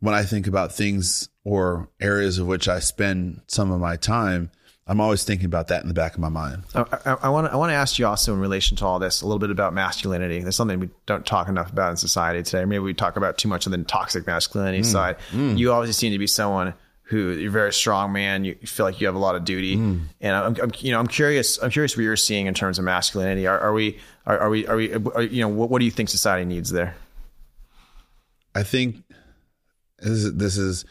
when 0.00 0.14
I 0.14 0.22
think 0.22 0.46
about 0.46 0.72
things 0.72 1.28
or 1.44 1.88
areas 2.00 2.38
of 2.38 2.46
which 2.46 2.68
I 2.68 2.78
spend 2.78 3.42
some 3.46 3.70
of 3.70 3.80
my 3.80 3.96
time, 3.96 4.50
I'm 4.88 5.02
always 5.02 5.22
thinking 5.22 5.44
about 5.44 5.68
that 5.68 5.82
in 5.82 5.88
the 5.88 5.94
back 5.94 6.14
of 6.14 6.20
my 6.20 6.30
mind. 6.30 6.62
I 6.74 7.28
want 7.28 7.46
to 7.46 7.52
I 7.52 7.56
want 7.56 7.70
to 7.70 7.74
ask 7.74 7.98
you 7.98 8.06
also 8.06 8.32
in 8.32 8.40
relation 8.40 8.74
to 8.78 8.86
all 8.86 8.98
this 8.98 9.20
a 9.20 9.26
little 9.26 9.38
bit 9.38 9.50
about 9.50 9.74
masculinity. 9.74 10.40
There's 10.40 10.56
something 10.56 10.80
we 10.80 10.88
don't 11.04 11.26
talk 11.26 11.48
enough 11.48 11.70
about 11.70 11.90
in 11.90 11.98
society 11.98 12.42
today. 12.42 12.64
Maybe 12.64 12.78
we 12.78 12.94
talk 12.94 13.16
about 13.16 13.36
too 13.36 13.48
much 13.48 13.66
of 13.66 13.72
the 13.72 13.78
toxic 13.84 14.26
masculinity 14.26 14.80
mm. 14.80 14.86
side. 14.86 15.16
Mm. 15.32 15.58
You 15.58 15.72
obviously 15.72 15.92
seem 15.92 16.12
to 16.12 16.18
be 16.18 16.26
someone 16.26 16.72
who 17.02 17.32
you're 17.32 17.48
a 17.48 17.52
very 17.52 17.72
strong 17.72 18.12
man. 18.12 18.44
You 18.46 18.54
feel 18.54 18.86
like 18.86 18.98
you 18.98 19.06
have 19.06 19.14
a 19.14 19.18
lot 19.18 19.34
of 19.34 19.44
duty, 19.44 19.76
mm. 19.76 20.00
and 20.22 20.34
I'm, 20.34 20.56
I'm 20.62 20.72
you 20.78 20.92
know 20.92 21.00
I'm 21.00 21.06
curious 21.06 21.62
I'm 21.62 21.70
curious 21.70 21.94
what 21.94 22.02
you're 22.02 22.16
seeing 22.16 22.46
in 22.46 22.54
terms 22.54 22.78
of 22.78 22.84
masculinity. 22.86 23.46
Are, 23.46 23.58
are 23.58 23.74
we 23.74 23.98
are, 24.26 24.38
are 24.38 24.50
we 24.50 24.66
are 24.66 24.76
we 24.76 24.94
are, 24.94 25.22
you 25.22 25.42
know 25.42 25.48
what, 25.48 25.68
what 25.68 25.80
do 25.80 25.84
you 25.84 25.90
think 25.90 26.08
society 26.08 26.46
needs 26.46 26.70
there? 26.70 26.94
I 28.54 28.62
think 28.62 29.04
this 29.98 30.08
is, 30.08 30.34
this 30.34 30.56
is 30.56 30.86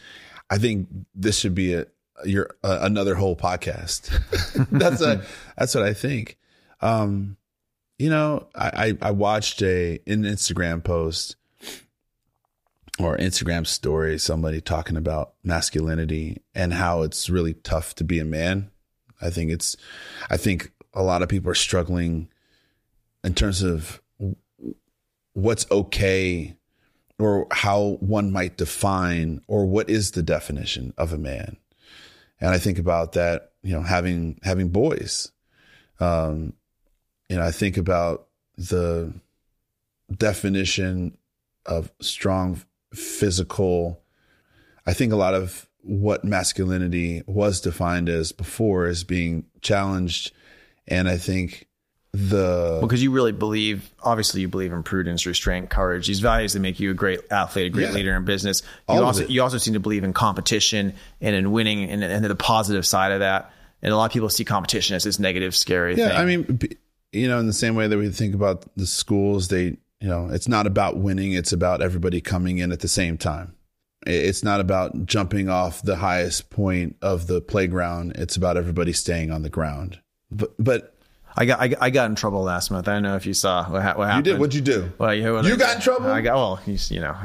I 0.51 0.60
think 0.60 0.88
this 1.15 1.39
should 1.39 1.55
be 1.55 1.73
a 1.73 1.88
your 2.25 2.56
uh, 2.63 2.80
another 2.82 3.15
whole 3.15 3.36
podcast. 3.36 4.10
that's 4.71 5.01
a 5.01 5.23
that's 5.58 5.75
what 5.75 5.84
I 5.84 5.93
think. 5.93 6.38
Um, 6.82 7.38
you 7.97 8.10
know, 8.10 8.47
I, 8.56 8.95
I 9.01 9.10
I 9.10 9.12
watched 9.12 9.62
a 9.62 9.99
an 10.08 10.23
Instagram 10.23 10.84
post 10.84 11.36
or 12.99 13.17
Instagram 13.17 13.67
story 13.67 14.17
somebody 14.17 14.62
talking 14.62 14.97
about 14.97 15.34
masculinity 15.43 16.41
and 16.56 16.73
how 16.73 17.03
it's 17.03 17.30
really 17.30 17.53
tough 17.53 17.95
to 17.95 18.03
be 18.03 18.19
a 18.19 18.25
man. 18.25 18.71
I 19.21 19.30
think 19.30 19.51
it's 19.51 19.75
I 20.30 20.38
think 20.38 20.71
a 20.93 21.03
lot 21.03 21.21
of 21.21 21.30
people 21.30 21.51
are 21.51 21.56
struggling 21.56 22.30
in 23.23 23.34
terms 23.34 23.62
of 23.62 24.01
what's 25.34 25.69
okay 25.69 26.56
or 27.19 27.47
how 27.51 27.97
one 27.99 28.32
might 28.32 28.58
define 28.58 29.41
or 29.47 29.65
what 29.65 29.89
is 29.89 30.12
the 30.12 30.23
definition 30.23 30.93
of 30.97 31.13
a 31.13 31.17
man. 31.17 31.58
And 32.39 32.52
I 32.52 32.58
think 32.58 32.78
about 32.78 33.13
that, 33.13 33.52
you 33.63 33.73
know, 33.73 33.82
having 33.82 34.39
having 34.43 34.69
boys. 34.69 35.32
Um, 36.00 36.54
you 37.30 37.36
know, 37.36 37.43
I 37.43 37.52
think 37.52 37.78
about 37.78 38.28
the 38.58 39.13
definition 40.15 41.17
of 41.65 41.91
strong 42.00 42.62
physical. 42.93 44.02
I 44.86 44.93
think 44.93 45.12
a 45.12 45.17
lot 45.17 45.34
of 45.34 45.67
what 45.82 46.23
masculinity 46.23 47.23
was 47.26 47.62
defined 47.62 48.10
as 48.10 48.32
before 48.32 48.88
is 48.88 49.04
being 49.04 49.45
challenged. 49.62 50.32
And 50.88 51.08
I 51.08 51.17
think 51.17 51.66
the 52.17 52.80
because 52.82 53.01
you 53.01 53.12
really 53.12 53.32
believe 53.32 53.89
obviously 54.01 54.41
you 54.41 54.47
believe 54.47 54.73
in 54.73 54.84
prudence 54.84 55.25
restraint 55.25 55.69
courage 55.69 56.08
these 56.08 56.19
values 56.19 56.53
that 56.53 56.60
make 56.60 56.80
you 56.80 56.91
a 56.91 56.93
great 56.93 57.19
athlete 57.32 57.67
a 57.67 57.69
great 57.69 57.88
Yeah. 57.89 57.91
leader 57.93 58.15
in 58.15 58.25
business 58.25 58.63
you 58.89 58.95
also 59.03 59.25
you 59.27 59.41
also 59.41 59.58
seem 59.58 59.73
to 59.75 59.80
believe 59.80 60.03
in 60.03 60.13
competition 60.13 60.93
and 61.21 61.36
in 61.36 61.51
winning 61.51 61.89
and, 61.89 62.03
and 62.03 62.25
the 62.25 62.36
positive 62.36 62.86
side 62.86 63.12
of 63.12 63.19
that 63.19 63.51
and 63.82 63.93
a 63.93 63.95
lot 63.95 64.06
of 64.06 64.12
people 64.12 64.30
see 64.30 64.43
competition 64.45 64.95
as 64.95 65.03
this 65.03 65.19
negative 65.19 65.56
scary 65.56 65.95
Yeah, 65.95 66.10
thing 66.10 66.17
I 66.17 66.25
mean, 66.25 66.60
you 67.12 67.27
know, 67.27 67.39
in 67.39 67.47
the 67.47 67.53
same 67.53 67.75
way 67.75 67.88
that 67.88 67.97
we 67.97 68.10
think 68.10 68.36
about 68.36 68.65
the 68.75 68.88
schools, 68.88 69.47
they, 69.47 69.77
you 70.01 70.08
know, 70.10 70.30
it's 70.32 70.47
not 70.47 70.67
about 70.67 70.97
winning; 70.97 71.32
it's 71.32 71.53
about 71.53 71.82
everybody 71.82 72.19
coming 72.19 72.58
in 72.58 72.71
at 72.71 72.82
the 72.82 72.88
same 72.88 73.17
time. 73.17 73.56
It's 74.06 74.43
not 74.43 74.60
about 74.60 75.06
jumping 75.06 75.47
off 75.47 75.82
the 75.82 75.95
highest 75.95 76.49
point 76.49 76.97
of 77.01 77.27
the 77.27 77.39
playground; 77.39 78.13
it's 78.15 78.36
about 78.36 78.58
everybody 78.58 78.93
staying 78.93 79.32
on 79.32 79.43
the 79.43 79.49
ground. 79.49 79.99
But, 80.30 80.53
but 80.60 80.96
I 81.38 81.45
got 81.45 81.60
I, 81.62 81.76
I 81.80 81.89
got 81.91 82.10
in 82.10 82.15
trouble 82.15 82.41
last 82.43 82.71
month 82.71 82.88
I 82.88 82.93
don't 82.93 83.04
know 83.04 83.15
if 83.15 83.26
you 83.26 83.34
saw 83.34 83.69
what, 83.69 83.82
ha- 83.84 83.93
what 83.95 84.08
happened. 84.08 84.26
you 84.26 84.34
did 84.34 84.39
What'd 84.39 84.56
you 84.56 84.62
do. 84.62 84.91
Well, 84.97 85.13
you, 85.13 85.23
You 85.43 85.54
I- 85.54 85.56
got 85.58 85.76
in 85.76 85.82
trouble? 85.82 86.08
I 86.12 86.21
got 86.21 86.36
well, 86.36 86.60
you, 86.65 86.78
you 86.89 87.00
know. 87.00 87.15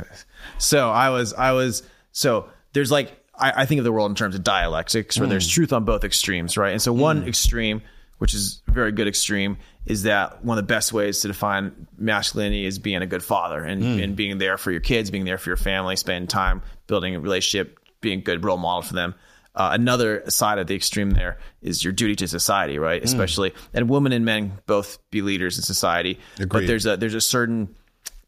So 0.59 0.90
I 0.90 1.09
was, 1.11 1.33
I 1.35 1.53
was. 1.53 1.83
So 2.12 2.48
there's 2.75 2.90
like, 2.90 3.12
I, 3.35 3.62
I 3.62 3.66
think 3.66 3.79
of 3.79 3.85
the 3.85 3.92
world 3.92 4.11
in 4.11 4.14
terms 4.14 4.35
of 4.35 4.44
dialectics, 4.44 5.18
where 5.18 5.27
Hmm. 5.27 5.31
there's 5.31 5.48
truth 5.48 5.72
on 5.72 5.85
both 5.85 6.05
extremes, 6.05 6.57
right? 6.57 6.72
And 6.72 6.83
so 6.83 6.92
one 6.92 7.27
extreme, 7.27 7.81
which 8.18 8.35
is 8.35 8.61
a 8.68 8.72
very 8.72 8.92
good 8.92 9.09
extreme, 9.09 9.57
is 9.87 10.03
that 10.05 10.44
one 10.44 10.59
of 10.59 10.64
the 10.64 10.72
best 10.72 10.92
ways 10.92 11.20
to 11.20 11.29
define 11.29 11.87
masculinity 11.98 12.64
is 12.66 12.79
being 12.79 13.03
a 13.03 13.07
good 13.07 13.22
father 13.25 13.64
and, 13.64 13.83
and 13.83 14.14
being 14.14 14.38
there 14.38 14.57
for 14.59 14.70
your 14.70 14.81
kids, 14.81 15.11
being 15.11 15.25
there 15.25 15.38
for 15.38 15.51
your 15.51 15.57
family, 15.57 15.96
spending 15.96 16.29
time 16.29 16.62
building 16.87 17.16
a 17.16 17.20
relationship, 17.20 17.79
being 18.01 18.18
a 18.20 18.22
good 18.22 18.44
role 18.44 18.59
model 18.59 18.83
for 18.83 18.94
them. 18.94 19.14
Uh, 19.54 19.70
another 19.72 20.22
side 20.30 20.58
of 20.58 20.66
the 20.66 20.74
extreme 20.74 21.10
there 21.10 21.38
is 21.60 21.84
your 21.84 21.92
duty 21.92 22.16
to 22.16 22.26
society, 22.26 22.78
right? 22.78 23.04
Especially, 23.04 23.52
and 23.74 23.90
women 23.90 24.12
and 24.12 24.24
men 24.24 24.52
both 24.66 24.98
be 25.10 25.20
leaders 25.20 25.58
in 25.58 25.62
society. 25.62 26.18
But 26.38 26.66
there's 26.66 26.86
a 26.86 26.96
there's 26.96 27.14
a 27.14 27.20
certain 27.20 27.74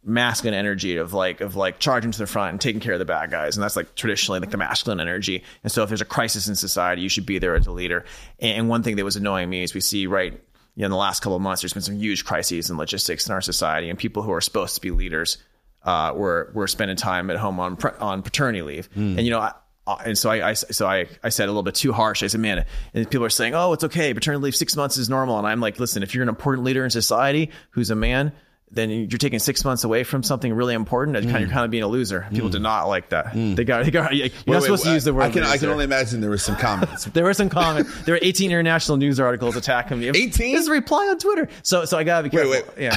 masculine 0.07 0.55
energy 0.55 0.99
of 0.99 1.15
like 1.15 1.41
of 1.41 1.57
like 1.57 1.79
charging 1.79 2.11
to 2.11 2.19
the 2.19 2.27
front 2.27 2.51
and 2.51 2.61
taking 2.61 2.81
care 2.81 2.93
of 2.93 2.99
the 2.99 3.07
bad 3.07 3.31
guys 3.31 3.57
and 3.57 3.65
that's 3.65 3.75
like 3.75 3.95
traditionally 3.95 4.39
like 4.39 4.51
the 4.51 4.59
masculine 4.59 5.01
energy. 5.01 5.43
And 5.63 5.73
so 5.73 5.83
if 5.83 5.89
there's 5.89 6.03
a 6.03 6.05
crisis 6.07 6.47
in 6.47 6.57
society 6.57 7.01
you 7.01 7.09
should 7.09 7.25
be 7.25 7.39
there 7.39 7.55
as 7.57 7.67
a 7.67 7.73
leader. 7.73 8.05
And 8.39 8.69
one 8.69 8.83
thing 8.83 8.97
that 8.97 9.05
was 9.05 9.17
annoying 9.17 9.49
me 9.49 9.63
is 9.63 9.73
we 9.73 9.81
see 9.81 10.07
right 10.07 10.33
you 10.33 10.81
know, 10.81 10.85
in 10.87 10.91
the 10.91 10.97
last 10.99 11.21
couple 11.21 11.37
of 11.37 11.43
months 11.43 11.63
there's 11.63 11.73
been 11.73 11.83
some 11.83 11.97
huge 11.97 12.27
crises 12.27 12.69
in 12.69 12.77
logistics 12.77 13.27
in 13.27 13.33
our 13.33 13.41
society 13.41 13.89
and 13.89 13.99
people 13.99 14.23
who 14.23 14.33
are 14.33 14.43
supposed 14.43 14.75
to 14.75 14.81
be 14.83 14.91
leaders 14.91 15.39
uh, 15.85 16.13
were 16.15 16.51
were 16.55 16.67
spending 16.67 16.99
time 16.99 17.31
at 17.31 17.39
home 17.39 17.59
on 17.59 17.79
on 17.99 18.23
paternity 18.23 18.61
leave. 18.61 18.91
And 18.95 19.21
you 19.21 19.31
know 19.31 19.41
I, 19.41 19.53
Uh, 19.87 19.97
and 20.05 20.17
so 20.17 20.31
I, 20.31 20.51
I 20.51 20.53
so 20.55 20.87
I, 20.87 21.07
I 21.23 21.29
said 21.29 21.45
a 21.45 21.53
little 21.53 21.63
bit 21.63 21.75
too 21.75 21.93
harsh. 21.93 22.23
I 22.23 22.29
said, 22.29 22.41
man, 22.41 22.65
and 22.95 23.11
people 23.11 23.25
are 23.27 23.31
saying, 23.31 23.55
oh, 23.55 23.73
it's 23.75 23.85
okay. 23.85 24.15
Paternity 24.15 24.43
leave 24.43 24.57
six 24.57 24.77
months 24.77 24.97
is 24.97 25.11
normal. 25.11 25.39
And 25.39 25.47
I'm 25.47 25.61
like, 25.61 25.79
listen, 25.79 26.03
if 26.03 26.15
you're 26.15 26.23
an 26.23 26.29
important 26.29 26.65
leader 26.65 26.85
in 26.85 26.91
society 26.91 27.51
who's 27.71 27.91
a 27.91 27.95
man, 27.95 28.33
then 28.75 28.91
you're 28.91 29.19
taking 29.19 29.39
six 29.39 29.65
months 29.65 29.85
away 29.85 30.05
from 30.05 30.23
something 30.23 30.53
really 30.53 30.75
important. 30.75 31.17
Of, 31.17 31.25
you're 31.25 31.33
mm. 31.33 31.51
kind 31.51 31.65
of 31.65 31.71
being 31.71 31.83
a 31.83 31.89
loser. 31.89 32.27
People 32.31 32.49
did 32.49 32.61
mm. 32.61 32.65
not 32.65 32.89
like 32.89 33.11
that. 33.11 33.27
Mm. 33.27 33.57
They 33.57 33.65
got, 33.65 33.85
they 33.85 33.91
got 33.91 34.15
you're 34.15 34.29
not 34.29 34.33
Wait, 34.47 34.47
wait, 34.47 34.63
supposed 34.63 34.83
to 34.85 34.89
wait, 34.91 34.95
use 34.95 35.05
the 35.05 35.15
word. 35.15 35.23
I 35.23 35.31
can, 35.31 35.43
I 35.43 35.57
can 35.57 35.69
only 35.69 35.85
imagine 35.85 36.21
there 36.21 36.31
were 36.31 36.39
some 36.39 36.57
comments. 36.57 37.09
There 37.15 37.25
were 37.25 37.35
some 37.35 37.49
comments. 37.49 38.03
There 38.05 38.15
were 38.15 38.19
18 38.21 38.51
international 38.51 38.97
news 38.97 39.21
articles 39.21 39.57
attacking 39.57 40.01
me. 40.01 40.09
18? 40.09 40.33
This 40.55 40.69
reply 40.69 41.07
on 41.09 41.19
Twitter. 41.19 41.49
So, 41.63 41.85
so 41.85 41.97
I 41.97 42.03
gotta 42.03 42.25
be 42.25 42.31
careful. 42.31 42.51
wait. 42.51 42.67
wait. 42.67 42.79
Yeah. 42.79 42.97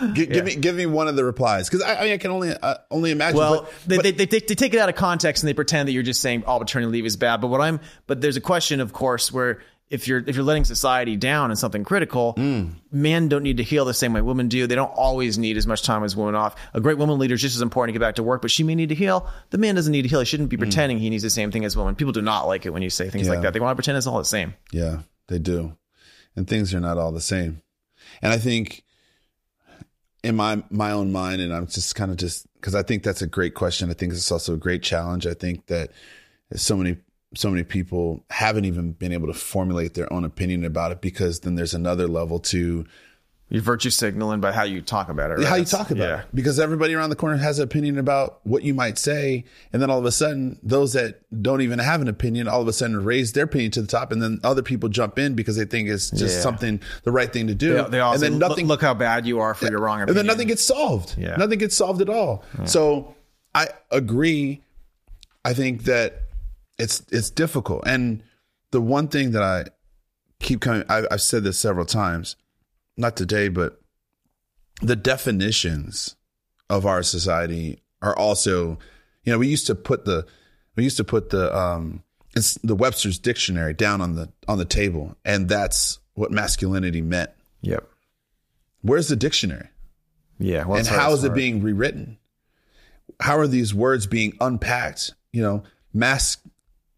Gi- 0.14 0.26
give 0.26 0.44
me 0.44 0.56
give 0.56 0.74
me 0.74 0.86
one 0.86 1.06
of 1.06 1.14
the 1.14 1.24
replies 1.24 1.68
because 1.68 1.84
I, 1.84 1.94
I, 1.94 2.04
mean, 2.04 2.12
I 2.14 2.16
can 2.18 2.30
only 2.30 2.50
uh, 2.50 2.74
only 2.90 3.12
imagine. 3.12 3.38
Well, 3.38 3.62
but, 3.62 3.72
they, 3.86 3.96
but- 3.96 4.02
they, 4.02 4.10
they, 4.12 4.26
take, 4.26 4.48
they 4.48 4.54
take 4.54 4.74
it 4.74 4.80
out 4.80 4.88
of 4.88 4.96
context 4.96 5.42
and 5.42 5.48
they 5.48 5.54
pretend 5.54 5.88
that 5.88 5.92
you're 5.92 6.02
just 6.02 6.20
saying 6.20 6.44
all 6.44 6.58
paternity 6.58 6.90
leave 6.90 7.06
is 7.06 7.16
bad. 7.16 7.40
But 7.40 7.48
what 7.48 7.60
I'm, 7.60 7.80
but 8.06 8.20
there's 8.20 8.36
a 8.36 8.40
question, 8.40 8.80
of 8.80 8.92
course, 8.92 9.32
where 9.32 9.60
if 9.90 10.06
you're 10.06 10.22
if 10.26 10.36
you're 10.36 10.44
letting 10.44 10.64
society 10.66 11.16
down 11.16 11.50
in 11.50 11.56
something 11.56 11.82
critical, 11.82 12.34
Mm. 12.36 12.74
men 12.92 13.28
don't 13.28 13.42
need 13.42 13.56
to 13.56 13.62
heal 13.62 13.84
the 13.86 13.94
same 13.94 14.12
way 14.12 14.20
women 14.20 14.48
do. 14.48 14.66
They 14.66 14.74
don't 14.74 14.92
always 14.94 15.38
need 15.38 15.56
as 15.56 15.66
much 15.66 15.82
time 15.82 16.04
as 16.04 16.14
women 16.14 16.34
off. 16.34 16.54
A 16.74 16.80
great 16.80 16.98
woman 16.98 17.18
leader 17.18 17.34
is 17.34 17.40
just 17.40 17.56
as 17.56 17.62
important 17.62 17.94
to 17.94 17.98
get 17.98 18.04
back 18.04 18.16
to 18.16 18.22
work, 18.22 18.42
but 18.42 18.50
she 18.50 18.62
may 18.64 18.74
need 18.74 18.90
to 18.90 18.94
heal. 18.94 19.26
The 19.50 19.58
man 19.58 19.74
doesn't 19.76 19.90
need 19.92 20.02
to 20.02 20.08
heal. 20.08 20.20
He 20.20 20.26
shouldn't 20.26 20.50
be 20.50 20.56
pretending 20.58 20.98
he 20.98 21.08
needs 21.08 21.22
the 21.22 21.30
same 21.30 21.50
thing 21.50 21.64
as 21.64 21.76
women. 21.76 21.94
People 21.94 22.12
do 22.12 22.20
not 22.22 22.46
like 22.46 22.66
it 22.66 22.70
when 22.70 22.82
you 22.82 22.90
say 22.90 23.08
things 23.08 23.24
Mm. 23.26 23.30
Yeah. 23.30 23.32
like 23.34 23.42
that. 23.44 23.52
They 23.54 23.60
want 23.60 23.72
to 23.72 23.76
pretend 23.76 23.96
it's 23.96 24.06
all 24.06 24.18
the 24.18 24.24
same. 24.26 24.54
Yeah, 24.72 25.00
they 25.28 25.38
do. 25.38 25.76
And 26.36 26.46
things 26.46 26.74
are 26.74 26.80
not 26.80 26.98
all 26.98 27.10
the 27.12 27.20
same. 27.20 27.62
And 28.20 28.30
I 28.32 28.36
think 28.38 28.84
in 30.22 30.34
my 30.36 30.62
my 30.70 30.90
own 30.90 31.12
mind 31.12 31.40
and 31.40 31.52
I'm 31.52 31.66
just 31.66 31.94
kind 31.94 32.10
of 32.10 32.16
just 32.16 32.46
cuz 32.60 32.74
I 32.74 32.82
think 32.82 33.02
that's 33.04 33.22
a 33.22 33.26
great 33.26 33.54
question. 33.54 33.88
I 33.90 33.94
think 33.94 34.12
it's 34.12 34.30
also 34.32 34.54
a 34.54 34.58
great 34.58 34.82
challenge. 34.82 35.26
I 35.26 35.34
think 35.34 35.66
that 35.66 35.90
so 36.56 36.76
many 36.76 36.96
so 37.34 37.50
many 37.50 37.62
people 37.62 38.24
haven't 38.30 38.64
even 38.64 38.92
been 38.92 39.12
able 39.12 39.26
to 39.26 39.34
formulate 39.34 39.94
their 39.94 40.10
own 40.12 40.24
opinion 40.24 40.64
about 40.64 40.92
it 40.92 41.00
because 41.00 41.40
then 41.40 41.54
there's 41.56 41.74
another 41.74 42.08
level 42.08 42.38
to 42.38 42.86
You're 43.50 43.60
virtue 43.62 43.90
signaling 43.90 44.40
by 44.40 44.52
how 44.52 44.62
you 44.62 44.80
talk 44.80 45.10
about 45.10 45.30
it. 45.30 45.34
Right? 45.38 45.46
how 45.46 45.56
you 45.56 45.66
talk 45.66 45.90
about 45.90 46.08
yeah. 46.08 46.20
it 46.20 46.26
because 46.34 46.58
everybody 46.58 46.94
around 46.94 47.10
the 47.10 47.16
corner 47.16 47.36
has 47.36 47.58
an 47.58 47.64
opinion 47.64 47.98
about 47.98 48.40
what 48.44 48.62
you 48.62 48.72
might 48.72 48.96
say 48.96 49.44
and 49.74 49.82
then 49.82 49.90
all 49.90 49.98
of 49.98 50.06
a 50.06 50.12
sudden 50.12 50.58
those 50.62 50.94
that 50.94 51.20
don't 51.42 51.60
even 51.60 51.78
have 51.78 52.00
an 52.00 52.08
opinion 52.08 52.48
all 52.48 52.62
of 52.62 52.68
a 52.68 52.72
sudden 52.72 53.04
raise 53.04 53.32
their 53.34 53.44
opinion 53.44 53.70
to 53.72 53.82
the 53.82 53.88
top 53.88 54.10
and 54.10 54.22
then 54.22 54.40
other 54.42 54.62
people 54.62 54.88
jump 54.88 55.18
in 55.18 55.34
because 55.34 55.56
they 55.56 55.66
think 55.66 55.88
it's 55.90 56.10
just 56.10 56.36
Yeah. 56.36 56.42
something 56.42 56.80
the 57.02 57.12
right 57.12 57.30
thing 57.30 57.46
to 57.48 57.54
do 57.54 57.74
They, 57.74 57.90
they 57.90 58.00
also 58.00 58.14
and 58.14 58.22
then 58.34 58.38
look- 58.40 58.48
nothing 58.50 58.66
look, 58.68 58.80
how 58.80 58.94
bad 58.94 59.26
you 59.26 59.40
are 59.40 59.52
for 59.54 59.66
your 59.70 59.80
wrong 59.80 60.00
opinion. 60.00 60.08
and 60.08 60.16
then 60.16 60.26
nothing 60.34 60.48
gets 60.48 60.64
solved 60.64 61.14
Yeah. 61.18 61.36
nothing 61.36 61.58
gets 61.58 61.76
solved 61.76 62.00
at 62.00 62.08
all 62.08 62.42
so 62.64 63.14
i 63.54 63.68
agree 63.90 64.62
i 65.44 65.52
think 65.52 65.84
that 65.84 66.22
it's 66.78 67.02
it's 67.10 67.30
difficult. 67.30 67.82
And 67.86 68.22
the 68.70 68.80
one 68.80 69.08
thing 69.08 69.30
that 69.32 69.42
i 69.42 69.64
keep 70.40 70.60
coming 70.60 70.84
I, 70.88 71.04
i've 71.10 71.22
said 71.22 71.42
this 71.44 71.58
several 71.58 71.86
times 71.86 72.36
not 72.96 73.16
today 73.16 73.48
but 73.48 73.80
the 74.82 74.96
definitions 74.96 76.16
of 76.70 76.86
our 76.86 77.02
society 77.02 77.82
are 78.02 78.16
also 78.16 78.78
you 79.24 79.32
know 79.32 79.38
we 79.38 79.48
used 79.48 79.66
to 79.66 79.74
put 79.74 80.04
the 80.04 80.26
we 80.76 80.84
used 80.84 80.96
to 80.98 81.04
put 81.04 81.30
the 81.30 81.56
um 81.56 82.02
it's 82.36 82.54
the 82.62 82.74
webster's 82.76 83.18
dictionary 83.18 83.74
down 83.74 84.00
on 84.00 84.14
the 84.14 84.30
on 84.46 84.58
the 84.58 84.64
table 84.64 85.16
and 85.24 85.48
that's 85.48 85.98
what 86.14 86.30
masculinity 86.30 87.00
meant. 87.00 87.30
Yep. 87.62 87.88
where's 88.82 89.08
the 89.08 89.16
dictionary? 89.16 89.68
Yeah. 90.38 90.64
Well, 90.66 90.78
and 90.78 90.86
how 90.86 90.94
is 90.94 90.98
hard- 90.98 91.00
how 91.00 91.12
it's 91.12 91.18
is 91.20 91.24
it 91.24 91.34
being 91.34 91.62
rewritten? 91.62 92.18
How 93.20 93.38
are 93.38 93.48
these 93.48 93.74
words 93.74 94.06
being 94.06 94.36
unpacked? 94.40 95.14
You 95.32 95.42
know 95.42 95.62
mask 95.92 96.42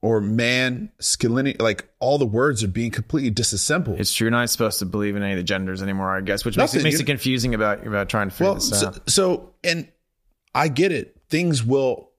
or 0.03 0.21
man 0.21 0.91
masculinity 0.99 1.57
like 1.63 1.89
all 1.99 2.19
the 2.19 2.27
words 2.27 2.65
are 2.65 2.69
being 2.69 2.91
completely 2.91 3.31
disassembled 3.31 4.01
It's 4.01 4.13
true. 4.13 4.27
You're 4.27 4.31
not 4.31 4.49
supposed 4.51 4.79
to 4.79 4.87
believe 4.87 5.17
in 5.17 5.23
any 5.23 5.33
of 5.33 5.39
the 5.39 5.45
genders 5.45 5.83
anymore, 5.83 6.17
I 6.17 6.21
guess, 6.21 6.45
which 6.45 6.57
makes 6.57 6.75
it 6.75 6.83
makes 6.83 7.01
it 7.01 7.05
confusing 7.05 7.55
about 7.55 7.87
about 7.87 8.09
trying 8.09 8.31
to 8.31 8.35
figure 8.35 8.47
well 8.47 8.55
this 8.55 8.81
so, 8.81 8.87
out. 8.89 9.11
so 9.11 9.55
and 9.63 9.89
i 10.55 10.69
get 10.69 10.93
it 10.93 11.17
things 11.29 11.65
will 11.65 12.11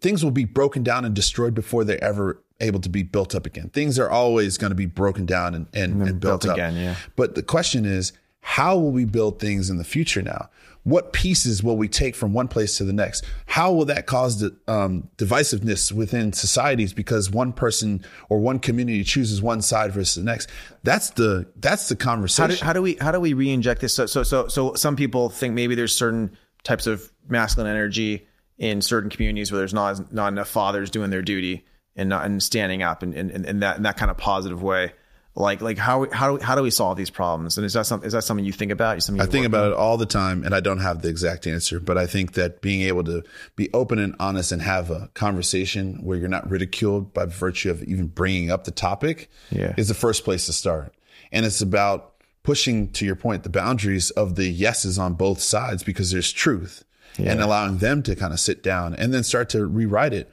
things 0.00 0.24
will 0.24 0.30
be 0.30 0.44
broken 0.44 0.82
down 0.82 1.04
and 1.04 1.14
destroyed 1.14 1.54
before 1.54 1.84
they're 1.84 2.02
ever 2.02 2.42
able 2.60 2.80
to 2.80 2.88
be 2.88 3.02
built 3.02 3.34
up 3.34 3.44
again 3.44 3.68
things 3.70 3.98
are 3.98 4.08
always 4.08 4.56
going 4.56 4.70
to 4.70 4.76
be 4.76 4.86
broken 4.86 5.26
down 5.26 5.54
and, 5.54 5.66
and, 5.74 6.00
and, 6.00 6.20
built, 6.20 6.42
built 6.42 6.46
up 6.46 6.54
again, 6.54 6.76
yeah. 6.76 6.94
but 7.16 7.34
the 7.34 7.42
question 7.42 7.84
is 7.84 8.12
how 8.40 8.76
will 8.76 8.90
we 8.90 9.04
build 9.04 9.38
things 9.38 9.68
in 9.68 9.76
the 9.76 9.84
future 9.84 10.22
now 10.22 10.48
what 10.84 11.12
pieces 11.12 11.62
will 11.62 11.76
we 11.76 11.88
take 11.88 12.16
from 12.16 12.32
one 12.32 12.48
place 12.48 12.78
to 12.78 12.84
the 12.84 12.92
next 12.92 13.24
how 13.46 13.72
will 13.72 13.84
that 13.84 14.06
cause 14.06 14.40
the, 14.40 14.56
um, 14.66 15.08
divisiveness 15.16 15.92
within 15.92 16.32
societies 16.32 16.92
because 16.92 17.30
one 17.30 17.52
person 17.52 18.04
or 18.28 18.40
one 18.40 18.58
community 18.58 19.04
chooses 19.04 19.40
one 19.40 19.62
side 19.62 19.92
versus 19.92 20.16
the 20.16 20.22
next 20.22 20.48
that's 20.82 21.10
the 21.10 21.46
that's 21.56 21.88
the 21.88 21.94
How 21.94 22.12
conversation 22.12 22.56
do, 22.56 22.64
how 22.64 22.72
do 22.72 22.82
we 22.82 22.94
how 23.00 23.12
do 23.12 23.20
we 23.20 23.32
re-inject 23.34 23.80
this? 23.80 23.94
So 23.94 24.06
so 24.06 24.22
so 24.22 24.48
so 24.48 24.74
some 24.74 24.96
people 24.96 25.28
think 25.28 25.54
maybe 25.54 25.74
there's 25.74 25.94
certain 25.94 26.36
types 26.64 26.86
of 26.86 27.10
masculine 27.28 27.70
energy 27.70 28.26
in 28.58 28.82
certain 28.82 29.10
communities 29.10 29.50
where 29.50 29.58
there's 29.58 29.74
not 29.74 30.12
not 30.12 30.28
enough 30.28 30.48
fathers 30.48 30.90
doing 30.90 31.10
their 31.10 31.22
duty 31.22 31.64
and 31.96 32.08
not 32.08 32.24
and 32.24 32.42
standing 32.42 32.82
up 32.82 33.02
and 33.02 33.14
in, 33.14 33.44
in 33.44 33.60
that 33.60 33.76
in 33.76 33.82
that 33.84 33.96
kind 33.96 34.10
of 34.10 34.16
positive 34.16 34.62
way. 34.62 34.92
Like 35.34 35.62
like 35.62 35.78
how 35.78 36.06
how 36.12 36.36
do 36.36 36.44
how 36.44 36.54
do 36.54 36.62
we 36.62 36.70
solve 36.70 36.98
these 36.98 37.08
problems? 37.08 37.56
And 37.56 37.64
is 37.64 37.72
that 37.72 37.86
something 37.86 38.06
is 38.06 38.12
that 38.12 38.22
something 38.22 38.44
you 38.44 38.52
think 38.52 38.70
about? 38.70 39.02
Something 39.02 39.22
I 39.22 39.26
think 39.26 39.46
about 39.46 39.68
it 39.68 39.72
all 39.72 39.96
the 39.96 40.04
time, 40.04 40.44
and 40.44 40.54
I 40.54 40.60
don't 40.60 40.80
have 40.80 41.00
the 41.00 41.08
exact 41.08 41.46
answer, 41.46 41.80
but 41.80 41.96
I 41.96 42.06
think 42.06 42.34
that 42.34 42.60
being 42.60 42.82
able 42.82 43.02
to 43.04 43.22
be 43.56 43.70
open 43.72 43.98
and 43.98 44.14
honest 44.20 44.52
and 44.52 44.60
have 44.60 44.90
a 44.90 45.08
conversation 45.14 45.94
where 46.02 46.18
you're 46.18 46.28
not 46.28 46.50
ridiculed 46.50 47.14
by 47.14 47.24
virtue 47.24 47.70
of 47.70 47.82
even 47.84 48.08
bringing 48.08 48.50
up 48.50 48.64
the 48.64 48.70
topic 48.72 49.30
Yeah. 49.50 49.72
is 49.78 49.88
the 49.88 49.94
first 49.94 50.24
place 50.24 50.44
to 50.46 50.52
start. 50.52 50.94
And 51.32 51.46
it's 51.46 51.62
about 51.62 52.12
pushing, 52.42 52.90
to 52.92 53.06
your 53.06 53.16
point, 53.16 53.42
the 53.42 53.48
boundaries 53.48 54.10
of 54.10 54.34
the 54.34 54.48
yeses 54.48 54.98
on 54.98 55.14
both 55.14 55.40
sides 55.40 55.82
because 55.82 56.10
there's 56.10 56.30
truth 56.30 56.84
and 57.16 57.40
allowing 57.40 57.78
them 57.78 58.02
to 58.02 58.14
kind 58.16 58.32
of 58.34 58.40
sit 58.40 58.62
down 58.62 58.94
and 58.94 59.14
then 59.14 59.22
start 59.22 59.48
to 59.50 59.64
rewrite 59.64 60.12
it. 60.12 60.30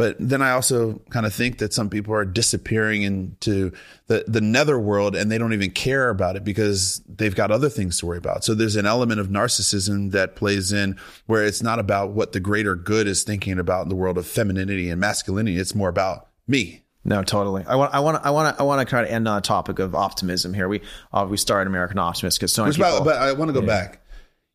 But 0.00 0.16
then 0.18 0.40
I 0.40 0.52
also 0.52 0.94
kind 1.10 1.26
of 1.26 1.34
think 1.34 1.58
that 1.58 1.74
some 1.74 1.90
people 1.90 2.14
are 2.14 2.24
disappearing 2.24 3.02
into 3.02 3.70
the, 4.06 4.24
the 4.26 4.40
netherworld 4.40 5.14
and 5.14 5.30
they 5.30 5.36
don't 5.36 5.52
even 5.52 5.72
care 5.72 6.08
about 6.08 6.36
it 6.36 6.42
because 6.42 7.02
they've 7.06 7.34
got 7.34 7.50
other 7.50 7.68
things 7.68 7.98
to 7.98 8.06
worry 8.06 8.16
about. 8.16 8.42
So 8.42 8.54
there's 8.54 8.76
an 8.76 8.86
element 8.86 9.20
of 9.20 9.28
narcissism 9.28 10.12
that 10.12 10.36
plays 10.36 10.72
in 10.72 10.96
where 11.26 11.44
it's 11.44 11.62
not 11.62 11.78
about 11.78 12.12
what 12.12 12.32
the 12.32 12.40
greater 12.40 12.76
good 12.76 13.06
is 13.06 13.24
thinking 13.24 13.58
about 13.58 13.82
in 13.82 13.88
the 13.90 13.94
world 13.94 14.16
of 14.16 14.26
femininity 14.26 14.88
and 14.88 14.98
masculinity. 14.98 15.58
It's 15.58 15.74
more 15.74 15.90
about 15.90 16.28
me. 16.48 16.82
No, 17.04 17.22
totally. 17.22 17.66
I 17.66 17.74
want, 17.74 17.92
I 17.92 18.00
want, 18.00 18.24
I 18.24 18.30
want 18.30 18.56
to, 18.56 18.62
I 18.62 18.64
want 18.64 18.80
to 18.80 18.90
try 18.90 19.02
to 19.02 19.12
end 19.12 19.28
on 19.28 19.36
a 19.36 19.42
topic 19.42 19.80
of 19.80 19.94
optimism 19.94 20.54
here. 20.54 20.66
We, 20.66 20.80
uh, 21.12 21.26
we 21.28 21.36
started 21.36 21.66
American 21.68 21.98
Optimist 21.98 22.38
because 22.38 22.54
so 22.54 22.62
many 22.62 22.74
people, 22.74 23.00
by, 23.00 23.04
but 23.04 23.16
I 23.16 23.34
want 23.34 23.50
to 23.50 23.52
go 23.52 23.66
back. 23.66 24.00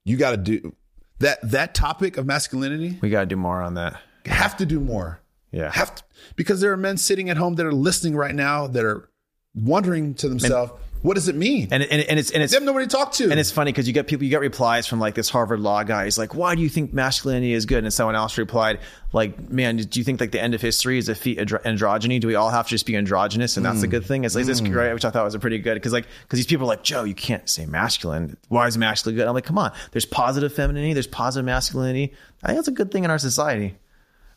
You 0.06 0.18
got 0.18 0.32
to 0.32 0.38
do 0.38 0.76
that. 1.20 1.38
That 1.44 1.76
topic 1.76 2.18
of 2.18 2.26
masculinity 2.26 2.98
we 3.00 3.12
got 3.12 3.20
to 3.20 3.26
do 3.28 3.36
more 3.36 3.62
on 3.62 3.76
that. 3.76 4.02
have 4.26 4.58
to 4.58 4.66
do 4.66 4.80
more. 4.80 5.22
Yeah. 5.56 5.72
have 5.72 5.96
to, 5.96 6.04
because 6.36 6.60
there 6.62 6.72
are 6.74 6.78
men 6.78 6.98
sitting 6.98 7.30
at 7.30 7.38
home 7.38 7.56
that 7.56 7.66
are 7.66 7.74
listening 7.74 8.16
right 8.16 8.36
now 8.36 8.68
that 8.68 8.84
are 8.84 9.10
wondering 9.54 10.14
to 10.16 10.28
themselves, 10.28 10.74
what 11.02 11.14
does 11.14 11.28
it 11.28 11.36
mean? 11.36 11.68
And, 11.70 11.84
and, 11.84 12.02
and 12.02 12.20
it's, 12.20 12.32
and 12.32 12.42
it's, 12.42 12.52
they 12.52 12.58
have 12.58 12.64
nobody 12.64 12.88
to 12.88 12.96
talk 12.96 13.12
to. 13.14 13.30
And 13.30 13.40
it's 13.40 13.52
funny 13.52 13.72
because 13.72 13.86
you 13.86 13.94
get 13.94 14.08
people, 14.08 14.24
you 14.24 14.32
get 14.32 14.40
replies 14.40 14.88
from 14.88 15.00
like 15.00 15.14
this 15.14 15.30
Harvard 15.30 15.60
law 15.60 15.84
guy. 15.84 16.06
He's 16.06 16.18
like, 16.18 16.34
"Why 16.34 16.56
do 16.56 16.64
you 16.64 16.70
think 16.70 16.94
masculinity 16.94 17.54
is 17.54 17.68
good?" 17.68 17.84
And 17.84 17.94
someone 17.94 18.16
else 18.16 18.40
replied, 18.40 18.80
"Like, 19.14 19.52
man, 19.52 19.78
do 19.78 20.00
you 20.00 20.04
think 20.04 20.20
like 20.20 20.32
the 20.32 20.42
end 20.42 20.56
of 20.56 20.62
history 20.62 20.98
is 20.98 21.08
a 21.08 21.14
feat 21.14 21.38
andro- 21.38 21.62
androgyny? 21.62 22.20
Do 22.20 22.28
we 22.28 22.34
all 22.34 22.50
have 22.50 22.66
to 22.66 22.72
just 22.72 22.88
be 22.88 22.98
androgynous, 22.98 23.56
and 23.56 23.64
that's 23.64 23.84
a 23.84 23.88
good 23.88 24.02
mm. 24.02 24.08
thing?" 24.08 24.24
It's 24.24 24.34
like 24.34 24.46
this, 24.46 24.62
mm. 24.62 24.76
right? 24.76 24.94
Which 24.94 25.06
I 25.06 25.12
thought 25.12 25.24
was 25.24 25.36
a 25.36 25.40
pretty 25.40 25.60
good 25.60 25.76
because 25.76 25.94
like 25.94 26.08
because 26.24 26.40
these 26.40 26.48
people 26.48 26.66
are 26.66 26.70
like, 26.70 26.84
"Joe, 26.84 27.04
you 27.04 27.14
can't 27.14 27.48
say 27.48 27.68
masculine. 27.68 28.36
Why 28.48 28.66
is 28.66 28.76
masculine 28.76 29.16
good?" 29.16 29.28
I'm 29.28 29.36
like, 29.36 29.46
"Come 29.46 29.60
on, 29.60 29.74
there's 29.92 30.06
positive 30.06 30.54
femininity, 30.54 30.94
there's 30.94 31.06
positive 31.06 31.46
masculinity. 31.46 32.14
I 32.44 32.48
think 32.48 32.58
that's 32.58 32.68
a 32.68 32.72
good 32.72 32.92
thing 32.92 33.04
in 33.04 33.12
our 33.12 33.20
society." 33.20 33.78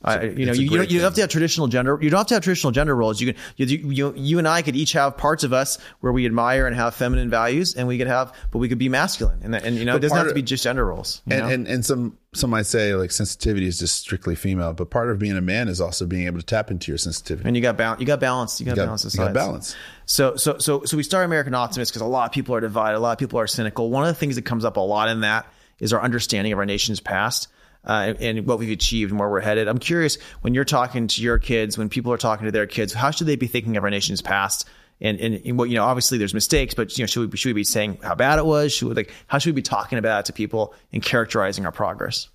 I, 0.02 0.24
you 0.24 0.46
know, 0.46 0.52
you, 0.52 0.62
you, 0.62 0.76
don't, 0.76 0.90
you 0.90 0.98
don't 0.98 1.06
have 1.06 1.14
to 1.14 1.22
have 1.22 1.30
traditional 1.30 1.66
gender. 1.66 1.98
You 2.00 2.08
don't 2.08 2.18
have 2.18 2.26
to 2.28 2.34
have 2.34 2.44
traditional 2.44 2.70
gender 2.70 2.94
roles. 2.94 3.20
You 3.20 3.32
can, 3.32 3.42
you, 3.56 3.66
you, 3.66 4.14
you 4.16 4.38
and 4.38 4.46
I 4.46 4.62
could 4.62 4.76
each 4.76 4.92
have 4.92 5.16
parts 5.16 5.42
of 5.42 5.52
us 5.52 5.78
where 6.00 6.12
we 6.12 6.24
admire 6.24 6.68
and 6.68 6.76
have 6.76 6.94
feminine 6.94 7.30
values, 7.30 7.74
and 7.74 7.88
we 7.88 7.98
could 7.98 8.06
have, 8.06 8.32
but 8.52 8.58
we 8.58 8.68
could 8.68 8.78
be 8.78 8.88
masculine, 8.88 9.40
and 9.42 9.54
that, 9.54 9.64
and 9.64 9.76
you 9.76 9.84
know, 9.84 9.96
it 9.96 10.00
doesn't 10.00 10.16
have 10.16 10.28
to 10.28 10.34
be 10.34 10.42
just 10.42 10.62
gender 10.62 10.86
roles. 10.86 11.20
and, 11.28 11.40
know? 11.40 11.48
and 11.48 11.66
and 11.66 11.84
some 11.84 12.16
some 12.32 12.50
might 12.50 12.66
say 12.66 12.94
like 12.94 13.10
sensitivity 13.10 13.66
is 13.66 13.78
just 13.78 13.96
strictly 13.96 14.36
female, 14.36 14.72
but 14.72 14.88
part 14.88 15.10
of 15.10 15.18
being 15.18 15.36
a 15.36 15.40
man 15.40 15.66
is 15.66 15.80
also 15.80 16.06
being 16.06 16.26
able 16.26 16.38
to 16.38 16.46
tap 16.46 16.70
into 16.70 16.92
your 16.92 16.98
sensitivity. 16.98 17.48
and 17.48 17.56
you 17.56 17.62
got 17.62 17.76
balance. 17.76 18.00
You 18.00 18.06
got 18.06 18.20
balance. 18.20 18.60
You 18.60 18.66
got 18.66 18.76
got- 18.76 18.84
balance. 18.84 19.14
you 19.14 19.18
got 19.18 19.34
balance. 19.34 19.74
So 20.06 20.36
so 20.36 20.58
so 20.58 20.84
so 20.84 20.96
we 20.96 21.02
start 21.02 21.24
American 21.24 21.54
Optimist 21.54 21.90
because 21.90 22.02
a 22.02 22.06
lot 22.06 22.26
of 22.26 22.32
people 22.32 22.54
are 22.54 22.60
divided. 22.60 22.98
A 22.98 23.00
lot 23.00 23.12
of 23.12 23.18
people 23.18 23.40
are 23.40 23.48
cynical. 23.48 23.90
One 23.90 24.04
of 24.04 24.08
the 24.08 24.18
things 24.18 24.36
that 24.36 24.44
comes 24.44 24.64
up 24.64 24.76
a 24.76 24.80
lot 24.80 25.08
in 25.08 25.22
that 25.22 25.46
is 25.80 25.92
our 25.92 26.00
understanding 26.00 26.52
of 26.52 26.58
our 26.58 26.66
nation's 26.66 27.00
past. 27.00 27.48
Uh, 27.84 28.12
and, 28.20 28.46
what 28.46 28.58
we've 28.58 28.70
achieved 28.70 29.12
and 29.12 29.20
where 29.20 29.30
we're 29.30 29.40
headed. 29.40 29.68
I'm 29.68 29.78
curious 29.78 30.18
when 30.42 30.52
you're 30.52 30.64
talking 30.64 31.06
to 31.06 31.22
your 31.22 31.38
kids, 31.38 31.78
when 31.78 31.88
people 31.88 32.12
are 32.12 32.18
talking 32.18 32.44
to 32.44 32.52
their 32.52 32.66
kids, 32.66 32.92
how 32.92 33.10
should 33.10 33.26
they 33.26 33.36
be 33.36 33.46
thinking 33.46 33.76
of 33.76 33.84
our 33.84 33.88
nation's 33.88 34.20
past? 34.20 34.68
And, 35.00 35.18
and, 35.20 35.40
and 35.46 35.58
what 35.58 35.70
you 35.70 35.76
know, 35.76 35.84
obviously 35.84 36.18
there's 36.18 36.34
mistakes, 36.34 36.74
but 36.74 36.98
you 36.98 37.02
know, 37.02 37.06
should 37.06 37.30
we 37.30 37.36
should 37.36 37.50
we 37.50 37.52
be 37.54 37.64
saying 37.64 37.98
how 38.02 38.14
bad 38.14 38.38
it 38.38 38.44
was? 38.44 38.72
Should 38.72 38.88
we, 38.88 38.94
like 38.94 39.12
how 39.28 39.38
should 39.38 39.54
we 39.54 39.60
be 39.60 39.62
talking 39.62 39.96
about 39.96 40.20
it 40.20 40.26
to 40.26 40.32
people 40.32 40.74
and 40.92 41.02
characterizing 41.02 41.64
our 41.64 41.72
progress? 41.72 42.28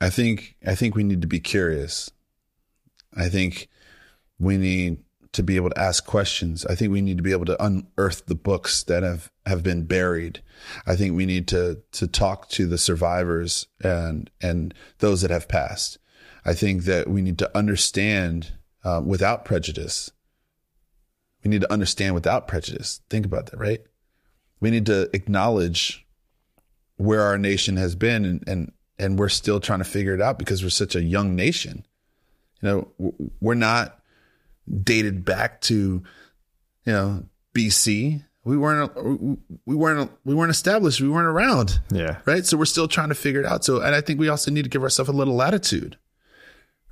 I 0.00 0.10
think 0.10 0.56
I 0.66 0.74
think 0.74 0.96
we 0.96 1.04
need 1.04 1.20
to 1.22 1.28
be 1.28 1.40
curious. 1.40 2.10
I 3.16 3.28
think 3.28 3.68
we 4.40 4.56
need 4.56 4.98
to 5.32 5.42
be 5.42 5.56
able 5.56 5.70
to 5.70 5.80
ask 5.80 6.04
questions. 6.04 6.66
I 6.66 6.74
think 6.74 6.92
we 6.92 7.00
need 7.00 7.16
to 7.16 7.22
be 7.22 7.32
able 7.32 7.46
to 7.46 7.62
unearth 7.62 8.26
the 8.26 8.34
books 8.34 8.82
that 8.84 9.02
have, 9.02 9.30
have 9.46 9.62
been 9.62 9.84
buried. 9.84 10.42
I 10.86 10.94
think 10.94 11.16
we 11.16 11.26
need 11.26 11.48
to 11.48 11.82
to 11.92 12.06
talk 12.06 12.48
to 12.50 12.66
the 12.66 12.78
survivors 12.78 13.66
and 13.82 14.30
and 14.40 14.74
those 14.98 15.22
that 15.22 15.30
have 15.30 15.48
passed. 15.48 15.98
I 16.44 16.54
think 16.54 16.84
that 16.84 17.08
we 17.08 17.22
need 17.22 17.38
to 17.38 17.56
understand 17.56 18.52
uh, 18.84 19.00
without 19.04 19.44
prejudice. 19.44 20.10
We 21.44 21.50
need 21.50 21.62
to 21.62 21.72
understand 21.72 22.14
without 22.14 22.46
prejudice. 22.46 23.00
Think 23.10 23.26
about 23.26 23.46
that, 23.46 23.58
right? 23.58 23.80
We 24.60 24.70
need 24.70 24.86
to 24.86 25.10
acknowledge 25.12 26.06
where 26.96 27.22
our 27.22 27.38
nation 27.38 27.76
has 27.76 27.94
been 27.94 28.24
and, 28.24 28.44
and 28.46 28.72
and 28.98 29.18
we're 29.18 29.28
still 29.28 29.58
trying 29.58 29.80
to 29.80 29.84
figure 29.84 30.14
it 30.14 30.20
out 30.20 30.38
because 30.38 30.62
we're 30.62 30.70
such 30.70 30.94
a 30.94 31.02
young 31.02 31.34
nation. 31.34 31.84
You 32.60 32.68
know, 32.98 33.14
we're 33.40 33.54
not 33.54 34.01
dated 34.82 35.24
back 35.24 35.60
to, 35.62 36.02
you 36.84 36.92
know, 36.92 37.24
BC. 37.54 38.24
We 38.44 38.56
weren't 38.56 38.92
we 39.64 39.76
weren't 39.76 40.10
we 40.24 40.34
weren't 40.34 40.50
established. 40.50 41.00
We 41.00 41.08
weren't 41.08 41.28
around. 41.28 41.78
Yeah. 41.92 42.18
Right. 42.24 42.44
So 42.44 42.56
we're 42.56 42.64
still 42.64 42.88
trying 42.88 43.10
to 43.10 43.14
figure 43.14 43.40
it 43.40 43.46
out. 43.46 43.64
So 43.64 43.80
and 43.80 43.94
I 43.94 44.00
think 44.00 44.18
we 44.18 44.28
also 44.28 44.50
need 44.50 44.64
to 44.64 44.68
give 44.68 44.82
ourselves 44.82 45.08
a 45.08 45.12
little 45.12 45.34
latitude. 45.34 45.96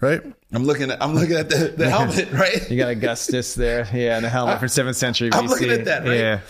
Right. 0.00 0.22
I'm 0.52 0.64
looking 0.64 0.90
at 0.90 1.02
I'm 1.02 1.14
looking 1.14 1.36
at 1.36 1.50
the, 1.50 1.74
the 1.76 1.90
helmet, 1.90 2.30
right? 2.32 2.70
You 2.70 2.78
got 2.78 2.90
Augustus 2.90 3.54
there, 3.54 3.86
yeah, 3.92 4.16
and 4.16 4.24
the 4.24 4.30
helmet 4.30 4.58
from 4.58 4.68
seventh 4.68 4.96
century 4.96 5.30
BC. 5.30 5.36
I'm 5.38 5.46
looking 5.46 5.70
at 5.70 5.84
that, 5.86 6.04
right? 6.04 6.18
Yeah. 6.18 6.40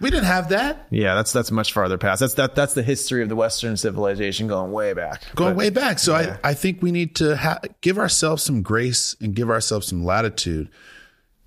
We 0.00 0.10
didn't 0.10 0.26
have 0.26 0.50
that. 0.50 0.86
Yeah, 0.90 1.14
that's 1.16 1.32
that's 1.32 1.50
much 1.50 1.72
farther 1.72 1.98
past. 1.98 2.20
That's 2.20 2.34
that 2.34 2.54
that's 2.54 2.74
the 2.74 2.82
history 2.82 3.22
of 3.22 3.28
the 3.28 3.36
Western 3.36 3.76
civilization 3.76 4.46
going 4.46 4.70
way 4.72 4.92
back. 4.92 5.22
going 5.34 5.54
But- 5.54 5.56
way 5.58 5.70
back. 5.70 5.98
So 5.98 6.14
I, 6.14 6.38
I 6.44 6.54
think 6.54 6.82
we 6.82 6.92
need 6.92 7.16
to 7.16 7.36
ha- 7.36 7.60
give 7.80 7.98
ourselves 7.98 8.42
some 8.42 8.62
grace 8.62 9.16
and 9.20 9.34
give 9.34 9.50
ourselves 9.50 9.86
some 9.88 10.04
latitude. 10.04 10.68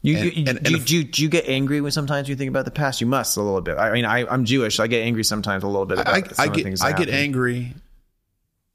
You, 0.01 0.17
And- 0.17 0.25
you, 0.25 0.31
and- 0.39 0.47
and 0.57 0.63
do, 0.63 0.71
you, 0.71 0.77
if- 0.77 0.85
do, 0.85 0.95
you, 0.97 1.03
do 1.05 1.21
you 1.23 1.29
get 1.29 1.47
angry 1.47 1.79
when 1.79 1.91
sometimes 1.91 2.27
you 2.27 2.35
think 2.35 2.49
about 2.49 2.65
the 2.65 2.71
past? 2.71 2.99
You 3.01 3.07
must 3.07 3.37
a 3.37 3.41
little 3.41 3.61
bit. 3.61 3.77
I 3.77 3.91
mean, 3.93 4.03
I, 4.05 4.25
I'm 4.27 4.43
Jewish. 4.45 4.79
I 4.79 4.87
get 4.87 5.01
angry 5.03 5.23
sometimes 5.23 5.63
a 5.63 5.67
little 5.67 5.85
bit 5.85 5.99
about 5.99 6.13
I, 6.13 6.21
some 6.23 6.49
I 6.49 6.53
get 6.53 6.63
things 6.63 6.81
I 6.81 6.91
get 6.93 7.07
angry. 7.09 7.73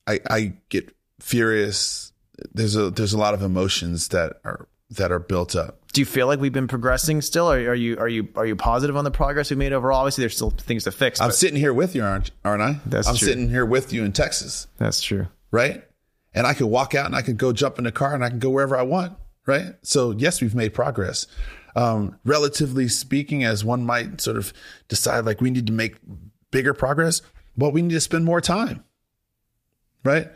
I 0.07 0.21
I 0.31 0.53
get 0.69 0.95
furious. 1.21 2.13
There's 2.55 2.77
a 2.77 2.91
there's 2.91 3.13
a 3.13 3.19
lot 3.19 3.35
of 3.35 3.43
emotions 3.43 4.09
that 4.09 4.35
are 4.45 4.69
that 4.91 5.11
are 5.11 5.19
built 5.19 5.57
up. 5.57 5.81
Do 5.93 6.01
you 6.01 6.05
feel 6.05 6.27
like 6.27 6.41
we've 6.41 6.53
been 6.53 6.69
progressing 6.69 7.23
still? 7.23 7.51
Or 7.51 7.57
are 7.71 7.75
you 7.75 7.99
are 7.99 8.09
you 8.09 8.29
are 8.37 8.47
you 8.47 8.55
positive 8.55 8.97
on 8.97 9.05
the 9.05 9.11
progress 9.11 9.51
we've 9.51 9.59
made 9.59 9.73
overall? 9.73 10.01
Obviously, 10.01 10.23
there's 10.23 10.37
still 10.37 10.51
things 10.51 10.85
to 10.85 10.93
fix. 10.93 11.21
I'm 11.21 11.31
sitting 11.31 11.59
here 11.59 11.73
with 11.73 11.95
you, 11.95 12.05
aren't 12.05 12.31
aren't 12.45 12.63
I? 12.63 12.81
That's 12.87 13.09
I'm 13.09 13.17
true. 13.17 13.29
sitting 13.29 13.49
here 13.49 13.65
with 13.65 13.93
you 13.93 14.05
in 14.05 14.13
Texas, 14.13 14.67
that's 14.79 15.01
true. 15.01 15.27
right? 15.51 15.83
And 16.35 16.47
I 16.47 16.53
could 16.53 16.67
walk 16.67 16.95
out 16.95 17.07
and 17.07 17.17
I 17.17 17.23
could 17.23 17.39
go 17.39 17.53
jump 17.53 17.79
in 17.79 17.85
the 17.85 17.93
car 17.93 18.15
and 18.15 18.23
I 18.23 18.29
can 18.29 18.39
go 18.39 18.51
wherever 18.51 18.77
I 18.77 18.83
want, 18.83 19.17
right? 19.47 19.75
So 19.83 20.11
yes, 20.11 20.43
we've 20.43 20.55
made 20.55 20.75
progress. 20.75 21.27
Um, 21.75 22.19
relatively 22.25 22.89
speaking, 22.89 23.43
as 23.45 23.65
one 23.65 23.85
might 23.85 24.21
sort 24.21 24.37
of 24.37 24.53
decide, 24.89 25.25
like 25.25 25.41
we 25.41 25.51
need 25.51 25.67
to 25.67 25.73
make 25.73 25.97
bigger 26.51 26.75
progress, 26.75 27.23
but 27.57 27.71
we 27.73 27.81
need 27.83 27.95
to 27.95 28.01
spend 28.01 28.27
more 28.27 28.43
time, 28.43 28.85
right? 30.05 30.29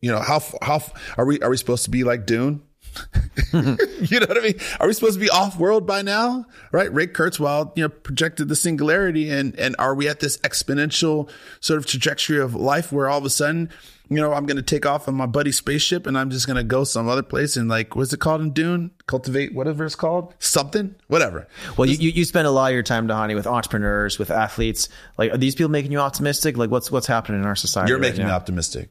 You 0.00 0.10
know 0.10 0.18
how 0.18 0.42
how 0.60 0.82
are 1.16 1.24
we 1.24 1.40
are 1.40 1.50
we 1.50 1.56
supposed 1.56 1.84
to 1.84 1.90
be 1.90 2.02
like 2.04 2.26
Dune? 2.26 2.62
you 3.52 4.20
know 4.20 4.26
what 4.26 4.38
I 4.38 4.40
mean? 4.40 4.60
Are 4.80 4.86
we 4.86 4.92
supposed 4.92 5.14
to 5.14 5.20
be 5.20 5.30
off 5.30 5.58
world 5.58 5.86
by 5.86 6.02
now? 6.02 6.46
Right? 6.72 6.92
Ray 6.92 7.06
Kurzweil, 7.06 7.76
you 7.76 7.84
know, 7.84 7.88
projected 7.88 8.48
the 8.48 8.56
singularity 8.56 9.28
and, 9.30 9.58
and 9.58 9.74
are 9.78 9.94
we 9.94 10.08
at 10.08 10.20
this 10.20 10.36
exponential 10.38 11.28
sort 11.60 11.78
of 11.78 11.86
trajectory 11.86 12.40
of 12.40 12.54
life 12.54 12.92
where 12.92 13.08
all 13.08 13.18
of 13.18 13.24
a 13.24 13.30
sudden, 13.30 13.70
you 14.08 14.16
know, 14.16 14.32
I'm 14.32 14.46
going 14.46 14.56
to 14.56 14.62
take 14.62 14.84
off 14.84 15.08
on 15.08 15.14
my 15.14 15.26
buddy's 15.26 15.56
spaceship 15.56 16.06
and 16.06 16.16
I'm 16.18 16.30
just 16.30 16.46
going 16.46 16.56
to 16.56 16.62
go 16.62 16.84
some 16.84 17.08
other 17.08 17.22
place 17.22 17.56
and 17.56 17.68
like, 17.68 17.96
what's 17.96 18.12
it 18.12 18.20
called 18.20 18.42
in 18.42 18.52
Dune? 18.52 18.90
Cultivate 19.06 19.54
whatever 19.54 19.84
it's 19.84 19.96
called? 19.96 20.34
Something? 20.38 20.94
Whatever. 21.08 21.48
Well, 21.76 21.88
you, 21.88 22.10
you 22.10 22.24
spend 22.24 22.46
a 22.46 22.50
lot 22.50 22.68
of 22.68 22.74
your 22.74 22.82
time, 22.82 23.08
Dhani, 23.08 23.34
with 23.34 23.46
entrepreneurs, 23.46 24.18
with 24.18 24.30
athletes. 24.30 24.88
Like, 25.16 25.32
are 25.32 25.38
these 25.38 25.54
people 25.54 25.70
making 25.70 25.92
you 25.92 25.98
optimistic? 25.98 26.56
Like, 26.56 26.70
what's 26.70 26.90
what's 26.90 27.06
happening 27.06 27.40
in 27.40 27.46
our 27.46 27.56
society? 27.56 27.90
You're 27.90 27.98
right 27.98 28.10
making 28.10 28.24
me 28.24 28.30
now? 28.30 28.36
optimistic. 28.36 28.90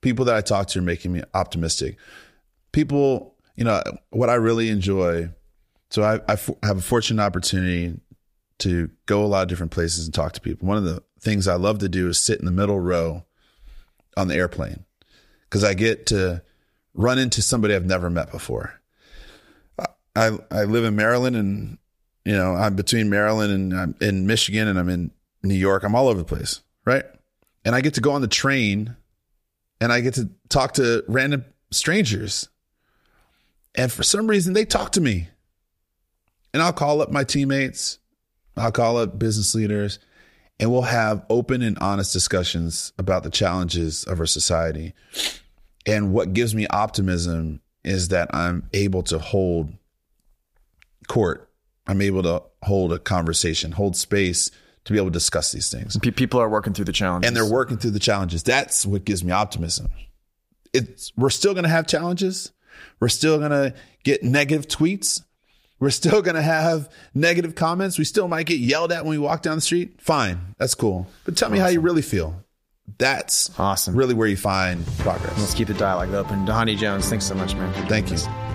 People 0.00 0.26
that 0.26 0.36
I 0.36 0.42
talk 0.42 0.68
to 0.68 0.78
are 0.78 0.82
making 0.82 1.12
me 1.12 1.22
optimistic. 1.34 1.96
People, 2.76 3.34
you 3.56 3.64
know, 3.64 3.82
what 4.10 4.28
I 4.28 4.34
really 4.34 4.68
enjoy. 4.68 5.30
So 5.88 6.02
I, 6.02 6.16
I 6.28 6.34
f- 6.34 6.50
have 6.62 6.76
a 6.76 6.82
fortunate 6.82 7.22
opportunity 7.22 7.98
to 8.58 8.90
go 9.06 9.24
a 9.24 9.26
lot 9.26 9.44
of 9.44 9.48
different 9.48 9.72
places 9.72 10.04
and 10.04 10.12
talk 10.12 10.34
to 10.34 10.42
people. 10.42 10.68
One 10.68 10.76
of 10.76 10.84
the 10.84 11.02
things 11.18 11.48
I 11.48 11.54
love 11.54 11.78
to 11.78 11.88
do 11.88 12.06
is 12.10 12.18
sit 12.18 12.38
in 12.38 12.44
the 12.44 12.52
middle 12.52 12.78
row 12.78 13.24
on 14.14 14.28
the 14.28 14.34
airplane 14.34 14.84
because 15.44 15.64
I 15.64 15.72
get 15.72 16.04
to 16.08 16.42
run 16.92 17.18
into 17.18 17.40
somebody 17.40 17.74
I've 17.74 17.86
never 17.86 18.10
met 18.10 18.30
before. 18.30 18.78
I 20.14 20.38
I 20.50 20.64
live 20.64 20.84
in 20.84 20.96
Maryland 20.96 21.34
and 21.34 21.78
you 22.26 22.34
know 22.34 22.54
I'm 22.54 22.76
between 22.76 23.08
Maryland 23.08 23.54
and 23.54 23.80
I'm 23.80 23.94
in 24.02 24.26
Michigan 24.26 24.68
and 24.68 24.78
I'm 24.78 24.90
in 24.90 25.12
New 25.42 25.54
York. 25.54 25.82
I'm 25.82 25.94
all 25.94 26.08
over 26.08 26.18
the 26.18 26.24
place, 26.26 26.60
right? 26.84 27.06
And 27.64 27.74
I 27.74 27.80
get 27.80 27.94
to 27.94 28.02
go 28.02 28.12
on 28.12 28.20
the 28.20 28.28
train 28.28 28.96
and 29.80 29.90
I 29.90 30.00
get 30.00 30.12
to 30.14 30.28
talk 30.50 30.74
to 30.74 31.04
random 31.08 31.46
strangers. 31.70 32.50
And 33.76 33.92
for 33.92 34.02
some 34.02 34.26
reason 34.26 34.54
they 34.54 34.64
talk 34.64 34.92
to 34.92 35.00
me. 35.00 35.28
And 36.52 36.62
I'll 36.62 36.72
call 36.72 37.02
up 37.02 37.10
my 37.10 37.24
teammates, 37.24 37.98
I'll 38.56 38.72
call 38.72 38.96
up 38.96 39.18
business 39.18 39.54
leaders, 39.54 39.98
and 40.58 40.72
we'll 40.72 40.82
have 40.82 41.24
open 41.28 41.60
and 41.60 41.78
honest 41.78 42.12
discussions 42.12 42.92
about 42.98 43.22
the 43.22 43.30
challenges 43.30 44.04
of 44.04 44.20
our 44.20 44.26
society. 44.26 44.94
And 45.84 46.12
what 46.12 46.32
gives 46.32 46.54
me 46.54 46.66
optimism 46.68 47.60
is 47.84 48.08
that 48.08 48.34
I'm 48.34 48.68
able 48.72 49.02
to 49.04 49.18
hold 49.18 49.72
court. 51.08 51.50
I'm 51.86 52.00
able 52.00 52.22
to 52.22 52.42
hold 52.62 52.92
a 52.92 52.98
conversation, 52.98 53.72
hold 53.72 53.96
space 53.96 54.50
to 54.84 54.92
be 54.92 54.98
able 54.98 55.08
to 55.08 55.12
discuss 55.12 55.52
these 55.52 55.70
things. 55.70 55.96
People 55.98 56.40
are 56.40 56.48
working 56.48 56.72
through 56.72 56.86
the 56.86 56.92
challenges, 56.92 57.28
And 57.28 57.36
they're 57.36 57.44
working 57.44 57.76
through 57.76 57.92
the 57.92 58.00
challenges. 58.00 58.42
That's 58.42 58.86
what 58.86 59.04
gives 59.04 59.22
me 59.22 59.32
optimism. 59.32 59.88
It's 60.72 61.12
we're 61.16 61.30
still 61.30 61.54
going 61.54 61.64
to 61.64 61.70
have 61.70 61.86
challenges. 61.86 62.52
We're 63.00 63.08
still 63.08 63.38
going 63.38 63.50
to 63.50 63.74
get 64.04 64.22
negative 64.22 64.68
tweets. 64.68 65.22
We're 65.78 65.90
still 65.90 66.22
going 66.22 66.36
to 66.36 66.42
have 66.42 66.90
negative 67.14 67.54
comments. 67.54 67.98
We 67.98 68.04
still 68.04 68.28
might 68.28 68.46
get 68.46 68.58
yelled 68.60 68.92
at 68.92 69.04
when 69.04 69.10
we 69.10 69.18
walk 69.18 69.42
down 69.42 69.56
the 69.56 69.60
street. 69.60 70.00
Fine. 70.00 70.54
That's 70.58 70.74
cool. 70.74 71.06
But 71.24 71.36
tell 71.36 71.50
me 71.50 71.58
how 71.58 71.66
you 71.66 71.80
really 71.80 72.02
feel. 72.02 72.42
That's 72.98 73.50
Awesome. 73.58 73.94
really 73.96 74.14
where 74.14 74.28
you 74.28 74.36
find 74.36 74.86
progress. 74.98 75.36
Let's 75.38 75.54
keep 75.54 75.68
the 75.68 75.74
dialogue 75.74 76.14
open. 76.14 76.46
Dhani 76.46 76.78
Jones, 76.78 77.08
thanks 77.08 77.26
so 77.26 77.34
much, 77.34 77.54
man. 77.54 77.72
Thank 77.88 78.10
you. 78.10 78.45